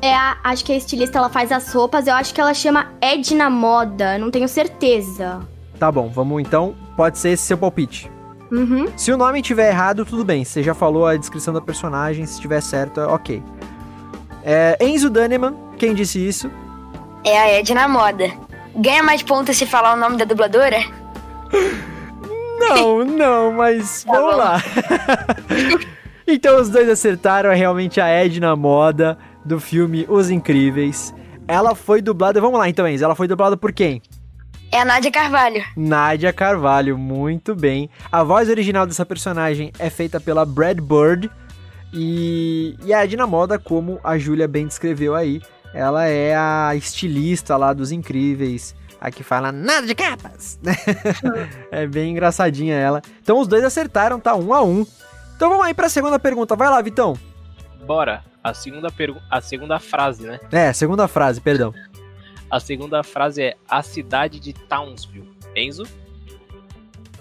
É 0.00 0.14
a, 0.14 0.36
acho 0.44 0.64
que 0.64 0.72
a 0.72 0.76
estilista 0.76 1.18
ela 1.18 1.28
faz 1.28 1.50
as 1.50 1.72
roupas, 1.72 2.06
eu 2.06 2.14
acho 2.14 2.32
que 2.32 2.40
ela 2.40 2.54
chama 2.54 2.86
Edna 3.00 3.50
Moda, 3.50 4.16
não 4.18 4.30
tenho 4.30 4.48
certeza. 4.48 5.40
Tá 5.78 5.90
bom, 5.90 6.08
vamos 6.08 6.40
então. 6.40 6.74
Pode 6.96 7.18
ser 7.18 7.30
esse 7.30 7.44
seu 7.44 7.58
palpite. 7.58 8.10
Uhum. 8.50 8.86
Se 8.96 9.12
o 9.12 9.16
nome 9.16 9.40
estiver 9.40 9.68
errado, 9.70 10.04
tudo 10.04 10.24
bem. 10.24 10.44
Você 10.44 10.62
já 10.62 10.74
falou 10.74 11.06
a 11.06 11.16
descrição 11.16 11.52
da 11.52 11.60
personagem, 11.60 12.24
se 12.26 12.34
estiver 12.34 12.60
certo, 12.60 13.00
ok. 13.00 13.42
É, 14.44 14.76
Enzo 14.80 15.10
Daneman, 15.10 15.54
quem 15.76 15.94
disse 15.94 16.26
isso? 16.26 16.50
É 17.24 17.38
a 17.38 17.48
Edna 17.58 17.86
Moda. 17.88 18.30
Ganha 18.76 19.02
mais 19.02 19.22
pontos 19.22 19.56
se 19.56 19.66
falar 19.66 19.94
o 19.94 19.96
nome 19.96 20.16
da 20.16 20.24
dubladora? 20.24 20.78
Não, 22.60 23.04
não, 23.04 23.52
mas 23.52 24.02
Tá 24.04 24.12
vamos 24.12 24.32
bom. 24.32 24.38
lá. 24.38 24.62
Então 26.30 26.60
os 26.60 26.68
dois 26.68 26.86
acertaram, 26.90 27.50
é 27.50 27.54
realmente 27.54 28.02
a 28.02 28.06
Edna 28.08 28.54
Moda 28.54 29.16
do 29.48 29.58
filme 29.58 30.04
Os 30.08 30.30
Incríveis. 30.30 31.14
Ela 31.48 31.74
foi 31.74 32.02
dublada, 32.02 32.40
vamos 32.40 32.58
lá 32.58 32.68
então, 32.68 32.86
Enzo, 32.86 33.02
ela 33.02 33.14
foi 33.14 33.26
dublada 33.26 33.56
por 33.56 33.72
quem? 33.72 34.02
É 34.70 34.82
a 34.82 34.84
Nádia 34.84 35.10
Carvalho. 35.10 35.64
Nádia 35.74 36.30
Carvalho, 36.30 36.98
muito 36.98 37.54
bem. 37.54 37.88
A 38.12 38.22
voz 38.22 38.50
original 38.50 38.86
dessa 38.86 39.06
personagem 39.06 39.72
é 39.78 39.88
feita 39.88 40.20
pela 40.20 40.44
Brad 40.44 40.78
Bird 40.78 41.30
e, 41.92 42.76
e 42.84 42.92
a 42.92 43.02
Edna 43.02 43.26
Moda, 43.26 43.58
como 43.58 43.98
a 44.04 44.18
Júlia 44.18 44.46
bem 44.46 44.66
descreveu 44.66 45.14
aí, 45.14 45.40
ela 45.72 46.04
é 46.04 46.36
a 46.36 46.74
estilista 46.76 47.56
lá 47.56 47.72
dos 47.72 47.90
Incríveis, 47.90 48.76
a 49.00 49.10
que 49.10 49.22
fala 49.22 49.50
nada 49.50 49.86
de 49.86 49.94
capas. 49.94 50.60
é 51.72 51.86
bem 51.86 52.10
engraçadinha 52.10 52.74
ela. 52.74 53.00
Então 53.22 53.40
os 53.40 53.48
dois 53.48 53.64
acertaram, 53.64 54.20
tá 54.20 54.34
um 54.34 54.52
a 54.52 54.62
um. 54.62 54.86
Então 55.34 55.48
vamos 55.48 55.64
aí 55.64 55.72
pra 55.72 55.88
segunda 55.88 56.18
pergunta. 56.18 56.54
Vai 56.54 56.68
lá, 56.68 56.82
Vitão. 56.82 57.16
Bora. 57.86 58.22
A 58.48 58.54
segunda, 58.54 58.90
pergu 58.90 59.20
a 59.30 59.42
segunda 59.42 59.78
frase, 59.78 60.26
né? 60.26 60.40
É, 60.50 60.72
segunda 60.72 61.06
frase, 61.06 61.38
perdão. 61.38 61.74
A 62.50 62.58
segunda 62.58 63.02
frase 63.02 63.42
é 63.42 63.56
a 63.68 63.82
cidade 63.82 64.40
de 64.40 64.54
Townsville. 64.54 65.28
Enzo? 65.54 65.86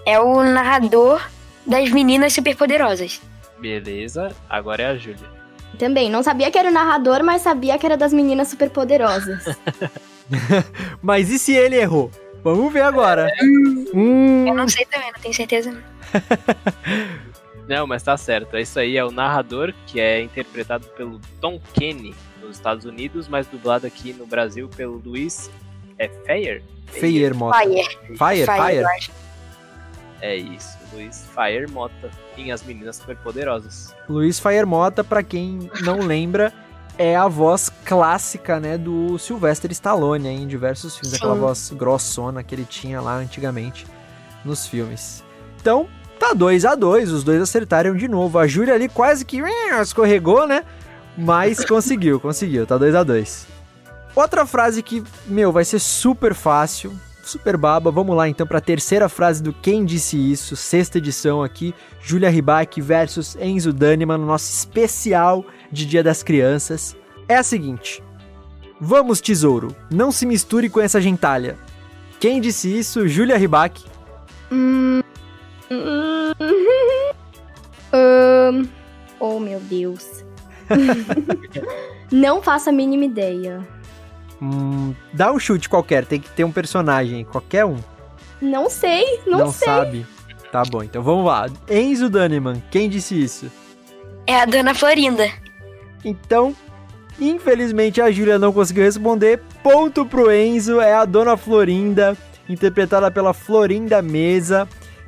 É 0.06 0.18
o 0.22 0.42
narrador 0.42 1.22
das 1.66 1.90
meninas 1.90 2.32
superpoderosas. 2.32 3.22
Beleza, 3.60 4.34
agora 4.50 4.84
é 4.84 4.86
a 4.86 4.96
Júlia. 4.96 5.30
Também, 5.78 6.10
não 6.10 6.24
sabia 6.24 6.50
que 6.50 6.58
era 6.58 6.70
o 6.70 6.74
narrador, 6.74 7.22
mas 7.26 7.42
sabia 7.42 7.78
que 7.78 7.86
era 7.86 7.98
das 7.98 8.14
meninas 8.14 8.48
superpoderosas. 8.48 9.44
mas 11.04 11.30
e 11.30 11.38
se 11.38 11.52
ele 11.54 11.76
errou? 11.76 12.10
Vamos 12.42 12.72
ver 12.72 12.84
agora. 12.84 13.30
Hum. 13.94 14.48
Eu 14.48 14.56
não 14.56 14.70
sei 14.70 14.86
também, 14.86 15.12
não 15.12 15.20
tenho 15.20 15.34
certeza. 15.34 15.78
Não, 17.68 17.86
mas 17.86 18.04
tá 18.04 18.16
certo. 18.16 18.58
Isso 18.58 18.80
aí 18.80 18.98
é 18.98 19.04
o 19.04 19.12
narrador, 19.12 19.74
que 19.86 20.00
é 20.00 20.22
interpretado 20.22 20.88
pelo 20.90 21.20
Tom 21.42 21.60
Kenny 21.74 22.16
nos 22.42 22.56
Estados 22.56 22.86
Unidos, 22.86 23.28
mas 23.28 23.48
dublado 23.48 23.86
aqui 23.86 24.14
no 24.14 24.26
Brasil 24.26 24.70
pelo 24.70 25.02
Luiz 25.04 25.50
é 26.00 26.08
Feyer? 26.08 26.64
Feyer 26.86 27.36
Mota. 27.36 27.60
Fire. 27.60 27.84
Fire, 28.18 28.46
Fire. 28.46 28.86
Fire. 28.86 29.12
É 30.22 30.36
isso, 30.36 30.78
Luiz 30.94 31.28
Fire 31.34 31.70
Mota 31.70 32.10
em 32.38 32.52
As 32.52 32.64
Meninas 32.64 32.96
Superpoderosas. 32.96 33.94
Luiz 34.10 34.40
Fire 34.40 34.66
Mota, 34.66 35.04
pra 35.04 35.22
quem 35.22 35.70
não 35.84 36.00
lembra, 36.00 36.52
é 36.98 37.16
a 37.16 37.28
voz 37.28 37.70
clássica, 37.86 38.60
né, 38.60 38.78
do 38.78 39.20
Sylvester 39.20 39.72
Stallone 39.72 40.28
em 40.28 40.48
diversos 40.48 40.96
filmes, 40.96 41.12
Sim. 41.12 41.18
aquela 41.18 41.36
voz 41.36 41.72
grossona 41.76 42.44
que 42.44 42.56
ele 42.56 42.66
tinha 42.66 43.00
lá 43.00 43.16
antigamente 43.16 43.86
nos 44.44 44.66
filmes. 44.66 45.24
Então, 45.60 45.88
Tá 46.20 46.34
2 46.34 46.66
a 46.66 46.76
2 46.76 47.12
os 47.12 47.24
dois 47.24 47.42
acertaram 47.42 47.96
de 47.96 48.08
novo. 48.08 48.40
A 48.40 48.48
Júlia 48.48 48.74
ali 48.74 48.90
quase 48.90 49.24
que 49.24 49.42
escorregou, 49.82 50.48
né? 50.48 50.64
Mas 51.18 51.64
conseguiu, 51.64 52.20
conseguiu. 52.22 52.66
Tá 52.66 52.78
2 52.78 52.96
a 52.96 53.04
2 53.04 53.48
Outra 54.16 54.46
frase 54.46 54.82
que, 54.82 55.04
meu, 55.28 55.52
vai 55.52 55.64
ser 55.64 55.78
super 55.78 56.34
fácil, 56.34 56.92
super 57.24 57.56
baba. 57.56 57.92
Vamos 57.92 58.16
lá 58.16 58.28
então 58.28 58.48
para 58.48 58.58
a 58.58 58.62
terceira 58.62 59.08
frase 59.08 59.44
do 59.44 59.54
Quem 59.54 59.86
Disse 59.86 60.18
Isso, 60.18 60.56
sexta 60.56 60.98
edição 60.98 61.44
aqui. 61.44 61.74
Júlia 62.02 62.30
Ribac 62.30 62.82
versus 62.82 63.38
Enzo 63.40 63.72
Daniman 63.72 64.18
no 64.18 64.26
nosso 64.26 64.52
especial 64.52 65.46
de 65.72 65.86
Dia 65.86 66.04
das 66.04 66.24
Crianças. 66.24 66.96
É 67.28 67.36
a 67.36 67.44
seguinte: 67.44 68.02
Vamos, 68.82 69.22
tesouro, 69.22 69.76
não 69.90 70.12
se 70.12 70.26
misture 70.26 70.70
com 70.70 70.80
essa 70.80 71.00
gentalha. 71.00 71.58
Quem 72.20 72.42
disse 72.42 72.76
isso? 72.76 73.08
Júlia 73.08 73.38
Ribac. 73.38 73.84
Hum, 74.52 75.02
um, 75.72 76.34
oh, 79.20 79.40
meu 79.40 79.60
Deus. 79.60 80.24
não 82.12 82.42
faço 82.42 82.70
a 82.70 82.72
mínima 82.72 83.06
ideia. 83.06 83.66
Hum, 84.42 84.94
dá 85.14 85.32
um 85.32 85.40
chute 85.40 85.68
qualquer, 85.68 86.06
tem 86.06 86.20
que 86.20 86.30
ter 86.30 86.44
um 86.44 86.52
personagem, 86.52 87.26
qualquer 87.26 87.66
um. 87.66 87.78
Não 88.42 88.70
sei, 88.70 89.20
não, 89.26 89.40
não 89.40 89.52
sei. 89.52 89.68
Não 89.68 89.76
sabe? 89.76 90.06
Tá 90.52 90.64
bom, 90.64 90.84
então 90.84 91.02
vamos 91.02 91.26
lá. 91.26 91.48
Enzo 91.70 92.10
Daniman, 92.10 92.62
quem 92.70 92.90
disse 92.90 93.20
isso? 93.20 93.52
É 94.26 94.42
a 94.42 94.46
Dona 94.46 94.74
Florinda. 94.76 95.28
Então, 96.06 96.56
infelizmente 97.20 98.00
a 98.02 98.12
Júlia 98.12 98.38
não 98.38 98.54
conseguiu 98.54 98.84
responder. 98.84 99.42
Ponto 99.64 100.06
pro 100.06 100.32
Enzo, 100.32 100.80
é 100.80 100.94
a 100.94 101.04
Dona 101.04 101.36
Florinda, 101.36 102.16
interpretada 102.48 103.10
pela 103.10 103.34
Florinda 103.34 104.02
Mesa 104.02 104.68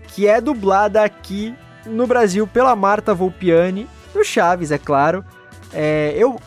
que 0.09 0.27
é 0.27 0.41
dublada 0.41 1.03
aqui 1.03 1.55
no 1.85 2.05
Brasil 2.05 2.45
pela 2.45 2.75
Marta 2.75 3.13
Volpiani, 3.13 3.87
no 4.13 4.23
Chaves, 4.23 4.71
é 4.71 4.77
claro. 4.77 5.23
É, 5.73 6.13
eu, 6.17 6.39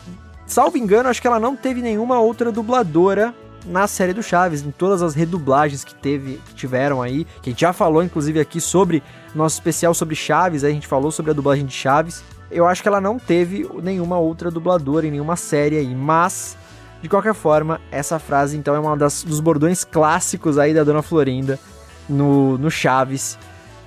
salvo 0.45 0.77
engano, 0.77 1.09
acho 1.09 1.21
que 1.21 1.27
ela 1.27 1.39
não 1.39 1.55
teve 1.55 1.81
nenhuma 1.81 2.19
outra 2.19 2.51
dubladora 2.51 3.33
na 3.65 3.87
série 3.87 4.13
do 4.13 4.21
Chaves, 4.21 4.61
em 4.61 4.71
todas 4.71 5.01
as 5.01 5.15
redublagens 5.15 5.83
que 5.83 5.95
teve, 5.95 6.41
que 6.47 6.53
tiveram 6.53 7.01
aí, 7.01 7.25
que 7.41 7.49
a 7.49 7.51
gente 7.51 7.61
já 7.61 7.71
falou 7.71 8.03
inclusive 8.03 8.39
aqui 8.39 8.59
sobre 8.59 9.01
nosso 9.33 9.55
especial 9.55 9.93
sobre 9.93 10.15
Chaves, 10.15 10.63
a 10.63 10.69
gente 10.69 10.85
falou 10.85 11.11
sobre 11.11 11.31
a 11.31 11.33
dublagem 11.33 11.65
de 11.65 11.73
Chaves. 11.73 12.23
Eu 12.51 12.67
acho 12.67 12.81
que 12.81 12.87
ela 12.87 13.01
não 13.01 13.17
teve 13.17 13.67
nenhuma 13.81 14.19
outra 14.19 14.51
dubladora 14.51 15.07
em 15.07 15.11
nenhuma 15.11 15.35
série 15.35 15.77
aí, 15.77 15.95
mas 15.95 16.57
de 17.01 17.09
qualquer 17.09 17.33
forma, 17.33 17.81
essa 17.91 18.19
frase 18.19 18.57
então 18.57 18.75
é 18.75 18.79
uma 18.79 18.95
das, 18.95 19.23
dos 19.23 19.39
bordões 19.39 19.83
clássicos 19.83 20.57
aí 20.57 20.73
da 20.73 20.83
Dona 20.83 21.01
Florinda 21.01 21.59
no, 22.07 22.57
no 22.57 22.69
Chaves. 22.69 23.37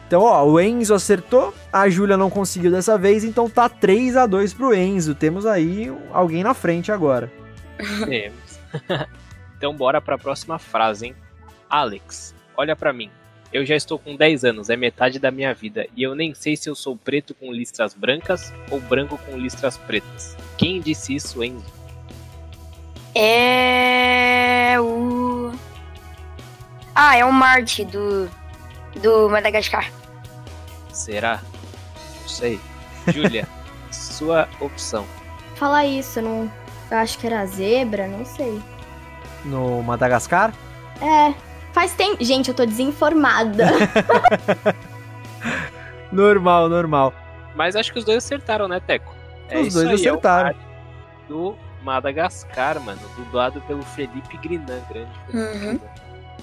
Então, 0.07 0.23
ó, 0.23 0.45
o 0.45 0.61
Enzo 0.61 0.95
acertou, 0.95 1.53
a 1.73 1.89
Júlia 1.89 2.17
não 2.17 2.31
conseguiu 2.31 2.71
dessa 2.71 2.97
vez, 2.97 3.25
então 3.25 3.51
tá 3.51 3.69
3 3.69 4.17
a 4.17 4.25
2 4.25 4.55
pro 4.55 4.73
Enzo. 4.73 5.17
Temos 5.17 5.45
aí 5.45 5.93
alguém 6.13 6.45
na 6.45 6.55
frente 6.55 6.93
agora. 6.93 7.31
Temos. 8.05 8.61
então 9.59 9.75
bora 9.75 10.01
para 10.01 10.15
a 10.15 10.19
próxima 10.19 10.61
frase, 10.61 11.07
hein? 11.07 11.17
Alex, 11.69 12.35
olha 12.57 12.77
para 12.77 12.93
mim. 12.93 13.11
Eu 13.53 13.67
já 13.67 13.75
estou 13.75 13.99
com 13.99 14.15
10 14.15 14.45
anos, 14.45 14.71
é 14.71 14.77
metade 14.77 15.19
da 15.19 15.31
minha 15.31 15.53
vida, 15.55 15.87
e 15.97 16.03
eu 16.03 16.15
nem 16.15 16.35
sei 16.35 16.57
se 16.57 16.69
eu 16.69 16.75
sou 16.75 16.97
preto 16.97 17.35
com 17.35 17.53
listras 17.53 17.95
brancas 17.95 18.53
ou 18.71 18.81
branco 18.81 19.19
com 19.19 19.37
listras 19.37 19.77
pretas. 19.77 20.37
Quem 20.57 20.81
disse 20.81 21.15
isso, 21.15 21.43
Enzo? 21.43 21.65
É 23.15 24.79
o. 24.79 25.53
Ah, 26.95 27.17
é 27.17 27.25
o 27.25 27.33
Marte 27.33 27.85
do 27.85 28.29
do 29.03 29.28
Madagascar. 29.28 29.90
Será? 30.92 31.40
Não 32.22 32.28
sei. 32.28 32.61
Júlia, 33.09 33.47
sua 33.90 34.49
opção. 34.61 35.07
Fala 35.57 35.84
isso, 35.84 36.20
não. 36.20 36.51
Eu 36.90 36.99
acho 36.99 37.18
que 37.18 37.26
era 37.26 37.44
zebra, 37.47 38.07
não 38.07 38.24
sei. 38.24 38.61
No 39.44 39.82
Madagascar? 39.82 40.53
É. 41.01 41.34
Faz 41.72 41.92
tempo. 41.92 42.22
Gente, 42.24 42.49
eu 42.49 42.55
tô 42.55 42.64
desinformada. 42.64 43.66
normal, 46.11 46.68
normal. 46.68 47.12
Mas 47.55 47.76
acho 47.76 47.92
que 47.92 47.99
os 47.99 48.05
dois 48.05 48.24
acertaram, 48.24 48.68
né, 48.68 48.80
Teco? 48.80 49.14
É 49.49 49.59
os 49.59 49.74
dois 49.74 49.88
aí, 49.88 49.94
acertaram. 49.94 50.51
É 50.51 50.55
do 51.28 51.57
Madagascar, 51.82 52.80
mano. 52.80 53.01
Dublado 53.16 53.61
pelo 53.62 53.82
Felipe 53.82 54.36
Grinan, 54.38 54.80
grande. 54.88 55.11
Uhum. 55.32 55.80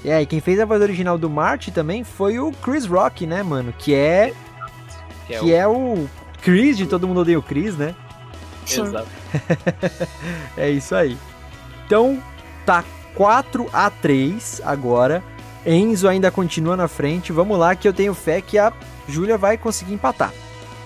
E 0.03 0.11
aí, 0.11 0.25
quem 0.25 0.41
fez 0.41 0.59
a 0.59 0.65
voz 0.65 0.81
original 0.81 1.17
do 1.17 1.29
Marty 1.29 1.71
também 1.71 2.03
foi 2.03 2.37
o 2.37 2.51
Chris 2.51 2.85
Rock, 2.85 3.25
né, 3.25 3.41
mano? 3.41 3.73
Que 3.77 3.95
é. 3.95 4.33
Que 5.27 5.35
é, 5.35 5.39
que 5.39 5.45
o... 5.45 5.55
é 5.55 5.67
o 5.67 6.09
Chris 6.41 6.77
de 6.77 6.85
Todo 6.85 7.07
Mundo 7.07 7.21
Odeia 7.21 7.39
o 7.39 7.43
Chris, 7.43 7.77
né? 7.77 7.95
Exato. 8.69 9.07
é 10.57 10.69
isso 10.69 10.93
aí. 10.93 11.17
Então, 11.85 12.21
tá 12.65 12.83
4 13.15 13.69
a 13.71 13.89
3 13.89 14.61
agora. 14.65 15.23
Enzo 15.65 16.09
ainda 16.09 16.29
continua 16.29 16.75
na 16.75 16.89
frente. 16.89 17.31
Vamos 17.31 17.57
lá, 17.57 17.75
que 17.75 17.87
eu 17.87 17.93
tenho 17.93 18.13
fé 18.13 18.41
que 18.41 18.57
a 18.57 18.73
Júlia 19.07 19.37
vai 19.37 19.57
conseguir 19.57 19.93
empatar. 19.93 20.33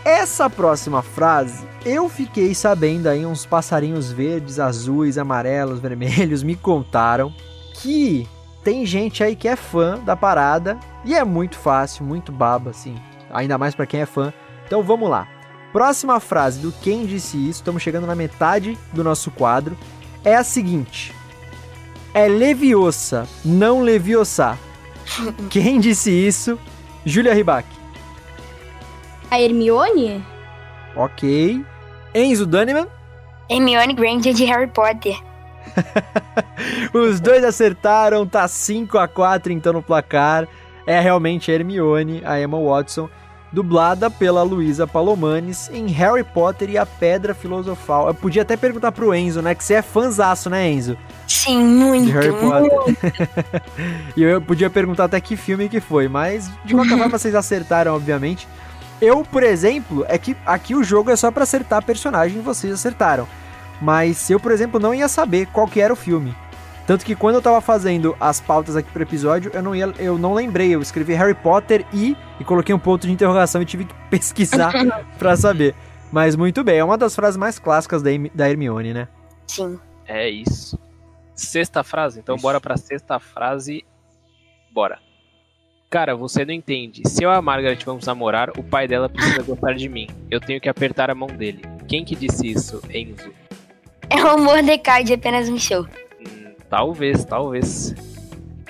Essa 0.05 0.49
próxima 0.49 1.01
frase, 1.01 1.67
eu 1.85 2.07
fiquei 2.07 2.53
sabendo 2.53 3.07
aí, 3.07 3.25
uns 3.25 3.45
passarinhos 3.45 4.11
verdes, 4.11 4.59
azuis, 4.59 5.17
amarelos, 5.17 5.79
vermelhos 5.79 6.43
me 6.43 6.55
contaram 6.55 7.33
que 7.73 8.27
tem 8.67 8.85
gente 8.85 9.23
aí 9.23 9.33
que 9.33 9.47
é 9.47 9.55
fã 9.55 9.97
da 9.97 10.13
parada 10.13 10.77
e 11.05 11.15
é 11.15 11.23
muito 11.23 11.57
fácil, 11.57 12.03
muito 12.03 12.33
baba, 12.33 12.71
assim. 12.71 12.97
Ainda 13.31 13.57
mais 13.57 13.73
para 13.73 13.85
quem 13.85 14.01
é 14.01 14.05
fã. 14.05 14.33
Então 14.65 14.83
vamos 14.83 15.09
lá. 15.09 15.25
Próxima 15.71 16.19
frase 16.19 16.59
do 16.59 16.73
Quem 16.73 17.05
Disse 17.05 17.37
Isso, 17.37 17.59
estamos 17.59 17.81
chegando 17.81 18.05
na 18.05 18.13
metade 18.13 18.77
do 18.91 19.05
nosso 19.05 19.31
quadro, 19.31 19.77
é 20.21 20.35
a 20.35 20.43
seguinte: 20.43 21.15
É 22.13 22.27
Leviosa, 22.27 23.25
não 23.45 23.79
Leviosa. 23.79 24.59
Quem 25.49 25.79
disse 25.79 26.11
isso? 26.11 26.59
Julia 27.05 27.33
Ribac. 27.33 27.65
A 29.31 29.41
Hermione? 29.41 30.25
Ok. 30.93 31.63
Enzo 32.13 32.45
Dunneman? 32.45 32.87
Hermione 33.49 33.93
Granger 33.93 34.33
de 34.33 34.43
Harry 34.43 34.67
Potter. 34.67 35.17
Os 36.93 37.19
dois 37.19 37.43
acertaram, 37.43 38.25
tá 38.25 38.47
5 38.47 38.97
a 38.97 39.07
4 39.07 39.51
então 39.51 39.73
no 39.73 39.81
placar. 39.81 40.47
É 40.85 40.99
realmente 40.99 41.51
a 41.51 41.53
Hermione, 41.53 42.21
a 42.23 42.39
Emma 42.39 42.57
Watson, 42.57 43.09
dublada 43.51 44.09
pela 44.09 44.41
Luísa 44.43 44.87
Palomanes 44.87 45.69
em 45.71 45.87
Harry 45.87 46.23
Potter 46.23 46.69
e 46.69 46.77
a 46.77 46.85
Pedra 46.85 47.33
Filosofal. 47.33 48.07
Eu 48.07 48.13
podia 48.13 48.41
até 48.41 48.55
perguntar 48.55 48.91
pro 48.91 49.13
Enzo, 49.13 49.41
né? 49.41 49.53
Que 49.53 49.63
você 49.63 49.75
é 49.75 49.81
fãzaço, 49.81 50.49
né, 50.49 50.69
Enzo? 50.69 50.97
Sim, 51.27 51.63
muito. 51.63 52.05
De 52.05 52.11
Harry 52.11 52.33
Potter. 52.33 53.61
e 54.15 54.23
eu 54.23 54.41
podia 54.41 54.69
perguntar 54.69 55.05
até 55.05 55.19
que 55.19 55.35
filme 55.35 55.69
que 55.69 55.81
foi, 55.81 56.07
mas 56.07 56.49
de 56.63 56.73
qualquer 56.73 56.95
forma 56.97 57.17
vocês 57.17 57.35
acertaram, 57.35 57.95
obviamente. 57.95 58.47
Eu, 59.01 59.23
por 59.23 59.43
exemplo, 59.43 60.05
é 60.07 60.17
que 60.17 60.35
aqui 60.45 60.73
o 60.73 60.83
jogo 60.83 61.11
é 61.11 61.15
só 61.15 61.31
para 61.31 61.43
acertar 61.43 61.83
personagem, 61.83 62.41
vocês 62.41 62.73
acertaram. 62.73 63.27
Mas 63.81 64.29
eu, 64.29 64.39
por 64.39 64.51
exemplo, 64.51 64.79
não 64.79 64.93
ia 64.93 65.07
saber 65.07 65.47
qual 65.47 65.67
que 65.67 65.79
era 65.79 65.93
o 65.93 65.95
filme. 65.95 66.35
Tanto 66.85 67.05
que 67.05 67.15
quando 67.15 67.35
eu 67.35 67.41
tava 67.41 67.59
fazendo 67.59 68.15
as 68.19 68.39
pautas 68.39 68.75
aqui 68.75 68.89
pro 68.91 69.03
episódio, 69.03 69.51
eu 69.53 69.61
não, 69.61 69.75
ia, 69.75 69.93
eu 69.99 70.17
não 70.17 70.33
lembrei. 70.33 70.73
Eu 70.73 70.81
escrevi 70.81 71.13
Harry 71.13 71.33
Potter 71.33 71.85
e, 71.93 72.15
e 72.39 72.43
coloquei 72.45 72.73
um 72.73 72.79
ponto 72.79 73.05
de 73.05 73.11
interrogação 73.11 73.61
e 73.61 73.65
tive 73.65 73.85
que 73.85 73.93
pesquisar 74.09 74.73
pra 75.19 75.35
saber. 75.35 75.75
Mas 76.11 76.35
muito 76.35 76.63
bem, 76.63 76.77
é 76.79 76.83
uma 76.83 76.97
das 76.97 77.13
frases 77.13 77.35
mais 77.35 77.59
clássicas 77.59 78.01
da, 78.01 78.09
da 78.33 78.49
Hermione, 78.49 78.93
né? 78.93 79.07
Sim. 79.45 79.77
É 80.07 80.29
isso. 80.29 80.79
Sexta 81.35 81.83
frase? 81.83 82.19
Então 82.19 82.35
Isso. 82.35 82.41
bora 82.41 82.59
pra 82.59 82.77
sexta 82.77 83.19
frase. 83.19 83.85
Bora. 84.71 84.99
Cara, 85.89 86.15
você 86.15 86.43
não 86.43 86.53
entende. 86.53 87.03
Se 87.07 87.23
eu 87.23 87.29
e 87.29 87.35
a 87.35 87.41
Margaret 87.41 87.77
vamos 87.85 88.05
namorar, 88.05 88.49
o 88.57 88.63
pai 88.63 88.87
dela 88.87 89.07
precisa 89.07 89.43
gostar 89.43 89.73
de 89.73 89.87
mim. 89.87 90.07
Eu 90.31 90.39
tenho 90.39 90.59
que 90.59 90.67
apertar 90.67 91.09
a 91.09 91.15
mão 91.15 91.27
dele. 91.27 91.61
Quem 91.87 92.03
que 92.03 92.15
disse 92.15 92.47
isso, 92.47 92.81
Enzo? 92.89 93.31
É 94.09 94.23
o 94.23 94.37
Mordecai 94.37 95.03
de 95.03 95.13
apenas 95.13 95.49
um 95.49 95.59
show. 95.59 95.85
Hum, 96.19 96.53
talvez, 96.69 97.25
talvez. 97.25 97.95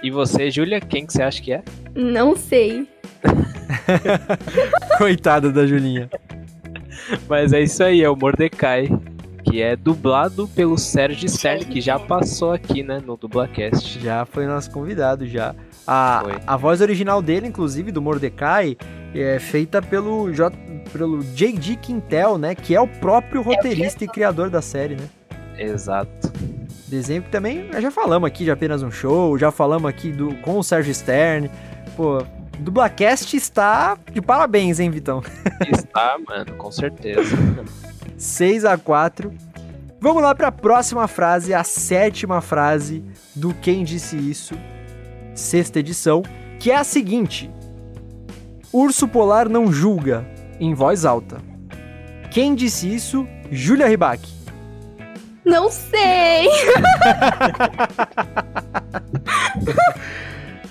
E 0.01 0.11
você, 0.11 0.49
Júlia, 0.49 0.79
quem 0.79 1.05
que 1.05 1.13
você 1.13 1.21
acha 1.23 1.41
que 1.41 1.51
é? 1.53 1.63
Não 1.95 2.35
sei. 2.35 2.87
Coitada 4.97 5.51
da 5.51 5.65
Julinha. 5.65 6.09
Mas 7.27 7.53
é 7.53 7.61
isso 7.61 7.83
aí, 7.83 8.01
é 8.03 8.09
o 8.09 8.15
Mordecai. 8.15 8.89
Que 9.43 9.61
é 9.61 9.77
dublado 9.77 10.45
pelo 10.49 10.77
Sérgio 10.77 11.29
Stern, 11.29 11.63
que 11.65 11.79
já 11.79 11.97
passou 11.97 12.51
aqui, 12.51 12.83
né, 12.83 13.01
no 13.05 13.15
Dublacast. 13.15 13.97
Já 13.97 14.25
foi 14.25 14.45
nosso 14.45 14.69
convidado, 14.69 15.25
já. 15.25 15.55
A, 15.87 16.19
Foi. 16.21 16.33
a 16.45 16.57
voz 16.57 16.81
original 16.81 17.21
dele, 17.21 17.47
inclusive, 17.47 17.89
do 17.89 18.01
Mordecai, 18.01 18.75
é 19.15 19.39
feita 19.39 19.81
pelo, 19.81 20.33
J, 20.33 20.53
pelo 20.91 21.23
J.D. 21.23 21.77
Quintel, 21.77 22.37
né? 22.37 22.55
Que 22.55 22.75
é 22.75 22.81
o 22.81 22.87
próprio 22.87 23.41
roteirista 23.41 24.03
e 24.03 24.07
criador 24.07 24.49
da 24.49 24.61
série, 24.61 24.95
né? 24.95 25.07
Exato. 25.57 26.31
Desenho 26.87 27.23
que 27.23 27.29
também 27.29 27.69
já 27.79 27.91
falamos 27.91 28.27
aqui 28.27 28.43
de 28.43 28.51
apenas 28.51 28.81
um 28.81 28.91
show, 28.91 29.37
já 29.37 29.51
falamos 29.51 29.89
aqui 29.89 30.11
do, 30.11 30.33
com 30.35 30.57
o 30.57 30.63
Sérgio 30.63 30.93
Stern. 30.93 31.49
Pô, 31.95 32.23
Dublacast 32.59 33.35
está 33.35 33.97
de 34.11 34.21
parabéns, 34.21 34.79
hein, 34.79 34.89
Vitão? 34.89 35.21
Está, 35.71 36.17
mano, 36.27 36.55
com 36.55 36.71
certeza. 36.71 37.35
6 38.17 38.65
a 38.65 38.77
4 38.77 39.31
Vamos 39.99 40.21
lá 40.21 40.35
para 40.35 40.49
a 40.49 40.51
próxima 40.51 41.07
frase, 41.07 41.55
a 41.55 41.63
sétima 41.63 42.39
frase 42.39 43.03
do 43.35 43.51
Quem 43.55 43.83
Disse 43.83 44.15
Isso, 44.15 44.55
sexta 45.33 45.79
edição, 45.79 46.21
que 46.59 46.69
é 46.69 46.75
a 46.75 46.83
seguinte: 46.83 47.49
Urso 48.71 49.07
Polar 49.07 49.49
não 49.49 49.71
julga, 49.71 50.23
em 50.59 50.73
voz 50.75 51.03
alta. 51.03 51.41
Quem 52.29 52.53
disse 52.53 52.93
isso? 52.93 53.27
Júlia 53.49 53.87
Ribac. 53.87 54.36
Não 55.47 55.71
sei. 55.71 56.49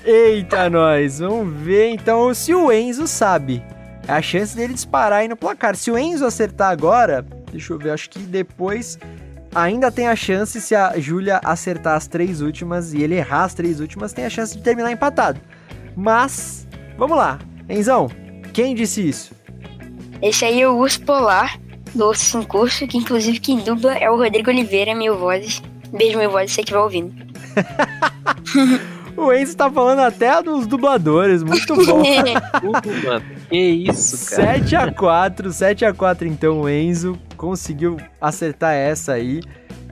Eita, 0.05 0.69
nós! 0.69 1.19
Vamos 1.19 1.59
ver 1.63 1.89
então 1.89 2.33
se 2.35 2.55
o 2.55 2.71
Enzo 2.71 3.07
sabe. 3.07 3.65
É 4.07 4.13
a 4.13 4.21
chance 4.21 4.55
dele 4.55 4.75
disparar 4.75 5.21
aí 5.21 5.29
no 5.29 5.37
placar. 5.37 5.75
Se 5.75 5.91
o 5.91 5.99
Enzo 5.99 6.27
acertar 6.27 6.71
agora, 6.71 7.27
deixa 7.51 7.73
eu 7.73 7.79
ver, 7.79 7.91
acho 7.91 8.11
que 8.11 8.19
depois 8.19 8.99
ainda 9.55 9.91
tem 9.91 10.09
a 10.09 10.15
chance 10.15 10.61
se 10.61 10.75
a 10.75 10.93
Júlia 11.01 11.41
acertar 11.43 11.97
as 11.97 12.07
três 12.07 12.43
últimas 12.43 12.93
e 12.93 13.03
ele 13.03 13.15
errar 13.15 13.45
as 13.45 13.55
três 13.55 13.81
últimas, 13.81 14.13
tem 14.13 14.27
a 14.27 14.31
chance 14.31 14.55
de 14.55 14.63
terminar 14.63 14.93
empatado. 14.93 15.41
Mas, 15.97 16.69
vamos 16.99 17.17
lá. 17.17 17.39
Enzão, 17.67 18.11
quem 18.53 18.75
disse 18.75 19.09
isso? 19.09 19.35
Esse 20.21 20.45
aí 20.45 20.61
é 20.61 20.69
o 20.69 20.77
Urso 20.77 21.01
Polar, 21.01 21.59
do 21.95 22.07
Urso 22.07 22.25
Sem 22.25 22.43
Curso, 22.43 22.87
que 22.87 22.99
inclusive 22.99 23.41
quem 23.41 23.59
dubla 23.59 23.95
é 23.95 24.11
o 24.11 24.17
Rodrigo 24.17 24.51
Oliveira, 24.51 24.95
Mil 24.95 25.17
Vozes. 25.17 25.63
Beijo, 25.93 26.19
Mil 26.19 26.31
Vozes, 26.31 26.51
se 26.51 26.55
você 26.57 26.61
estiver 26.63 26.81
ouvindo. 26.81 27.15
O 29.17 29.33
Enzo 29.33 29.57
tá 29.57 29.71
falando 29.71 30.01
até 30.01 30.43
dos 30.43 30.67
dubladores, 30.67 31.43
muito 31.43 31.75
bom. 31.87 32.03
Tudo, 32.61 33.07
mano. 33.07 33.25
Que 33.49 33.57
isso, 33.57 34.37
cara. 34.37 34.59
7 34.59 34.77
a 34.77 34.93
4 34.93 35.53
7 35.53 35.85
a 35.87 35.95
4 35.95 36.29
então 36.29 36.61
o 36.61 36.69
Enzo 36.69 37.19
conseguiu 37.37 37.97
acertar 38.21 38.75
essa 38.75 39.15
aí. 39.15 39.41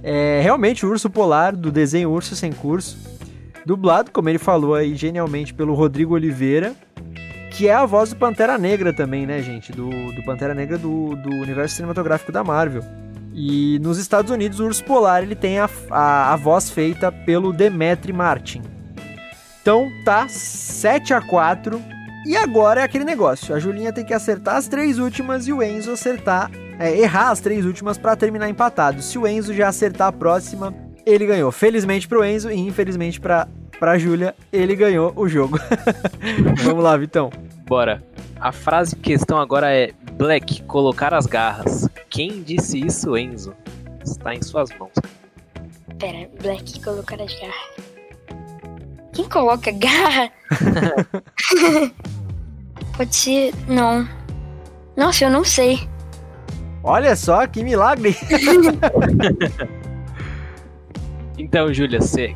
É, 0.02 0.40
realmente 0.42 0.84
o 0.84 0.90
Urso 0.90 1.08
Polar, 1.08 1.56
do 1.56 1.72
desenho 1.72 2.10
Urso 2.10 2.36
Sem 2.36 2.52
Curso, 2.52 2.98
dublado, 3.64 4.10
como 4.10 4.28
ele 4.28 4.38
falou 4.38 4.74
aí, 4.74 4.94
genialmente 4.94 5.54
pelo 5.54 5.72
Rodrigo 5.72 6.12
Oliveira, 6.12 6.74
que 7.56 7.68
é 7.68 7.74
a 7.74 7.86
voz 7.86 8.10
do 8.10 8.16
Pantera 8.16 8.58
Negra 8.58 8.92
também, 8.92 9.24
né, 9.26 9.40
gente? 9.40 9.70
Do, 9.70 9.88
do 9.88 10.22
Pantera 10.24 10.54
Negra 10.54 10.76
do, 10.76 11.14
do 11.14 11.30
universo 11.30 11.76
cinematográfico 11.76 12.32
da 12.32 12.42
Marvel. 12.42 12.82
E 13.32 13.78
nos 13.80 13.96
Estados 13.98 14.30
Unidos, 14.30 14.58
o 14.60 14.66
Urso 14.66 14.84
Polar 14.84 15.22
ele 15.22 15.36
tem 15.36 15.58
a, 15.58 15.68
a, 15.90 16.32
a 16.32 16.36
voz 16.36 16.68
feita 16.70 17.12
pelo 17.12 17.52
Demetri 17.52 18.12
Martin. 18.12 18.62
Então 19.62 19.88
tá 20.04 20.26
7 20.28 21.14
a 21.14 21.20
4 21.22 21.80
E 22.26 22.36
agora 22.36 22.80
é 22.80 22.84
aquele 22.84 23.04
negócio. 23.04 23.54
A 23.54 23.58
Julinha 23.58 23.92
tem 23.92 24.04
que 24.04 24.12
acertar 24.12 24.56
as 24.56 24.68
três 24.68 24.98
últimas 24.98 25.46
e 25.46 25.52
o 25.52 25.62
Enzo 25.62 25.92
acertar. 25.92 26.50
é, 26.78 26.98
errar 26.98 27.30
as 27.30 27.40
três 27.40 27.64
últimas 27.64 27.96
pra 27.96 28.16
terminar 28.16 28.48
empatado. 28.48 29.00
Se 29.00 29.16
o 29.16 29.26
Enzo 29.26 29.54
já 29.54 29.68
acertar 29.68 30.08
a 30.08 30.12
próxima, 30.12 30.74
ele 31.06 31.26
ganhou. 31.26 31.52
Felizmente 31.52 32.08
pro 32.08 32.24
Enzo 32.24 32.50
e 32.50 32.58
infelizmente 32.58 33.20
pra, 33.20 33.46
pra 33.84 33.98
Júlia, 33.98 34.34
ele 34.50 34.74
ganhou 34.74 35.12
o 35.14 35.28
jogo. 35.28 35.60
Vamos 36.64 36.82
lá, 36.82 36.96
Vitão. 36.96 37.30
Bora. 37.66 38.02
A 38.40 38.50
frase 38.50 38.96
em 38.96 38.98
questão 38.98 39.38
agora 39.38 39.70
é 39.70 39.92
Black, 40.14 40.62
colocar 40.62 41.12
as 41.12 41.26
garras. 41.26 41.86
Quem 42.08 42.42
disse 42.42 42.80
isso, 42.80 43.14
Enzo? 43.14 43.54
Está 44.02 44.34
em 44.34 44.40
suas 44.40 44.70
mãos. 44.78 44.94
Pera, 45.98 46.30
Black 46.40 46.80
colocar 46.80 47.20
as 47.20 47.38
garras. 47.38 47.54
Quem 49.12 49.28
coloca 49.28 49.70
garra? 49.70 50.30
Pode 52.96 53.14
ser. 53.14 53.52
Não. 53.68 54.08
Nossa, 54.96 55.26
eu 55.26 55.30
não 55.30 55.44
sei. 55.44 55.86
Olha 56.82 57.14
só 57.14 57.46
que 57.46 57.62
milagre. 57.62 58.16
Então, 61.36 61.74
Júlia, 61.74 62.00
você 62.00 62.34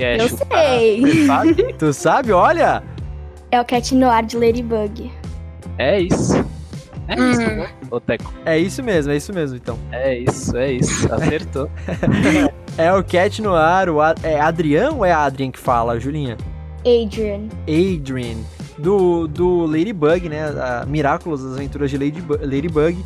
quer 0.00 0.20
Eu 0.20 0.28
chutar? 0.28 0.46
sei. 0.66 1.00
Você 1.00 1.26
sabe? 1.26 1.72
tu 1.78 1.92
sabe? 1.92 2.32
Olha. 2.32 2.82
É 3.50 3.60
o 3.60 3.64
Cat 3.64 3.94
Noir 3.94 4.24
de 4.24 4.36
Ladybug. 4.38 5.10
É 5.78 6.00
isso. 6.00 6.34
É 7.08 7.14
isso, 7.14 7.40
Hum. 7.42 7.56
né? 7.56 7.68
Ô, 7.90 7.98
Teco. 8.00 8.32
É 8.44 8.56
isso 8.58 8.82
mesmo, 8.82 9.10
é 9.12 9.16
isso 9.16 9.32
mesmo, 9.32 9.56
então. 9.56 9.76
É 9.90 10.16
isso, 10.18 10.56
é 10.56 10.72
isso. 10.72 11.12
Acertou. 11.12 11.68
É 12.78 12.90
o 12.94 13.02
Cat 13.02 13.42
no 13.42 13.52
ar, 13.54 13.90
o 13.90 14.00
Ad- 14.00 14.20
é 14.24 14.40
Adrian 14.40 14.92
ou 14.92 15.04
é 15.04 15.12
Adrian 15.12 15.50
que 15.50 15.58
fala, 15.58 15.98
Julinha? 16.00 16.38
Adrian. 16.80 17.48
Adrian, 17.68 18.38
do, 18.78 19.26
do 19.26 19.66
Ladybug, 19.66 20.28
né? 20.30 20.44
A 20.48 20.86
Miraculous, 20.86 21.44
as 21.44 21.54
aventuras 21.56 21.90
de 21.90 21.98
Ladybug, 21.98 22.42
Ladybug. 22.42 23.04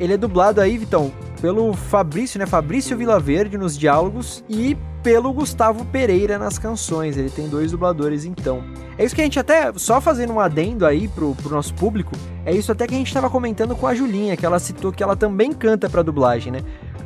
Ele 0.00 0.14
é 0.14 0.16
dublado 0.16 0.60
aí, 0.60 0.76
Vitão, 0.78 1.12
pelo 1.42 1.72
Fabrício, 1.74 2.38
né? 2.38 2.46
Fabrício 2.46 2.96
Vilaverde 2.96 3.58
nos 3.58 3.76
diálogos 3.76 4.44
e 4.48 4.78
pelo 5.02 5.32
Gustavo 5.32 5.84
Pereira 5.86 6.38
nas 6.38 6.56
canções. 6.56 7.16
Ele 7.16 7.28
tem 7.28 7.48
dois 7.48 7.72
dubladores, 7.72 8.24
então. 8.24 8.62
É 8.96 9.04
isso 9.04 9.12
que 9.12 9.20
a 9.20 9.24
gente 9.24 9.40
até, 9.40 9.72
só 9.74 10.00
fazendo 10.00 10.32
um 10.32 10.38
adendo 10.38 10.86
aí 10.86 11.08
pro, 11.08 11.34
pro 11.34 11.50
nosso 11.50 11.74
público, 11.74 12.12
é 12.46 12.54
isso 12.54 12.70
até 12.70 12.86
que 12.86 12.94
a 12.94 12.96
gente 12.96 13.12
tava 13.12 13.28
comentando 13.28 13.74
com 13.74 13.88
a 13.88 13.94
Julinha, 13.94 14.36
que 14.36 14.46
ela 14.46 14.60
citou 14.60 14.92
que 14.92 15.02
ela 15.02 15.16
também 15.16 15.52
canta 15.52 15.90
pra 15.90 16.02
dublagem, 16.02 16.52
né? 16.52 16.60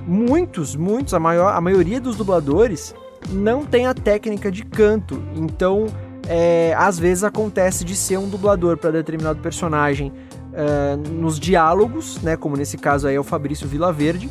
Muitos, 0.06 0.76
muitos, 0.76 1.14
a, 1.14 1.18
maior, 1.18 1.54
a 1.54 1.60
maioria 1.60 1.98
dos 1.98 2.14
dubladores 2.14 2.94
não 3.30 3.64
tem 3.64 3.86
a 3.86 3.94
técnica 3.94 4.52
de 4.52 4.64
canto, 4.66 5.22
então 5.34 5.86
é, 6.28 6.74
às 6.76 6.98
vezes 6.98 7.24
acontece 7.24 7.86
de 7.86 7.96
ser 7.96 8.18
um 8.18 8.28
dublador 8.28 8.76
para 8.76 8.90
determinado 8.90 9.40
personagem 9.40 10.12
é, 10.56 10.96
nos 10.96 11.38
diálogos, 11.38 12.20
né, 12.22 12.36
como 12.36 12.56
nesse 12.56 12.78
caso 12.78 13.06
aí 13.06 13.14
é 13.14 13.20
o 13.20 13.24
Fabrício 13.24 13.68
Vilaverde, 13.68 14.30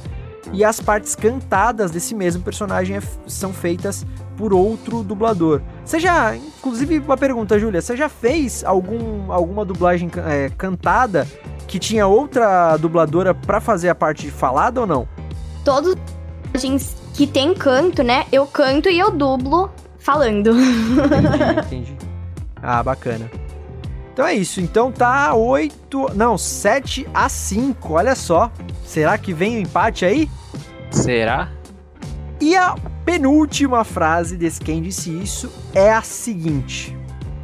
e 0.52 0.64
as 0.64 0.80
partes 0.80 1.16
cantadas 1.16 1.92
desse 1.92 2.14
mesmo 2.16 2.42
personagem 2.44 2.98
é- 2.98 3.02
são 3.28 3.54
feitas 3.54 4.06
por 4.38 4.54
outro 4.54 5.04
dublador. 5.04 5.62
Você 5.84 6.00
já, 6.00 6.36
inclusive 6.36 7.00
uma 7.00 7.18
pergunta, 7.18 7.58
Júlia, 7.60 7.82
você 7.82 7.96
já 7.96 8.10
fez 8.10 8.64
algum, 8.64 9.32
alguma 9.32 9.64
dublagem 9.64 10.10
é, 10.28 10.52
cantada 10.58 11.28
que 11.68 11.80
tinha 11.80 12.06
outra 12.06 12.78
dubladora 12.78 13.34
para 13.34 13.60
fazer 13.60 13.90
a 13.90 13.96
parte 13.96 14.30
falada 14.30 14.82
ou 14.82 14.88
não? 14.88 15.08
Todos 15.64 15.92
os 15.92 15.96
personagens 16.52 16.96
que 17.14 17.26
tem 17.26 17.54
canto, 17.54 18.04
né? 18.04 18.26
Eu 18.32 18.46
canto 18.46 18.90
e 18.90 19.00
eu 19.00 19.10
dublo 19.10 19.72
falando. 19.98 20.52
Entendi, 20.52 21.60
entendi. 21.66 21.98
Ah, 22.62 22.84
bacana. 22.84 23.30
Então 24.16 24.26
é 24.26 24.34
isso. 24.34 24.62
Então 24.62 24.94
tá 24.94 25.34
8. 25.34 26.14
Não, 26.16 26.38
7 26.38 27.06
a 27.14 27.28
5. 27.28 27.94
Olha 27.96 28.16
só. 28.16 28.50
Será 28.86 29.18
que 29.18 29.34
vem 29.34 29.58
o 29.58 29.60
empate 29.60 30.06
aí? 30.06 30.30
Será? 30.90 31.52
E 32.40 32.56
a 32.56 32.78
penúltima 33.04 33.84
frase 33.84 34.38
desse 34.38 34.62
Quem 34.62 34.82
Disse 34.82 35.12
Isso 35.12 35.52
é 35.74 35.92
a 35.92 36.02
seguinte: 36.02 36.96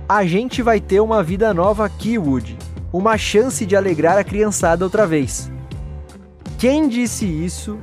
A 0.07 0.25
gente 0.25 0.61
vai 0.61 0.79
ter 0.79 1.01
uma 1.01 1.21
vida 1.21 1.53
nova 1.53 1.85
aqui, 1.85 2.17
Woody. 2.17 2.57
Uma 2.93 3.17
chance 3.17 3.65
de 3.65 3.75
alegrar 3.75 4.17
a 4.17 4.23
criançada 4.23 4.85
outra 4.85 5.05
vez. 5.05 5.51
Quem 6.57 6.87
disse 6.87 7.25
isso? 7.25 7.77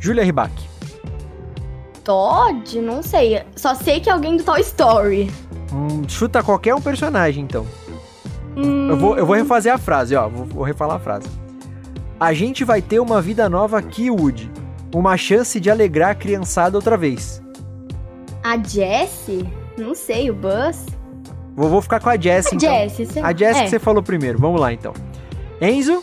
Julia 0.00 0.24
Ribac. 0.24 0.52
Todd? 2.02 2.80
Não 2.80 3.04
sei. 3.04 3.44
Só 3.54 3.72
sei 3.76 4.00
que 4.00 4.10
é 4.10 4.12
alguém 4.12 4.36
do 4.36 4.42
Toy 4.42 4.62
Story. 4.62 5.30
Hum, 5.72 6.02
chuta 6.08 6.42
qualquer 6.42 6.74
um 6.74 6.80
personagem, 6.80 7.44
então. 7.44 7.64
Hum, 8.56 8.88
Eu 8.90 8.96
vou, 8.96 9.16
eu 9.16 9.26
vou 9.26 9.36
refazer 9.36 9.72
a 9.72 9.78
frase, 9.78 10.14
ó. 10.14 10.28
Vou, 10.28 10.44
vou 10.44 10.64
refalar 10.64 10.96
a 10.96 11.00
frase. 11.00 11.28
A 12.18 12.32
gente 12.32 12.64
vai 12.64 12.82
ter 12.82 13.00
uma 13.00 13.22
vida 13.22 13.48
nova 13.48 13.78
aqui, 13.78 14.10
Woody. 14.10 14.50
Uma 14.94 15.16
chance 15.16 15.58
de 15.60 15.70
alegrar 15.70 16.10
a 16.10 16.14
criançada 16.14 16.76
outra 16.76 16.96
vez. 16.96 17.42
A 18.42 18.56
Jessie? 18.56 19.48
Não 19.78 19.94
sei, 19.94 20.30
o 20.30 20.34
Buzz? 20.34 20.84
Vou, 21.56 21.68
vou 21.68 21.82
ficar 21.82 22.00
com 22.00 22.08
a 22.10 22.16
Jessie, 22.16 22.54
A 22.54 22.56
então. 22.56 22.74
Jessie, 22.74 23.20
lá. 23.20 23.28
A 23.28 23.32
Jessie 23.32 23.60
é. 23.60 23.64
que 23.64 23.70
você 23.70 23.78
falou 23.78 24.02
primeiro. 24.02 24.38
Vamos 24.38 24.60
lá, 24.60 24.72
então. 24.72 24.92
Enzo? 25.60 26.02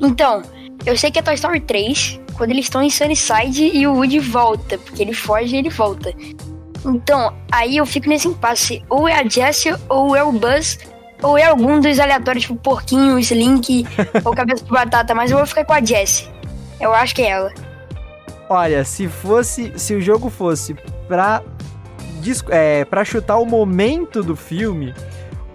Então, 0.00 0.42
eu 0.86 0.96
sei 0.96 1.10
que 1.10 1.18
é 1.18 1.22
Toy 1.22 1.34
Story 1.34 1.60
3, 1.60 2.20
quando 2.36 2.50
eles 2.50 2.66
estão 2.66 2.82
em 2.82 2.90
Sunnyside 2.90 3.70
e 3.74 3.86
o 3.86 3.94
Woody 3.94 4.18
volta, 4.18 4.78
porque 4.78 5.02
ele 5.02 5.14
foge 5.14 5.54
e 5.54 5.58
ele 5.58 5.70
volta. 5.70 6.12
Então, 6.84 7.34
aí 7.50 7.76
eu 7.78 7.86
fico 7.86 8.08
nesse 8.08 8.28
impasse. 8.28 8.82
Ou 8.90 9.08
é 9.08 9.18
a 9.20 9.26
Jessie, 9.26 9.74
ou 9.88 10.14
é 10.14 10.22
o 10.22 10.32
Buzz, 10.32 10.78
ou 11.24 11.38
é 11.38 11.44
algum 11.44 11.80
dos 11.80 11.98
aleatórios, 11.98 12.44
tipo 12.44 12.56
Porquinho, 12.56 13.18
Slink, 13.18 13.86
ou 14.24 14.32
Cabeça 14.36 14.64
de 14.64 14.70
Batata, 14.70 15.14
mas 15.14 15.30
eu 15.30 15.38
vou 15.38 15.46
ficar 15.46 15.64
com 15.64 15.72
a 15.72 15.82
Jessie. 15.82 16.28
Eu 16.78 16.92
acho 16.92 17.14
que 17.14 17.22
é 17.22 17.30
ela. 17.30 17.52
Olha, 18.48 18.84
se 18.84 19.08
fosse. 19.08 19.72
Se 19.76 19.94
o 19.94 20.00
jogo 20.00 20.28
fosse 20.28 20.74
pra. 21.08 21.42
É, 22.50 22.84
pra 22.84 23.04
chutar 23.04 23.38
o 23.38 23.44
momento 23.44 24.22
do 24.22 24.34
filme, 24.34 24.94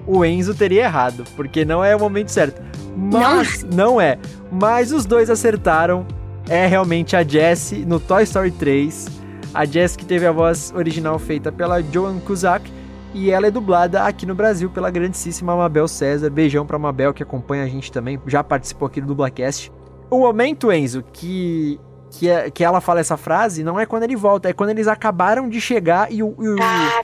o 0.06 0.24
Enzo 0.24 0.54
teria 0.54 0.84
errado, 0.84 1.24
porque 1.36 1.66
não 1.66 1.84
é 1.84 1.96
o 1.96 2.00
momento 2.00 2.30
certo. 2.30 2.62
Mas. 2.96 3.64
Não, 3.64 4.02
é. 4.02 4.18
Mas 4.52 4.92
os 4.92 5.06
dois 5.06 5.30
acertaram. 5.30 6.06
É 6.48 6.66
realmente 6.66 7.16
a 7.16 7.24
Jessie 7.24 7.86
no 7.86 8.00
Toy 8.00 8.24
Story 8.24 8.52
3. 8.52 9.08
A 9.54 9.66
Jessie 9.66 10.00
que 10.00 10.06
teve 10.06 10.26
a 10.26 10.32
voz 10.32 10.74
original 10.76 11.20
feita 11.20 11.52
pela 11.52 11.82
Joan 11.82 12.20
Cusack. 12.20 12.72
E 13.14 13.32
ela 13.32 13.48
é 13.48 13.52
dublada 13.52 14.04
aqui 14.04 14.26
no 14.26 14.36
Brasil 14.36 14.70
pela 14.70 14.92
grandíssima 14.92 15.56
Mabel 15.56 15.88
César. 15.88 16.30
Beijão 16.30 16.66
pra 16.66 16.78
Mabel 16.78 17.14
que 17.14 17.24
acompanha 17.24 17.64
a 17.64 17.68
gente 17.68 17.92
também. 17.92 18.22
Já 18.28 18.44
participou 18.44 18.88
aqui 18.88 19.02
do 19.02 19.08
Dublacast. 19.08 19.72
O 20.12 20.20
momento, 20.20 20.72
Enzo, 20.72 21.04
que 21.12 21.80
que, 22.12 22.28
é- 22.28 22.50
que 22.50 22.64
ela 22.64 22.82
fala 22.82 23.00
essa 23.00 23.16
frase 23.16 23.64
não 23.64 23.80
é 23.80 23.86
quando 23.86 24.02
ele 24.02 24.16
volta, 24.16 24.50
é 24.50 24.54
quando 24.54 24.72
eles 24.72 24.88
acabaram 24.88 25.48
de 25.48 25.62
chegar 25.62 26.12
e 26.12 26.24
o, 26.24 26.36
e 26.40 26.48
o, 26.50 26.56
Ah, 26.60 27.04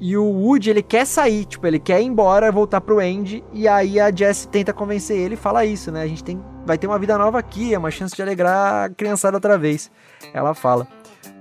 e 0.00 0.16
o 0.16 0.24
Woody 0.24 0.70
ele 0.70 0.80
quer 0.82 1.04
sair, 1.06 1.44
tipo, 1.44 1.66
ele 1.66 1.80
quer 1.80 2.00
ir 2.00 2.04
embora, 2.04 2.52
voltar 2.52 2.80
pro 2.80 3.00
Andy, 3.00 3.42
e 3.52 3.66
aí 3.66 3.98
a 3.98 4.14
Jess 4.14 4.46
tenta 4.46 4.72
convencer 4.72 5.16
ele 5.18 5.34
e 5.34 5.36
fala 5.36 5.64
isso, 5.64 5.90
né? 5.90 6.02
A 6.02 6.06
gente 6.06 6.22
tem, 6.22 6.40
vai 6.64 6.78
ter 6.78 6.86
uma 6.86 7.00
vida 7.00 7.18
nova 7.18 7.36
aqui, 7.40 7.74
é 7.74 7.78
uma 7.78 7.90
chance 7.90 8.14
de 8.14 8.22
alegrar 8.22 8.84
a 8.84 8.88
criançada 8.90 9.36
outra 9.36 9.58
vez. 9.58 9.90
Ela 10.32 10.54
fala. 10.54 10.86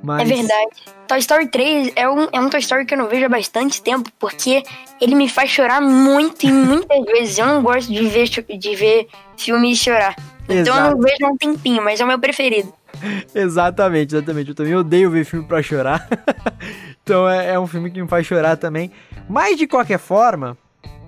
Mas, 0.04 0.22
É 0.22 0.36
verdade. 0.36 0.70
Toy 1.08 1.20
Story 1.20 1.48
3 1.48 1.94
é 1.96 2.10
um, 2.10 2.28
é 2.32 2.40
um 2.40 2.50
Toy 2.50 2.60
Story 2.60 2.86
que 2.86 2.94
eu 2.94 2.98
não 2.98 3.08
vejo 3.08 3.26
há 3.26 3.30
bastante 3.30 3.82
tempo, 3.82 4.10
porque 4.20 4.64
ele 5.02 5.16
me 5.16 5.30
faz 5.30 5.50
chorar 5.50 5.82
muito 5.82 6.46
e 6.46 6.52
muitas 6.52 7.04
vezes. 7.06 7.38
Eu 7.38 7.48
não 7.48 7.64
gosto 7.64 7.92
de 7.92 8.08
ver, 8.08 8.28
de 8.28 8.76
ver 8.76 9.08
filmes 9.38 9.78
chorar. 9.80 10.16
Então 10.44 10.56
eu 10.56 10.62
Exato. 10.62 10.96
não 10.96 11.02
vejo 11.02 11.26
há 11.26 11.28
um 11.28 11.38
tempinho, 11.38 11.84
mas 11.84 12.00
é 12.00 12.04
o 12.04 12.08
meu 12.08 12.20
preferido. 12.20 12.74
Exatamente, 13.36 14.16
exatamente. 14.16 14.50
Eu 14.50 14.56
também 14.56 14.76
odeio 14.76 15.12
ver 15.12 15.26
filme 15.26 15.48
pra 15.48 15.62
chorar. 15.62 16.08
então 17.04 17.30
é, 17.30 17.54
é 17.54 17.60
um 17.60 17.68
filme 17.68 17.92
que 17.92 18.02
me 18.02 18.08
faz 18.08 18.26
chorar 18.26 18.58
também. 18.58 18.92
Mas 19.30 19.58
de 19.58 19.68
qualquer 19.68 20.00
forma, 20.00 20.58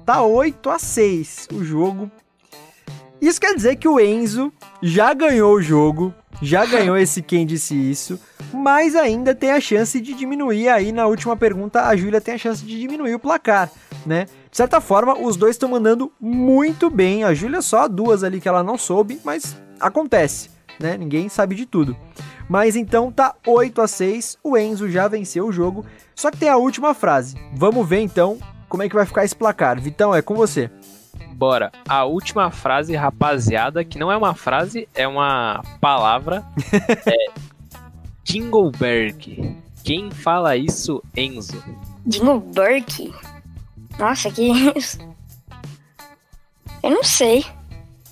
tá 0.05 0.21
8 0.21 0.69
a 0.69 0.77
6 0.77 1.47
o 1.53 1.63
jogo. 1.63 2.11
Isso 3.21 3.39
quer 3.39 3.53
dizer 3.55 3.75
que 3.75 3.87
o 3.87 3.99
Enzo 3.99 4.51
já 4.81 5.13
ganhou 5.13 5.53
o 5.55 5.61
jogo, 5.61 6.13
já 6.41 6.65
ganhou 6.65 6.97
esse 6.97 7.21
quem 7.21 7.45
disse 7.45 7.75
isso, 7.75 8.19
mas 8.53 8.95
ainda 8.95 9.35
tem 9.35 9.51
a 9.51 9.59
chance 9.59 9.99
de 9.99 10.13
diminuir 10.13 10.69
aí 10.69 10.91
na 10.91 11.05
última 11.07 11.35
pergunta, 11.35 11.85
a 11.85 11.95
Júlia 11.95 12.21
tem 12.21 12.35
a 12.35 12.37
chance 12.37 12.63
de 12.63 12.79
diminuir 12.79 13.15
o 13.15 13.19
placar, 13.19 13.69
né? 14.05 14.25
De 14.49 14.57
certa 14.57 14.81
forma, 14.81 15.17
os 15.17 15.35
dois 15.37 15.55
estão 15.55 15.69
mandando 15.69 16.11
muito 16.19 16.89
bem. 16.89 17.23
A 17.23 17.33
Júlia 17.33 17.61
só 17.61 17.87
duas 17.87 18.23
ali 18.23 18.41
que 18.41 18.47
ela 18.47 18.63
não 18.63 18.77
soube, 18.77 19.19
mas 19.23 19.55
acontece, 19.79 20.49
né? 20.79 20.97
Ninguém 20.97 21.29
sabe 21.29 21.55
de 21.55 21.65
tudo. 21.65 21.95
Mas 22.49 22.75
então 22.75 23.11
tá 23.11 23.35
8 23.45 23.79
a 23.79 23.87
6, 23.87 24.39
o 24.43 24.57
Enzo 24.57 24.89
já 24.89 25.07
venceu 25.07 25.45
o 25.47 25.51
jogo. 25.51 25.85
Só 26.15 26.31
que 26.31 26.37
tem 26.37 26.49
a 26.49 26.57
última 26.57 26.95
frase. 26.95 27.35
Vamos 27.53 27.87
ver 27.87 27.99
então 27.99 28.39
como 28.67 28.81
é 28.81 28.89
que 28.89 28.95
vai 28.95 29.05
ficar 29.05 29.23
esse 29.23 29.35
placar. 29.35 29.79
Vitão, 29.79 30.15
é 30.15 30.21
com 30.21 30.35
você. 30.35 30.69
Bora. 31.33 31.71
A 31.87 32.03
última 32.05 32.51
frase, 32.51 32.95
rapaziada, 32.95 33.83
que 33.83 33.97
não 33.97 34.11
é 34.11 34.17
uma 34.17 34.33
frase, 34.35 34.87
é 34.93 35.07
uma 35.07 35.61
palavra. 35.79 36.43
é 37.07 37.31
Jingleberg. 38.25 39.55
Quem 39.83 40.11
fala 40.11 40.55
isso, 40.55 41.01
Enzo? 41.15 41.63
Burke? 42.53 43.13
Nossa, 43.97 44.29
que 44.31 44.43
isso? 44.77 44.99
Eu 46.83 46.91
não 46.91 47.03
sei. 47.03 47.45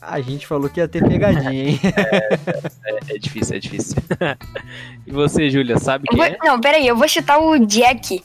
A 0.01 0.21
gente 0.21 0.47
falou 0.47 0.69
que 0.69 0.79
ia 0.79 0.87
ter 0.87 1.05
pegadinha, 1.07 1.51
hein? 1.71 1.79
É, 2.85 3.15
é 3.15 3.17
difícil, 3.17 3.55
é 3.55 3.59
difícil. 3.59 3.97
e 5.05 5.11
você, 5.11 5.49
Júlia, 5.49 5.77
sabe 5.77 6.05
Eu 6.07 6.15
quem 6.15 6.17
vou- 6.17 6.25
é? 6.25 6.37
Não, 6.47 6.59
peraí, 6.61 6.87
eu 6.87 6.95
vou 6.95 7.07
citar 7.07 7.39
o 7.41 7.57
Jack. 7.65 8.23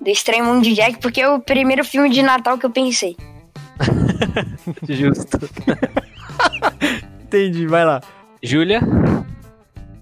Do 0.00 0.10
Estranho 0.10 0.44
Mundo 0.44 0.64
de 0.64 0.74
Jack, 0.74 0.98
porque 1.00 1.20
é 1.20 1.28
o 1.28 1.38
primeiro 1.40 1.84
filme 1.84 2.10
de 2.10 2.22
Natal 2.22 2.58
que 2.58 2.66
eu 2.66 2.70
pensei. 2.70 3.16
Justo. 4.88 5.38
Entendi, 7.24 7.66
vai 7.66 7.84
lá. 7.84 8.00
Júlia? 8.42 8.80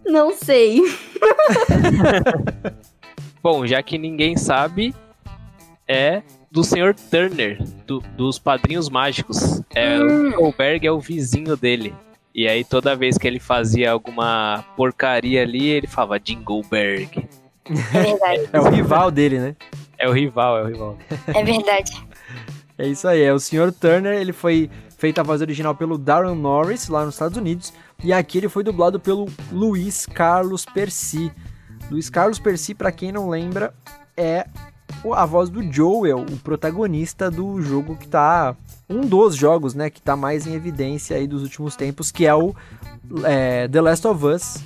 Não 0.07 0.33
sei. 0.33 0.81
Bom, 3.43 3.67
já 3.67 3.83
que 3.83 3.97
ninguém 3.99 4.37
sabe, 4.37 4.95
é 5.89 6.23
do 6.51 6.63
Sr. 6.65 6.95
Turner, 7.11 7.63
do- 7.87 8.03
dos 8.17 8.39
Padrinhos 8.39 8.89
Mágicos. 8.91 9.63
É, 9.75 9.99
O 9.99 10.05
Hum. 10.07 10.31
Jingleberg 10.31 10.87
é 10.87 10.93
o 10.93 11.01
vizinho 11.01 11.57
dele. 11.57 11.95
E 12.35 12.47
aí 12.49 12.65
toda 12.65 12.95
vez 12.97 13.17
que 13.19 13.27
ele 13.27 13.41
fazia 13.41 13.91
alguma 13.91 14.65
porcaria 14.77 15.43
ali, 15.43 15.69
ele 15.69 15.87
falava 15.87 16.21
Jingleberg. 16.23 17.27
É 17.67 18.03
verdade, 18.03 18.49
É 18.53 18.61
o 18.61 18.69
rival 18.69 19.11
dele, 19.11 19.39
né? 19.39 19.57
É 19.99 20.09
o 20.09 20.13
rival, 20.13 20.59
é 20.59 20.63
o 20.63 20.67
rival. 20.67 20.99
é 21.29 21.45
verdade. 21.45 21.93
É 22.81 22.87
isso 22.87 23.07
aí, 23.07 23.21
é 23.21 23.31
o 23.31 23.39
Sr. 23.39 23.71
Turner, 23.79 24.15
ele 24.15 24.33
foi 24.33 24.71
feito 24.97 25.21
a 25.21 25.23
voz 25.23 25.43
original 25.43 25.75
pelo 25.75 25.99
Darren 25.99 26.35
Norris, 26.35 26.89
lá 26.89 27.05
nos 27.05 27.15
Estados 27.15 27.37
Unidos, 27.37 27.75
e 28.03 28.11
aqui 28.11 28.39
ele 28.39 28.49
foi 28.49 28.65
dublado 28.65 28.99
pelo 28.99 29.29
Luiz 29.53 30.07
Carlos 30.07 30.65
Percy. 30.65 31.31
Luiz 31.91 32.09
Carlos 32.09 32.39
Percy, 32.39 32.75
pra 32.75 32.91
quem 32.91 33.13
não 33.13 33.29
lembra, 33.29 33.75
é 34.17 34.47
a 35.13 35.27
voz 35.27 35.51
do 35.51 35.63
Joel, 35.71 36.21
o 36.21 36.39
protagonista 36.39 37.31
do 37.31 37.61
jogo 37.61 37.99
que 37.99 38.09
tá... 38.09 38.57
Um 38.89 39.03
dos 39.03 39.37
jogos, 39.37 39.75
né, 39.75 39.91
que 39.91 40.01
tá 40.01 40.17
mais 40.17 40.47
em 40.47 40.55
evidência 40.55 41.19
aí 41.19 41.27
dos 41.27 41.43
últimos 41.43 41.77
tempos, 41.77 42.11
que 42.11 42.27
é 42.27 42.35
o 42.35 42.55
é, 43.25 43.69
The 43.69 43.81
Last 43.83 44.07
of 44.07 44.25
Us. 44.25 44.57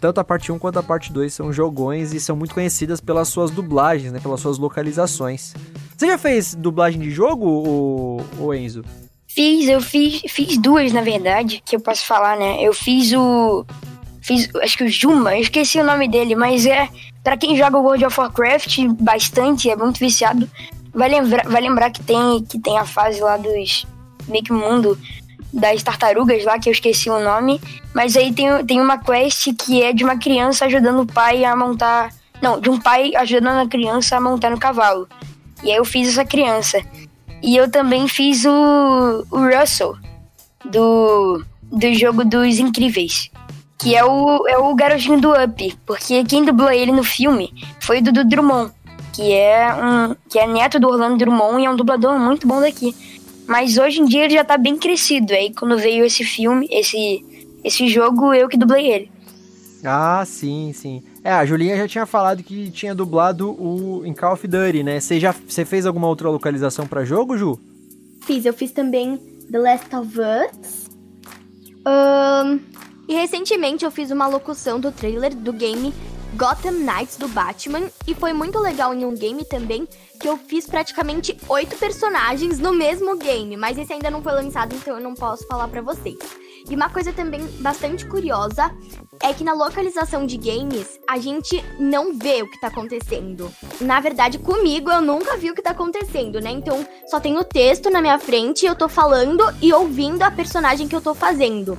Tanto 0.00 0.18
a 0.18 0.24
parte 0.24 0.50
1 0.50 0.58
quanto 0.58 0.78
a 0.78 0.82
parte 0.82 1.12
2 1.12 1.32
são 1.32 1.52
jogões 1.52 2.14
e 2.14 2.20
são 2.20 2.34
muito 2.34 2.54
conhecidas 2.54 3.00
pelas 3.00 3.28
suas 3.28 3.50
dublagens, 3.50 4.10
né, 4.12 4.18
pelas 4.18 4.40
suas 4.40 4.56
localizações. 4.56 5.54
Você 5.94 6.06
já 6.06 6.16
fez 6.16 6.54
dublagem 6.54 7.00
de 7.00 7.10
jogo, 7.10 7.46
o, 7.46 8.24
o 8.38 8.54
Enzo? 8.54 8.82
Fiz, 9.28 9.68
eu 9.68 9.80
fiz, 9.80 10.22
fiz 10.28 10.56
duas, 10.56 10.92
na 10.92 11.02
verdade, 11.02 11.62
que 11.64 11.76
eu 11.76 11.80
posso 11.80 12.04
falar, 12.06 12.36
né? 12.36 12.56
Eu 12.60 12.72
fiz 12.72 13.12
o. 13.12 13.64
Fiz, 14.22 14.48
acho 14.56 14.76
que 14.76 14.84
o 14.84 14.88
Juma, 14.88 15.36
eu 15.36 15.42
esqueci 15.42 15.78
o 15.78 15.84
nome 15.84 16.08
dele, 16.08 16.34
mas 16.34 16.66
é. 16.66 16.88
Pra 17.22 17.36
quem 17.36 17.56
joga 17.56 17.78
World 17.78 18.06
of 18.06 18.18
Warcraft 18.18 18.78
bastante, 18.98 19.70
é 19.70 19.76
muito 19.76 19.98
viciado, 19.98 20.48
vai 20.92 21.10
lembrar, 21.10 21.46
vai 21.46 21.60
lembrar 21.60 21.90
que 21.90 22.02
tem, 22.02 22.42
que 22.42 22.58
tem 22.58 22.78
a 22.78 22.86
fase 22.86 23.20
lá 23.20 23.36
dos. 23.36 23.86
meio 24.26 24.42
que 24.42 24.52
mundo 24.52 24.98
das 25.52 25.82
tartarugas 25.82 26.44
lá, 26.44 26.58
que 26.58 26.68
eu 26.68 26.72
esqueci 26.72 27.10
o 27.10 27.20
nome. 27.20 27.60
Mas 27.94 28.16
aí 28.16 28.32
tem, 28.32 28.64
tem 28.64 28.80
uma 28.80 28.98
quest 28.98 29.48
que 29.58 29.82
é 29.82 29.92
de 29.92 30.04
uma 30.04 30.16
criança 30.18 30.66
ajudando 30.66 31.02
o 31.02 31.06
pai 31.06 31.44
a 31.44 31.56
montar. 31.56 32.10
Não, 32.40 32.60
de 32.60 32.70
um 32.70 32.78
pai 32.78 33.14
ajudando 33.16 33.60
a 33.60 33.68
criança 33.68 34.16
a 34.16 34.20
montar 34.20 34.50
no 34.50 34.58
cavalo. 34.58 35.08
E 35.62 35.70
aí 35.70 35.76
eu 35.76 35.84
fiz 35.84 36.08
essa 36.08 36.24
criança. 36.24 36.82
E 37.42 37.56
eu 37.56 37.70
também 37.70 38.06
fiz 38.08 38.44
o, 38.44 39.26
o 39.30 39.38
Russell 39.38 39.96
do, 40.64 41.44
do 41.62 41.94
jogo 41.94 42.24
dos 42.24 42.58
Incríveis. 42.58 43.30
Que 43.78 43.96
é 43.96 44.04
o, 44.04 44.46
é 44.46 44.58
o 44.58 44.74
garotinho 44.74 45.20
do 45.20 45.32
Up. 45.32 45.78
Porque 45.86 46.22
quem 46.24 46.44
dublou 46.44 46.70
ele 46.70 46.92
no 46.92 47.02
filme 47.02 47.52
foi 47.80 47.98
o 47.98 48.02
Dudu 48.02 48.24
Drummond. 48.24 48.72
que 49.12 49.32
é 49.32 49.74
um 49.74 50.14
que 50.28 50.38
é 50.38 50.46
neto 50.46 50.78
do 50.78 50.88
Orlando 50.88 51.16
Drummond 51.16 51.62
e 51.62 51.66
é 51.66 51.70
um 51.70 51.76
dublador 51.76 52.18
muito 52.18 52.46
bom 52.46 52.60
daqui. 52.60 52.94
Mas 53.50 53.76
hoje 53.76 54.00
em 54.00 54.04
dia 54.04 54.26
ele 54.26 54.34
já 54.34 54.44
tá 54.44 54.56
bem 54.56 54.76
crescido. 54.76 55.32
Aí 55.32 55.52
quando 55.52 55.76
veio 55.76 56.04
esse 56.04 56.22
filme, 56.22 56.68
esse 56.70 57.24
esse 57.64 57.88
jogo, 57.88 58.32
eu 58.32 58.48
que 58.48 58.56
dublei 58.56 58.86
ele. 58.86 59.10
Ah, 59.84 60.22
sim, 60.24 60.72
sim. 60.72 61.02
É, 61.24 61.32
a 61.32 61.44
Julinha 61.44 61.76
já 61.76 61.88
tinha 61.88 62.06
falado 62.06 62.44
que 62.44 62.70
tinha 62.70 62.94
dublado 62.94 63.50
o 63.50 64.06
em 64.06 64.14
Call 64.14 64.34
of 64.34 64.46
Duty, 64.46 64.84
né? 64.84 65.00
Você 65.00 65.18
já 65.18 65.32
você 65.32 65.64
fez 65.64 65.84
alguma 65.84 66.06
outra 66.06 66.30
localização 66.30 66.86
para 66.86 67.04
jogo, 67.04 67.36
Ju? 67.36 67.58
Fiz, 68.22 68.46
eu 68.46 68.54
fiz 68.54 68.70
também 68.70 69.16
The 69.50 69.58
Last 69.58 69.96
of 69.96 70.16
Us. 70.16 70.88
Um, 71.84 72.60
e 73.08 73.14
recentemente 73.14 73.84
eu 73.84 73.90
fiz 73.90 74.12
uma 74.12 74.28
locução 74.28 74.78
do 74.78 74.92
trailer 74.92 75.34
do 75.34 75.52
game 75.52 75.92
Gotham 76.36 76.72
Knights 76.72 77.16
do 77.16 77.28
Batman 77.28 77.90
e 78.06 78.14
foi 78.14 78.32
muito 78.32 78.58
legal 78.58 78.94
em 78.94 79.04
um 79.04 79.14
game 79.14 79.44
também 79.44 79.86
que 80.20 80.28
eu 80.28 80.36
fiz 80.36 80.66
praticamente 80.66 81.36
oito 81.48 81.76
personagens 81.76 82.58
no 82.58 82.72
mesmo 82.72 83.16
game, 83.16 83.56
mas 83.56 83.78
esse 83.78 83.92
ainda 83.92 84.10
não 84.10 84.22
foi 84.22 84.32
lançado, 84.32 84.74
então 84.74 84.96
eu 84.96 85.02
não 85.02 85.14
posso 85.14 85.46
falar 85.46 85.66
para 85.68 85.80
vocês. 85.80 86.18
E 86.68 86.74
uma 86.74 86.90
coisa 86.90 87.12
também 87.12 87.40
bastante 87.60 88.06
curiosa 88.06 88.70
é 89.22 89.32
que 89.32 89.42
na 89.42 89.54
localização 89.54 90.26
de 90.26 90.36
games 90.36 90.98
a 91.08 91.18
gente 91.18 91.64
não 91.78 92.16
vê 92.16 92.42
o 92.42 92.50
que 92.50 92.60
tá 92.60 92.66
acontecendo. 92.66 93.50
Na 93.80 93.98
verdade, 94.00 94.38
comigo 94.38 94.90
eu 94.90 95.00
nunca 95.00 95.36
vi 95.36 95.50
o 95.50 95.54
que 95.54 95.62
tá 95.62 95.70
acontecendo, 95.70 96.40
né? 96.40 96.50
Então 96.50 96.86
só 97.06 97.18
tem 97.18 97.38
o 97.38 97.44
texto 97.44 97.90
na 97.90 98.02
minha 98.02 98.18
frente, 98.18 98.66
eu 98.66 98.74
tô 98.74 98.88
falando 98.88 99.42
e 99.62 99.72
ouvindo 99.72 100.22
a 100.22 100.30
personagem 100.30 100.86
que 100.86 100.94
eu 100.94 101.00
tô 101.00 101.14
fazendo. 101.14 101.78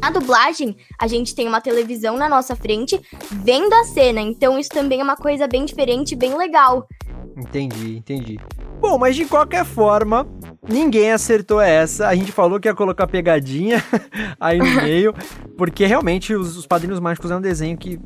Na 0.00 0.10
dublagem, 0.10 0.76
a 0.98 1.06
gente 1.06 1.34
tem 1.34 1.46
uma 1.46 1.60
televisão 1.60 2.16
na 2.16 2.28
nossa 2.28 2.56
frente 2.56 3.00
vendo 3.30 3.72
a 3.74 3.84
cena, 3.84 4.20
então 4.20 4.58
isso 4.58 4.70
também 4.70 5.00
é 5.00 5.04
uma 5.04 5.16
coisa 5.16 5.46
bem 5.46 5.64
diferente, 5.64 6.16
bem 6.16 6.36
legal. 6.36 6.88
Entendi, 7.36 7.98
entendi. 7.98 8.40
Bom, 8.80 8.98
mas 8.98 9.14
de 9.14 9.26
qualquer 9.26 9.64
forma, 9.64 10.26
ninguém 10.66 11.12
acertou 11.12 11.60
essa. 11.60 12.08
A 12.08 12.14
gente 12.14 12.32
falou 12.32 12.58
que 12.58 12.66
ia 12.66 12.74
colocar 12.74 13.06
pegadinha 13.06 13.84
aí 14.40 14.58
no 14.58 14.64
meio, 14.82 15.14
porque 15.56 15.84
realmente 15.84 16.34
os, 16.34 16.56
os 16.56 16.66
Padrinhos 16.66 16.98
Mágicos 16.98 17.30
é 17.30 17.36
um 17.36 17.40
desenho 17.40 17.76
que, 17.76 18.00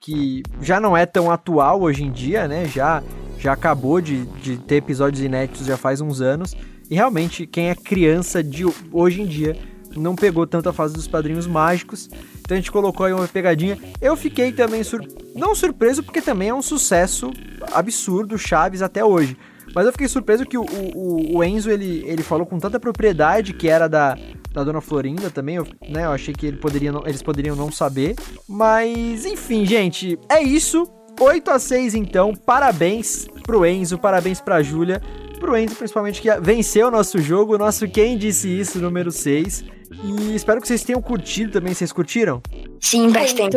que 0.00 0.42
já 0.62 0.80
não 0.80 0.96
é 0.96 1.04
tão 1.04 1.30
atual 1.30 1.82
hoje 1.82 2.04
em 2.04 2.10
dia, 2.10 2.48
né? 2.48 2.66
Já, 2.66 3.02
já 3.38 3.52
acabou 3.52 4.00
de, 4.00 4.24
de 4.24 4.56
ter 4.56 4.76
episódios 4.76 5.22
inéditos 5.22 5.66
já 5.66 5.76
faz 5.76 6.00
uns 6.00 6.22
anos. 6.22 6.56
E 6.90 6.94
realmente, 6.94 7.46
quem 7.46 7.68
é 7.68 7.74
criança 7.74 8.42
de 8.42 8.64
hoje 8.92 9.20
em 9.20 9.26
dia 9.26 9.56
não 9.96 10.14
pegou 10.14 10.46
tanto 10.46 10.68
a 10.68 10.72
fase 10.72 10.94
dos 10.94 11.08
Padrinhos 11.08 11.46
Mágicos. 11.46 12.08
Então 12.40 12.54
a 12.54 12.60
gente 12.60 12.70
colocou 12.70 13.06
aí 13.06 13.12
uma 13.12 13.26
pegadinha. 13.28 13.78
Eu 14.00 14.16
fiquei 14.16 14.52
também 14.52 14.82
sur... 14.82 15.00
não 15.34 15.54
surpreso, 15.54 16.02
porque 16.02 16.20
também 16.20 16.48
é 16.48 16.54
um 16.54 16.62
sucesso 16.62 17.30
absurdo, 17.72 18.38
Chaves 18.38 18.82
até 18.82 19.04
hoje. 19.04 19.36
Mas 19.74 19.86
eu 19.86 19.92
fiquei 19.92 20.06
surpreso 20.06 20.46
que 20.46 20.56
o, 20.56 20.62
o, 20.62 21.38
o, 21.38 21.44
Enzo 21.44 21.70
ele, 21.70 22.04
ele 22.06 22.22
falou 22.22 22.46
com 22.46 22.58
tanta 22.58 22.78
propriedade 22.78 23.52
que 23.52 23.68
era 23.68 23.88
da, 23.88 24.16
da 24.52 24.62
Dona 24.62 24.80
Florinda 24.80 25.30
também. 25.30 25.56
Eu, 25.56 25.66
né, 25.88 26.04
eu 26.04 26.12
achei 26.12 26.32
que 26.32 26.46
ele 26.46 26.58
poderia 26.58 26.92
não, 26.92 27.04
eles 27.06 27.22
poderiam 27.22 27.56
não 27.56 27.72
saber. 27.72 28.14
Mas, 28.48 29.26
enfim, 29.26 29.66
gente, 29.66 30.18
é 30.28 30.40
isso. 30.40 30.88
8 31.20 31.50
a 31.50 31.58
6 31.58 31.94
então. 31.94 32.34
Parabéns 32.34 33.26
pro 33.42 33.66
Enzo, 33.66 33.98
parabéns 33.98 34.40
pra 34.40 34.62
Júlia. 34.62 35.02
Pro 35.40 35.56
Enzo, 35.56 35.74
principalmente, 35.74 36.22
que 36.22 36.30
venceu 36.40 36.88
o 36.88 36.90
nosso 36.90 37.18
jogo. 37.18 37.54
O 37.54 37.58
nosso 37.58 37.88
Quem 37.88 38.16
Disse 38.16 38.48
Isso, 38.48 38.78
número 38.78 39.10
6. 39.10 39.64
E 40.02 40.34
espero 40.34 40.60
que 40.60 40.66
vocês 40.66 40.82
tenham 40.82 41.00
curtido 41.00 41.52
também. 41.52 41.74
Vocês 41.74 41.92
curtiram? 41.92 42.42
Sim, 42.80 43.10
bastante. 43.10 43.56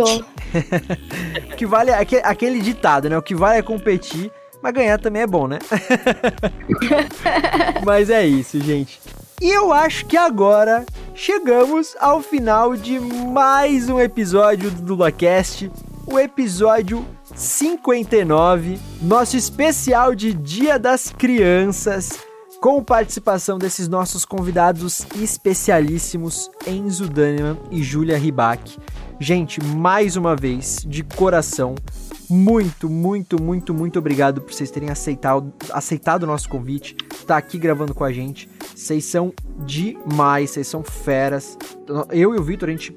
que 1.58 1.66
vale 1.66 1.92
aquele 1.92 2.60
ditado, 2.62 3.10
né? 3.10 3.18
O 3.18 3.22
que 3.22 3.36
vale 3.36 3.60
é 3.60 3.62
competir. 3.62 4.32
Mas 4.62 4.74
ganhar 4.74 4.98
também 4.98 5.22
é 5.22 5.28
bom, 5.28 5.48
né? 5.48 5.60
Mas 7.86 8.10
é 8.10 8.26
isso, 8.26 8.60
gente. 8.60 9.00
E 9.40 9.50
eu 9.50 9.72
acho 9.72 10.06
que 10.08 10.18
agora 10.18 10.84
chegamos 11.14 11.96
ao 12.00 12.22
final 12.22 12.76
de 12.76 13.00
mais 13.00 13.88
um 13.88 14.00
episódio 14.00 14.72
do 14.72 14.82
DublaCast, 14.82 15.72
o 16.08 16.18
episódio 16.18 17.06
59, 17.36 18.80
nosso 19.00 19.38
especial 19.38 20.16
de 20.16 20.34
Dia 20.34 20.80
das 20.80 21.12
Crianças, 21.16 22.20
com 22.62 22.84
participação 22.84 23.58
desses 23.58 23.88
nossos 23.88 24.26
convidados 24.26 25.06
especialíssimos, 25.16 26.50
Enzo 26.66 27.08
Daneman 27.08 27.58
e 27.72 27.84
Julia 27.84 28.18
Ribac. 28.18 28.78
Gente, 29.20 29.64
mais 29.64 30.16
uma 30.16 30.36
vez, 30.36 30.84
de 30.88 31.04
coração, 31.04 31.76
muito, 32.30 32.90
muito, 32.90 33.42
muito, 33.42 33.74
muito 33.74 34.00
obrigado 34.00 34.42
por 34.42 34.54
vocês 34.54 34.72
terem 34.72 34.90
aceitado, 34.90 35.54
aceitado 35.72 36.24
o 36.24 36.28
nosso 36.28 36.50
convite, 36.50 36.96
tá 37.26 37.38
aqui 37.38 37.58
gravando 37.58 37.94
com 37.94 38.04
a 38.04 38.12
gente. 38.12 38.50
Vocês 38.76 39.06
são 39.06 39.34
demais, 39.66 40.52
vocês 40.52 40.68
são 40.68 40.84
feras. 40.84 41.58
Eu 42.12 42.36
e 42.36 42.40
o 42.40 42.44
Vitor, 42.44 42.70
a 42.70 42.72
gente 42.72 42.96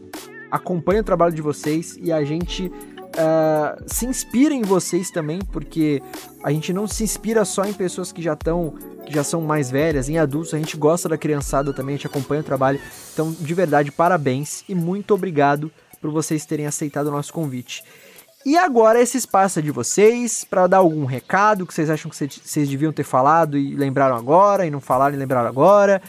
acompanha 0.50 1.00
o 1.00 1.04
trabalho 1.04 1.34
de 1.34 1.40
vocês 1.40 1.96
e 2.02 2.11
a 2.11 2.24
gente 2.24 2.70
uh, 3.16 3.82
se 3.86 4.06
inspira 4.06 4.54
em 4.54 4.62
vocês 4.62 5.11
também, 5.11 5.38
porque 5.52 6.02
a 6.42 6.50
gente 6.50 6.72
não 6.72 6.86
se 6.86 7.04
inspira 7.04 7.44
só 7.44 7.64
em 7.64 7.72
pessoas 7.72 8.12
que 8.12 8.22
já 8.22 8.34
estão 8.34 8.74
que 9.06 9.14
já 9.14 9.24
são 9.24 9.40
mais 9.40 9.70
velhas, 9.70 10.08
em 10.08 10.18
adultos, 10.18 10.54
a 10.54 10.58
gente 10.58 10.76
gosta 10.76 11.08
da 11.08 11.18
criançada 11.18 11.72
também, 11.72 11.94
a 11.94 11.96
gente 11.96 12.06
acompanha 12.06 12.42
o 12.42 12.44
trabalho. 12.44 12.80
Então, 13.12 13.32
de 13.32 13.54
verdade, 13.54 13.90
parabéns 13.90 14.62
e 14.68 14.74
muito 14.74 15.12
obrigado 15.14 15.72
por 16.00 16.11
vocês 16.11 16.46
terem 16.46 16.66
aceitado 16.66 17.08
o 17.08 17.11
nosso 17.11 17.32
convite. 17.32 17.82
E 18.44 18.56
agora 18.56 19.00
esse 19.00 19.18
espaço 19.18 19.58
é 19.58 19.62
de 19.62 19.70
vocês 19.70 20.44
para 20.44 20.66
dar 20.66 20.78
algum 20.78 21.04
recado 21.04 21.66
que 21.66 21.74
vocês 21.74 21.90
acham 21.90 22.11
que 22.11 22.16
vocês 22.16 22.68
deviam 22.68 22.92
ter 22.92 23.02
falado 23.02 23.58
e 23.58 23.74
lembraram 23.74 24.16
agora 24.16 24.64
e 24.64 24.70
não 24.70 24.80
falaram 24.80 25.14
e 25.14 25.18
lembraram 25.18 25.48
agora. 25.48 26.00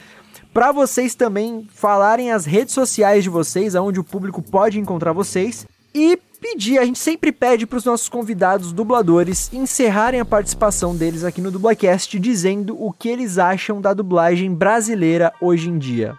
Para 0.53 0.71
vocês 0.71 1.13
também 1.15 1.67
falarem 1.73 2.31
as 2.31 2.45
redes 2.45 2.73
sociais 2.73 3.23
de 3.23 3.29
vocês, 3.29 3.75
aonde 3.75 3.99
o 3.99 4.03
público 4.03 4.41
pode 4.41 4.79
encontrar 4.79 5.11
vocês 5.11 5.65
e 5.93 6.19
pedir, 6.41 6.79
a 6.79 6.85
gente 6.85 6.97
sempre 6.97 7.31
pede 7.31 7.67
para 7.67 7.77
os 7.77 7.85
nossos 7.85 8.09
convidados 8.09 8.73
dubladores 8.73 9.53
encerrarem 9.53 10.19
a 10.19 10.25
participação 10.25 10.95
deles 10.95 11.23
aqui 11.23 11.39
no 11.39 11.51
Dublacast 11.51 12.19
dizendo 12.19 12.75
o 12.83 12.91
que 12.91 13.07
eles 13.07 13.37
acham 13.37 13.79
da 13.79 13.93
dublagem 13.93 14.53
brasileira 14.53 15.31
hoje 15.39 15.69
em 15.69 15.77
dia. 15.77 16.17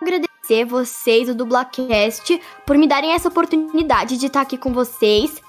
Agradecer 0.00 0.64
vocês, 0.64 1.28
o 1.28 1.34
Dublacast, 1.34 2.40
por 2.66 2.76
me 2.78 2.88
darem 2.88 3.12
essa 3.12 3.28
oportunidade 3.28 4.16
de 4.16 4.26
estar 4.26 4.40
aqui 4.40 4.56
com 4.56 4.72
vocês. 4.72 5.40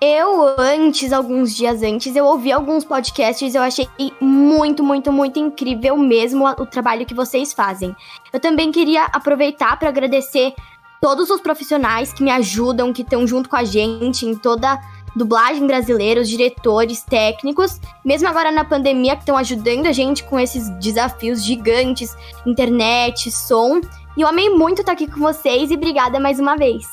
Eu, 0.00 0.56
antes, 0.58 1.12
alguns 1.12 1.54
dias 1.54 1.82
antes, 1.82 2.16
eu 2.16 2.24
ouvi 2.24 2.50
alguns 2.50 2.84
podcasts 2.84 3.54
e 3.54 3.56
eu 3.56 3.62
achei 3.62 3.86
muito, 4.20 4.82
muito, 4.82 5.12
muito 5.12 5.38
incrível 5.38 5.96
mesmo 5.96 6.44
o 6.44 6.66
trabalho 6.66 7.06
que 7.06 7.14
vocês 7.14 7.52
fazem. 7.52 7.94
Eu 8.32 8.40
também 8.40 8.72
queria 8.72 9.04
aproveitar 9.04 9.78
para 9.78 9.88
agradecer 9.88 10.54
todos 11.02 11.28
os 11.30 11.40
profissionais 11.40 12.12
que 12.12 12.22
me 12.22 12.30
ajudam, 12.30 12.92
que 12.92 13.02
estão 13.02 13.26
junto 13.26 13.48
com 13.48 13.56
a 13.56 13.64
gente 13.64 14.24
em 14.24 14.36
toda 14.36 14.80
dublagem 15.16 15.66
brasileira, 15.66 16.20
os 16.20 16.28
diretores, 16.28 17.02
técnicos, 17.02 17.80
mesmo 18.04 18.28
agora 18.28 18.52
na 18.52 18.64
pandemia, 18.64 19.16
que 19.16 19.22
estão 19.22 19.36
ajudando 19.36 19.86
a 19.86 19.92
gente 19.92 20.22
com 20.22 20.38
esses 20.38 20.70
desafios 20.78 21.44
gigantes, 21.44 22.16
internet, 22.46 23.32
som. 23.32 23.80
E 24.16 24.20
eu 24.22 24.28
amei 24.28 24.48
muito 24.48 24.80
estar 24.80 24.92
aqui 24.92 25.08
com 25.08 25.18
vocês 25.18 25.72
e 25.72 25.74
obrigada 25.74 26.20
mais 26.20 26.38
uma 26.38 26.56
vez. 26.56 26.86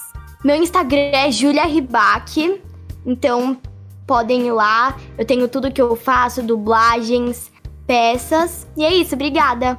Meu 0.43 0.55
Instagram 0.55 1.11
é 1.13 1.31
Julia 1.31 1.65
Ribac, 1.65 2.61
então 3.05 3.55
podem 4.07 4.47
ir 4.47 4.51
lá. 4.51 4.97
Eu 5.19 5.25
tenho 5.25 5.47
tudo 5.47 5.71
que 5.71 5.81
eu 5.81 5.95
faço, 5.95 6.41
dublagens, 6.41 7.51
peças. 7.85 8.67
E 8.75 8.83
é 8.83 8.91
isso, 8.91 9.13
obrigada. 9.13 9.77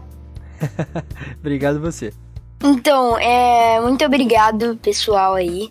obrigado 1.36 1.80
você. 1.80 2.12
Então, 2.62 3.18
é, 3.18 3.80
muito 3.80 4.04
obrigado, 4.04 4.76
pessoal 4.82 5.34
aí. 5.34 5.70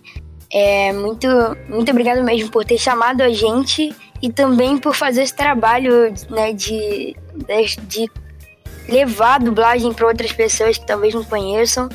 É, 0.52 0.92
muito, 0.92 1.28
muito 1.68 1.90
obrigado 1.90 2.22
mesmo 2.24 2.50
por 2.50 2.64
ter 2.64 2.76
chamado 2.76 3.22
a 3.22 3.30
gente 3.30 3.94
e 4.20 4.30
também 4.30 4.76
por 4.76 4.94
fazer 4.94 5.22
esse 5.22 5.34
trabalho 5.34 6.12
né, 6.28 6.52
de, 6.52 7.16
de, 7.82 8.10
levar 8.88 9.36
a 9.36 9.38
dublagem 9.38 9.92
para 9.92 10.08
outras 10.08 10.32
pessoas 10.32 10.76
que 10.76 10.84
talvez 10.84 11.14
não 11.14 11.22
conheçam, 11.22 11.88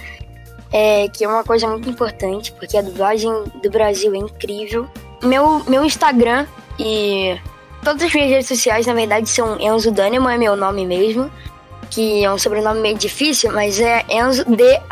é, 0.71 1.09
que 1.09 1.25
é 1.25 1.27
uma 1.27 1.43
coisa 1.43 1.67
muito 1.67 1.89
importante, 1.89 2.53
porque 2.53 2.77
a 2.77 2.81
dublagem 2.81 3.29
do 3.61 3.69
Brasil 3.69 4.13
é 4.15 4.17
incrível. 4.17 4.87
Meu, 5.21 5.61
meu 5.67 5.83
Instagram 5.83 6.47
e 6.79 7.37
todas 7.83 8.03
as 8.03 8.13
minhas 8.13 8.29
redes 8.29 8.47
sociais, 8.47 8.85
na 8.85 8.93
verdade, 8.93 9.29
são 9.29 9.59
Enzo 9.59 9.91
Dânimo, 9.91 10.29
é 10.29 10.37
meu 10.37 10.55
nome 10.55 10.85
mesmo, 10.85 11.29
que 11.95 12.23
é 12.25 12.31
um 12.31 12.37
sobrenome 12.37 12.81
meio 12.81 12.97
difícil, 12.97 13.53
mas 13.53 13.79
é 13.79 14.03
Enzo 14.09 14.43
D-A-N-N-E-M-A-N-N. 14.53 14.91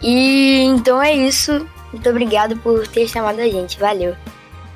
E 0.00 0.62
então 0.62 1.02
é 1.02 1.12
isso. 1.12 1.66
Muito 1.92 2.08
obrigado 2.08 2.56
por 2.58 2.86
ter 2.86 3.08
chamado 3.08 3.40
a 3.40 3.48
gente. 3.48 3.80
Valeu. 3.80 4.14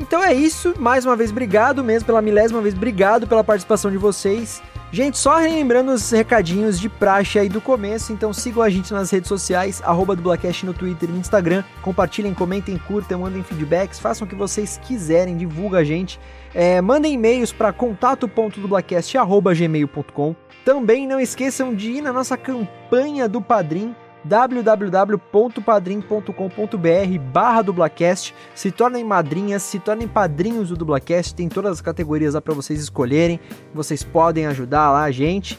Então 0.01 0.25
é 0.25 0.35
isso, 0.35 0.75
mais 0.79 1.05
uma 1.05 1.15
vez 1.15 1.31
obrigado 1.31 1.85
mesmo 1.85 2.07
pela 2.07 2.21
milésima 2.23 2.61
vez, 2.61 2.75
obrigado 2.75 3.27
pela 3.27 3.45
participação 3.45 3.89
de 3.91 3.99
vocês. 3.99 4.61
Gente, 4.91 5.17
só 5.19 5.37
relembrando 5.37 5.93
os 5.93 6.11
recadinhos 6.11 6.81
de 6.81 6.89
praxe 6.89 7.39
aí 7.39 7.49
do 7.49 7.61
começo, 7.61 8.13
então 8.13 8.33
sigam 8.33 8.63
a 8.63 8.69
gente 8.69 8.93
nas 8.93 9.11
redes 9.11 9.29
sociais, 9.29 9.81
arroba 9.85 10.17
dublacast 10.17 10.67
no 10.67 10.75
Twitter 10.75 11.09
e 11.09 11.13
no 11.13 11.19
Instagram, 11.19 11.63
compartilhem, 11.83 12.35
comentem, 12.35 12.77
curtam, 12.89 13.21
mandem 13.21 13.45
feedbacks, 13.45 14.01
façam 14.01 14.27
o 14.27 14.29
que 14.29 14.35
vocês 14.35 14.81
quiserem, 14.83 15.37
divulga 15.37 15.79
a 15.79 15.85
gente, 15.85 16.19
é, 16.55 16.81
mandem 16.81 17.15
e-mails 17.15 17.53
para 17.53 17.73
contato.dublacast.gmail.com 17.73 20.37
Também 20.65 21.07
não 21.07 21.21
esqueçam 21.21 21.75
de 21.75 21.93
ir 21.93 22.03
na 22.03 22.13
nossa 22.13 22.37
campanha 22.37 23.29
do 23.29 23.41
Padrim, 23.41 23.95
www.padrim.com.br 24.25 27.19
barra 27.33 27.63
dublacast, 27.63 28.35
se 28.55 28.71
tornem 28.71 29.05
madrinhas, 29.05 29.63
se 29.63 29.79
tornem 29.79 30.07
padrinhos 30.07 30.69
do 30.69 30.77
dublacast, 30.77 31.35
tem 31.35 31.49
todas 31.49 31.73
as 31.73 31.81
categorias 31.81 32.35
lá 32.35 32.41
para 32.41 32.55
vocês 32.55 32.81
escolherem, 32.81 33.41
vocês 33.75 34.03
podem 34.03 34.47
ajudar 34.47 34.91
lá 34.91 35.05
a 35.05 35.11
gente. 35.11 35.59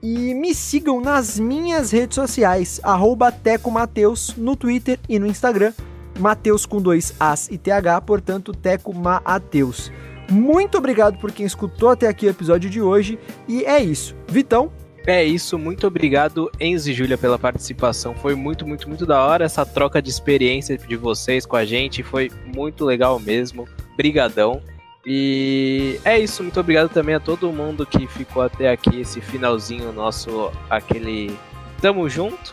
E 0.00 0.32
me 0.32 0.54
sigam 0.54 1.00
nas 1.00 1.40
minhas 1.40 1.90
redes 1.90 2.14
sociais, 2.14 2.80
arroba 2.84 3.32
Teco 3.32 3.68
Mateus, 3.68 4.32
no 4.36 4.54
Twitter 4.54 4.96
e 5.08 5.18
no 5.18 5.26
Instagram, 5.26 5.72
Mateus 6.20 6.64
com 6.64 6.80
dois 6.80 7.12
As 7.18 7.50
e 7.50 7.58
TH, 7.58 8.00
portanto 8.02 8.52
Teco 8.52 8.94
Mateus. 8.94 9.90
Muito 10.30 10.76
obrigado 10.76 11.18
por 11.18 11.32
quem 11.32 11.46
escutou 11.46 11.88
até 11.90 12.06
aqui 12.06 12.26
o 12.26 12.30
episódio 12.30 12.68
de 12.68 12.80
hoje, 12.82 13.18
e 13.46 13.64
é 13.64 13.82
isso. 13.82 14.14
Vitão, 14.28 14.70
É 15.06 15.24
isso, 15.24 15.58
muito 15.58 15.86
obrigado, 15.86 16.50
Enzo 16.60 16.90
e 16.90 16.92
Júlia, 16.92 17.16
pela 17.16 17.38
participação. 17.38 18.14
Foi 18.14 18.34
muito, 18.34 18.66
muito, 18.66 18.86
muito 18.86 19.06
da 19.06 19.24
hora 19.24 19.46
essa 19.46 19.64
troca 19.64 20.02
de 20.02 20.10
experiência 20.10 20.76
de 20.76 20.96
vocês 20.96 21.46
com 21.46 21.56
a 21.56 21.64
gente. 21.64 22.02
Foi 22.02 22.30
muito 22.54 22.84
legal 22.84 23.18
mesmo. 23.18 23.66
Brigadão. 23.96 24.60
E 25.06 25.98
é 26.04 26.18
isso, 26.18 26.42
muito 26.42 26.60
obrigado 26.60 26.90
também 26.90 27.14
a 27.14 27.20
todo 27.20 27.50
mundo 27.50 27.86
que 27.86 28.06
ficou 28.06 28.42
até 28.42 28.70
aqui, 28.70 29.00
esse 29.00 29.22
finalzinho 29.22 29.90
nosso, 29.94 30.52
aquele 30.68 31.34
tamo 31.80 32.06
junto. 32.10 32.52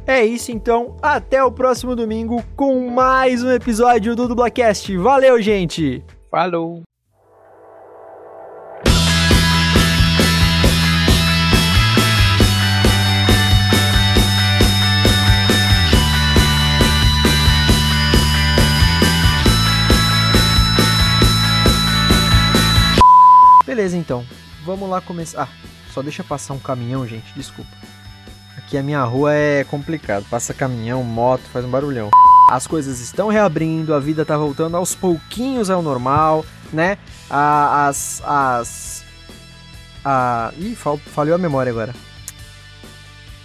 É 0.06 0.26
isso 0.26 0.52
então, 0.52 0.96
até 1.02 1.44
o 1.44 1.52
próximo 1.52 1.96
domingo 1.96 2.44
com 2.56 2.90
mais 2.90 3.44
um 3.44 3.52
episódio 3.52 4.16
do 4.16 4.28
Dublacast. 4.28 4.96
Valeu, 4.98 5.42
gente! 5.42 6.04
Falou! 6.32 6.87
Beleza, 23.78 23.96
então. 23.96 24.26
Vamos 24.66 24.90
lá 24.90 25.00
começar. 25.00 25.44
Ah, 25.44 25.48
só 25.94 26.02
deixa 26.02 26.24
passar 26.24 26.56
um 26.56 26.60
caminhão, 26.60 27.06
gente. 27.06 27.32
Desculpa. 27.36 27.70
Aqui 28.58 28.76
a 28.76 28.82
minha 28.82 29.04
rua 29.04 29.36
é 29.36 29.64
complicado. 29.66 30.26
Passa 30.32 30.52
caminhão, 30.52 31.04
moto, 31.04 31.44
faz 31.54 31.64
um 31.64 31.70
barulhão. 31.70 32.10
As 32.50 32.66
coisas 32.66 33.00
estão 33.00 33.28
reabrindo, 33.28 33.94
a 33.94 34.00
vida 34.00 34.26
tá 34.26 34.36
voltando 34.36 34.76
aos 34.76 34.96
pouquinhos 34.96 35.70
ao 35.70 35.84
normal, 35.84 36.44
né? 36.74 36.98
As. 37.30 38.20
As. 38.26 39.06
A. 40.04 40.52
Ih, 40.58 40.76
fal- 40.76 40.98
falhou 40.98 41.36
a 41.36 41.38
memória 41.38 41.72
agora. 41.72 41.94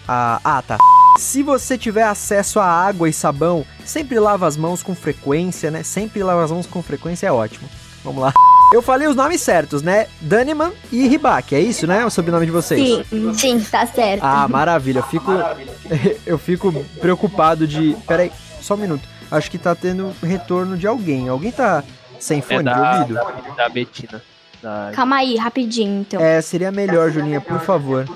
A, 0.09 0.41
ah, 0.43 0.63
tá. 0.63 0.79
Se 1.19 1.43
você 1.43 1.77
tiver 1.77 2.05
acesso 2.05 2.59
a 2.59 2.65
água 2.65 3.07
e 3.07 3.13
sabão, 3.13 3.67
sempre 3.85 4.19
lava 4.19 4.47
as 4.47 4.57
mãos 4.57 4.83
com 4.83 4.95
frequência, 4.95 5.71
né? 5.71 5.83
Sempre 5.83 6.23
lava 6.23 6.43
as 6.43 6.51
mãos 6.51 6.67
com 6.67 6.83
frequência 6.83 7.27
é 7.27 7.33
ótimo. 7.33 7.69
Vamos 8.03 8.23
lá. 8.23 8.33
Eu 8.73 8.81
falei 8.83 9.07
os 9.07 9.15
nomes 9.17 9.41
certos, 9.41 9.83
né? 9.83 10.07
Daniman 10.21 10.73
e 10.91 11.07
Ribac, 11.07 11.55
é 11.55 11.61
isso, 11.61 11.87
né? 11.87 12.05
O 12.07 12.11
sobrenome 12.11 12.47
de 12.47 12.53
vocês. 12.53 13.07
Sim, 13.09 13.35
Sim. 13.35 13.61
tá 13.61 13.87
certo. 13.87 14.23
Ah, 14.23 14.49
maravilha. 14.49 15.01
Eu 15.01 15.03
fico, 15.05 15.31
eu 16.27 16.39
fico 16.39 16.73
preocupado 17.01 17.67
de. 17.67 17.95
Pera 18.07 18.23
aí, 18.23 18.33
só 18.61 18.75
um 18.75 18.79
minuto. 18.79 19.07
Acho 19.31 19.51
que 19.51 19.59
tá 19.59 19.75
tendo 19.75 20.15
retorno 20.23 20.77
de 20.77 20.87
alguém. 20.87 21.29
Alguém 21.29 21.53
tá 21.53 21.83
sem 22.19 22.41
fone 22.41 22.69
é 22.69 22.73
de 22.75 22.81
da, 22.81 22.93
ouvido? 22.99 23.15
da, 23.15 23.55
da 23.65 23.69
Betina. 23.69 24.23
Da- 24.63 24.91
Calma 24.95 25.17
aí, 25.17 25.37
rapidinho, 25.37 26.01
então. 26.03 26.21
É, 26.21 26.41
seria 26.41 26.71
melhor, 26.71 27.11
Julinha, 27.11 27.41
por 27.41 27.61
favor. 27.61 28.07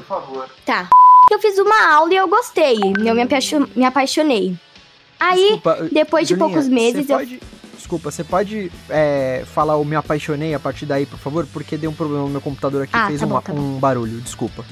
Tá. 0.65 0.89
Eu 1.31 1.39
fiz 1.41 1.59
uma 1.59 1.93
aula 1.93 2.13
e 2.15 2.17
eu 2.17 2.29
gostei. 2.29 2.77
Eu 3.05 3.15
me, 3.15 3.23
apaixo- 3.23 3.69
me 3.75 3.85
apaixonei. 3.85 4.55
Aí, 5.19 5.41
Desculpa, 5.41 5.89
depois 5.91 6.29
de 6.29 6.37
poucos 6.37 6.69
meses, 6.69 7.07
você 7.07 7.13
eu. 7.13 7.17
pode- 7.19 7.41
Desculpa, 7.87 8.11
você 8.11 8.25
pode 8.25 8.73
é, 8.91 9.45
falar 9.55 9.77
o 9.77 9.85
me 9.85 9.95
apaixonei 9.95 10.53
a 10.53 10.59
partir 10.59 10.87
daí, 10.87 11.07
por 11.07 11.21
favor? 11.21 11.47
Porque 11.53 11.77
deu 11.77 11.89
um 11.89 11.95
problema 11.95 12.25
no 12.25 12.31
meu 12.31 12.41
computador 12.41 12.83
aqui, 12.83 12.91
Ah, 12.93 13.07
fez 13.07 13.21
tá 13.21 13.27
um, 13.27 13.29
bom, 13.29 13.41
tá 13.41 13.53
bom. 13.53 13.61
um 13.61 13.79
barulho, 13.79 14.21
desculpa. 14.21 14.65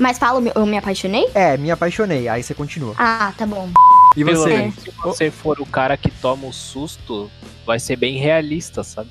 Mas 0.00 0.18
fala, 0.18 0.42
eu 0.52 0.66
me 0.66 0.76
apaixonei? 0.76 1.28
É, 1.32 1.56
me 1.56 1.70
apaixonei, 1.70 2.26
aí 2.26 2.42
você 2.42 2.54
continua. 2.54 2.96
Ah, 2.98 3.32
tá 3.38 3.46
bom. 3.46 3.70
E 4.16 4.24
Pelo 4.24 4.36
você? 4.36 4.48
menos, 4.48 4.74
se 4.74 4.90
você 5.00 5.30
for 5.30 5.60
o 5.60 5.66
cara 5.66 5.96
que 5.96 6.10
toma 6.10 6.48
o 6.48 6.52
susto, 6.52 7.30
vai 7.64 7.78
ser 7.78 7.94
bem 7.94 8.18
realista, 8.18 8.82
sabe? 8.82 9.08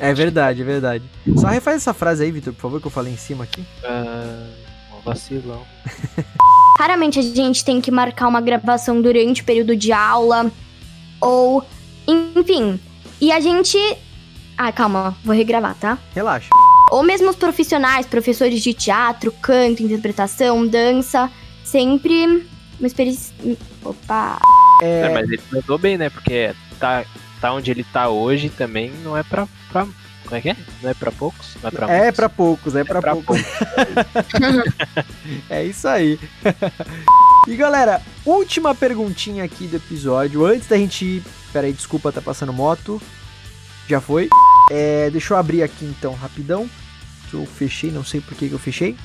É 0.00 0.14
verdade, 0.14 0.62
é 0.62 0.64
verdade. 0.64 1.02
Só 1.36 1.48
refaz 1.48 1.78
essa 1.78 1.92
frase 1.92 2.22
aí, 2.22 2.30
Vitor, 2.30 2.52
por 2.52 2.60
favor, 2.62 2.80
que 2.80 2.86
eu 2.86 2.90
falei 2.90 3.12
em 3.12 3.16
cima 3.16 3.42
aqui. 3.42 3.64
Ah, 3.82 4.46
um 4.96 5.00
vacilão. 5.00 5.62
Raramente 6.78 7.18
a 7.18 7.22
gente 7.22 7.64
tem 7.64 7.80
que 7.80 7.90
marcar 7.90 8.28
uma 8.28 8.40
gravação 8.40 9.02
durante 9.02 9.42
o 9.42 9.44
período 9.44 9.74
de 9.76 9.90
aula. 9.92 10.52
Ou. 11.24 11.64
Enfim. 12.06 12.78
E 13.20 13.32
a 13.32 13.40
gente. 13.40 13.78
Ah, 14.56 14.70
calma, 14.70 15.16
vou 15.24 15.34
regravar, 15.34 15.74
tá? 15.74 15.98
Relaxa. 16.14 16.50
Ou 16.90 17.02
mesmo 17.02 17.30
os 17.30 17.36
profissionais, 17.36 18.06
professores 18.06 18.62
de 18.62 18.74
teatro, 18.74 19.32
canto, 19.32 19.82
interpretação, 19.82 20.66
dança. 20.66 21.30
Sempre 21.64 22.46
uma 22.78 22.86
experiência. 22.86 23.34
Opa! 23.82 24.38
É, 24.82 25.08
mas 25.08 25.30
ele 25.30 25.42
mandou 25.50 25.78
bem, 25.78 25.96
né? 25.96 26.10
Porque 26.10 26.54
tá, 26.78 27.04
tá 27.40 27.52
onde 27.52 27.70
ele 27.70 27.84
tá 27.84 28.08
hoje 28.08 28.48
também 28.48 28.92
não 29.02 29.16
é 29.16 29.22
pra, 29.22 29.48
pra. 29.72 29.86
Como 30.24 30.36
é 30.36 30.40
que 30.40 30.50
é? 30.50 30.56
Não 30.82 30.90
é 30.90 30.94
pra 30.94 31.12
poucos? 31.12 31.56
Não 31.62 31.68
é 31.68 31.70
pra 31.70 31.90
É 31.90 32.12
pra 32.12 32.28
poucos, 32.28 32.76
é 32.76 32.84
pra, 32.84 33.00
pra 33.00 33.14
poucos. 33.14 33.40
É 35.50 35.64
isso 35.64 35.88
aí. 35.88 36.18
e 37.46 37.56
galera, 37.56 38.00
última 38.24 38.74
perguntinha 38.74 39.44
aqui 39.44 39.66
do 39.66 39.76
episódio. 39.76 40.44
Antes 40.46 40.68
da 40.68 40.76
gente 40.76 41.04
ir. 41.04 41.22
Pera 41.52 41.66
aí, 41.66 41.72
desculpa, 41.72 42.10
tá 42.12 42.20
passando 42.20 42.52
moto. 42.52 43.00
Já 43.88 44.00
foi. 44.00 44.28
É, 44.70 45.10
deixa 45.10 45.34
eu 45.34 45.38
abrir 45.38 45.62
aqui 45.62 45.84
então, 45.84 46.14
rapidão. 46.14 46.68
Que 47.30 47.34
eu 47.34 47.44
fechei, 47.46 47.90
não 47.90 48.02
sei 48.04 48.20
por 48.20 48.34
que, 48.36 48.48
que 48.48 48.54
eu 48.54 48.58
fechei. 48.58 48.96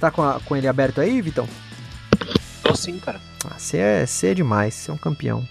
Tá 0.00 0.10
com, 0.10 0.22
a- 0.22 0.40
com 0.44 0.56
ele 0.56 0.66
aberto 0.68 1.00
aí, 1.00 1.20
Vitão? 1.22 1.48
Tô 2.62 2.74
sim, 2.74 2.98
cara. 2.98 3.20
Ah, 3.44 3.58
você 3.58 3.76
é, 3.78 4.06
você 4.06 4.28
é 4.28 4.34
demais, 4.34 4.74
você 4.74 4.90
é 4.90 4.94
um 4.94 4.98
campeão. 4.98 5.46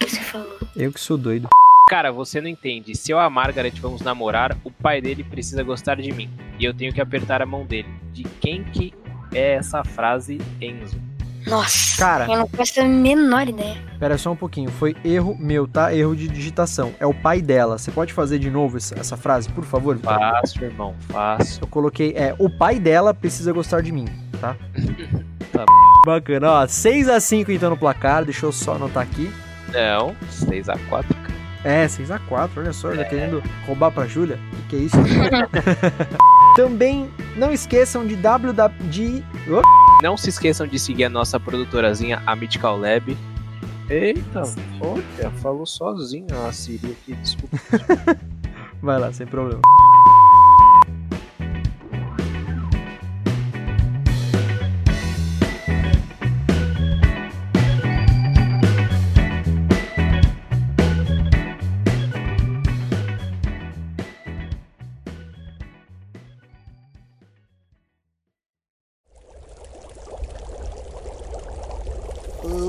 Você 0.00 0.20
falou. 0.20 0.58
Eu 0.76 0.92
que 0.92 1.00
sou 1.00 1.16
doido. 1.16 1.48
Cara, 1.88 2.12
você 2.12 2.40
não 2.40 2.48
entende. 2.48 2.94
Se 2.96 3.12
eu 3.12 3.18
e 3.18 3.20
a 3.20 3.30
Margaret 3.30 3.72
vamos 3.80 4.02
namorar, 4.02 4.56
o 4.64 4.70
pai 4.70 5.00
dele 5.00 5.22
precisa 5.24 5.62
gostar 5.62 5.96
de 5.96 6.12
mim. 6.12 6.28
E 6.58 6.64
eu 6.64 6.74
tenho 6.74 6.92
que 6.92 7.00
apertar 7.00 7.40
a 7.40 7.46
mão 7.46 7.64
dele. 7.64 7.88
De 8.12 8.24
quem 8.40 8.64
que 8.64 8.92
é 9.32 9.54
essa 9.54 9.84
frase, 9.84 10.40
Enzo? 10.60 11.00
Nossa. 11.46 11.98
Cara. 11.98 12.26
Eu 12.26 12.38
não 12.38 12.48
faço 12.48 12.80
a 12.80 12.84
menor 12.84 13.48
ideia. 13.48 13.76
Pera 13.98 14.18
só 14.18 14.32
um 14.32 14.36
pouquinho, 14.36 14.70
foi 14.70 14.96
erro 15.04 15.36
meu, 15.38 15.66
tá? 15.66 15.94
Erro 15.94 16.14
de 16.14 16.28
digitação. 16.28 16.92
É 16.98 17.06
o 17.06 17.14
pai 17.14 17.40
dela. 17.40 17.78
Você 17.78 17.90
pode 17.90 18.12
fazer 18.12 18.38
de 18.38 18.50
novo 18.50 18.76
essa, 18.76 18.98
essa 18.98 19.16
frase, 19.16 19.48
por 19.48 19.64
favor, 19.64 19.96
Vitor? 19.96 20.18
Fácil, 20.18 20.64
irmão, 20.64 20.94
fácil. 21.08 21.62
Eu 21.62 21.68
coloquei, 21.68 22.12
é, 22.16 22.34
o 22.38 22.50
pai 22.50 22.78
dela 22.78 23.14
precisa 23.14 23.52
gostar 23.52 23.80
de 23.80 23.92
mim, 23.92 24.06
tá? 24.40 24.56
Tá 25.52 25.64
Bacana, 26.04 26.50
ó, 26.50 26.66
6x5 26.66 27.50
então 27.50 27.70
no 27.70 27.76
placar, 27.76 28.24
deixa 28.24 28.44
eu 28.44 28.52
só 28.52 28.74
anotar 28.74 29.04
aqui. 29.04 29.32
Não, 29.72 30.14
6x4, 30.28 30.88
cara. 30.88 31.35
É, 31.66 31.84
6x4, 31.84 32.50
olha 32.58 32.72
só, 32.72 32.94
já 32.94 33.04
querendo 33.04 33.42
roubar 33.66 33.90
pra 33.90 34.06
Júlia. 34.06 34.38
Que, 34.52 34.62
que 34.68 34.76
é 34.76 34.78
isso? 34.78 34.96
Também 36.54 37.10
não 37.36 37.52
esqueçam 37.52 38.06
de 38.06 38.14
www... 38.14 38.70
De... 38.88 39.24
Não 40.00 40.16
se 40.16 40.28
esqueçam 40.28 40.64
de 40.64 40.78
seguir 40.78 41.06
a 41.06 41.08
nossa 41.10 41.40
produtorazinha, 41.40 42.22
a 42.24 42.36
Mythical 42.36 42.78
Lab. 42.78 43.18
Eita, 43.90 44.42
olha, 44.80 45.30
falou 45.42 45.66
sozinho 45.66 46.26
a 46.46 46.52
Siri 46.52 46.96
aqui, 47.02 47.14
desculpa. 47.14 47.58
Vai 48.80 49.00
lá, 49.00 49.12
sem 49.12 49.26
problema. 49.26 49.62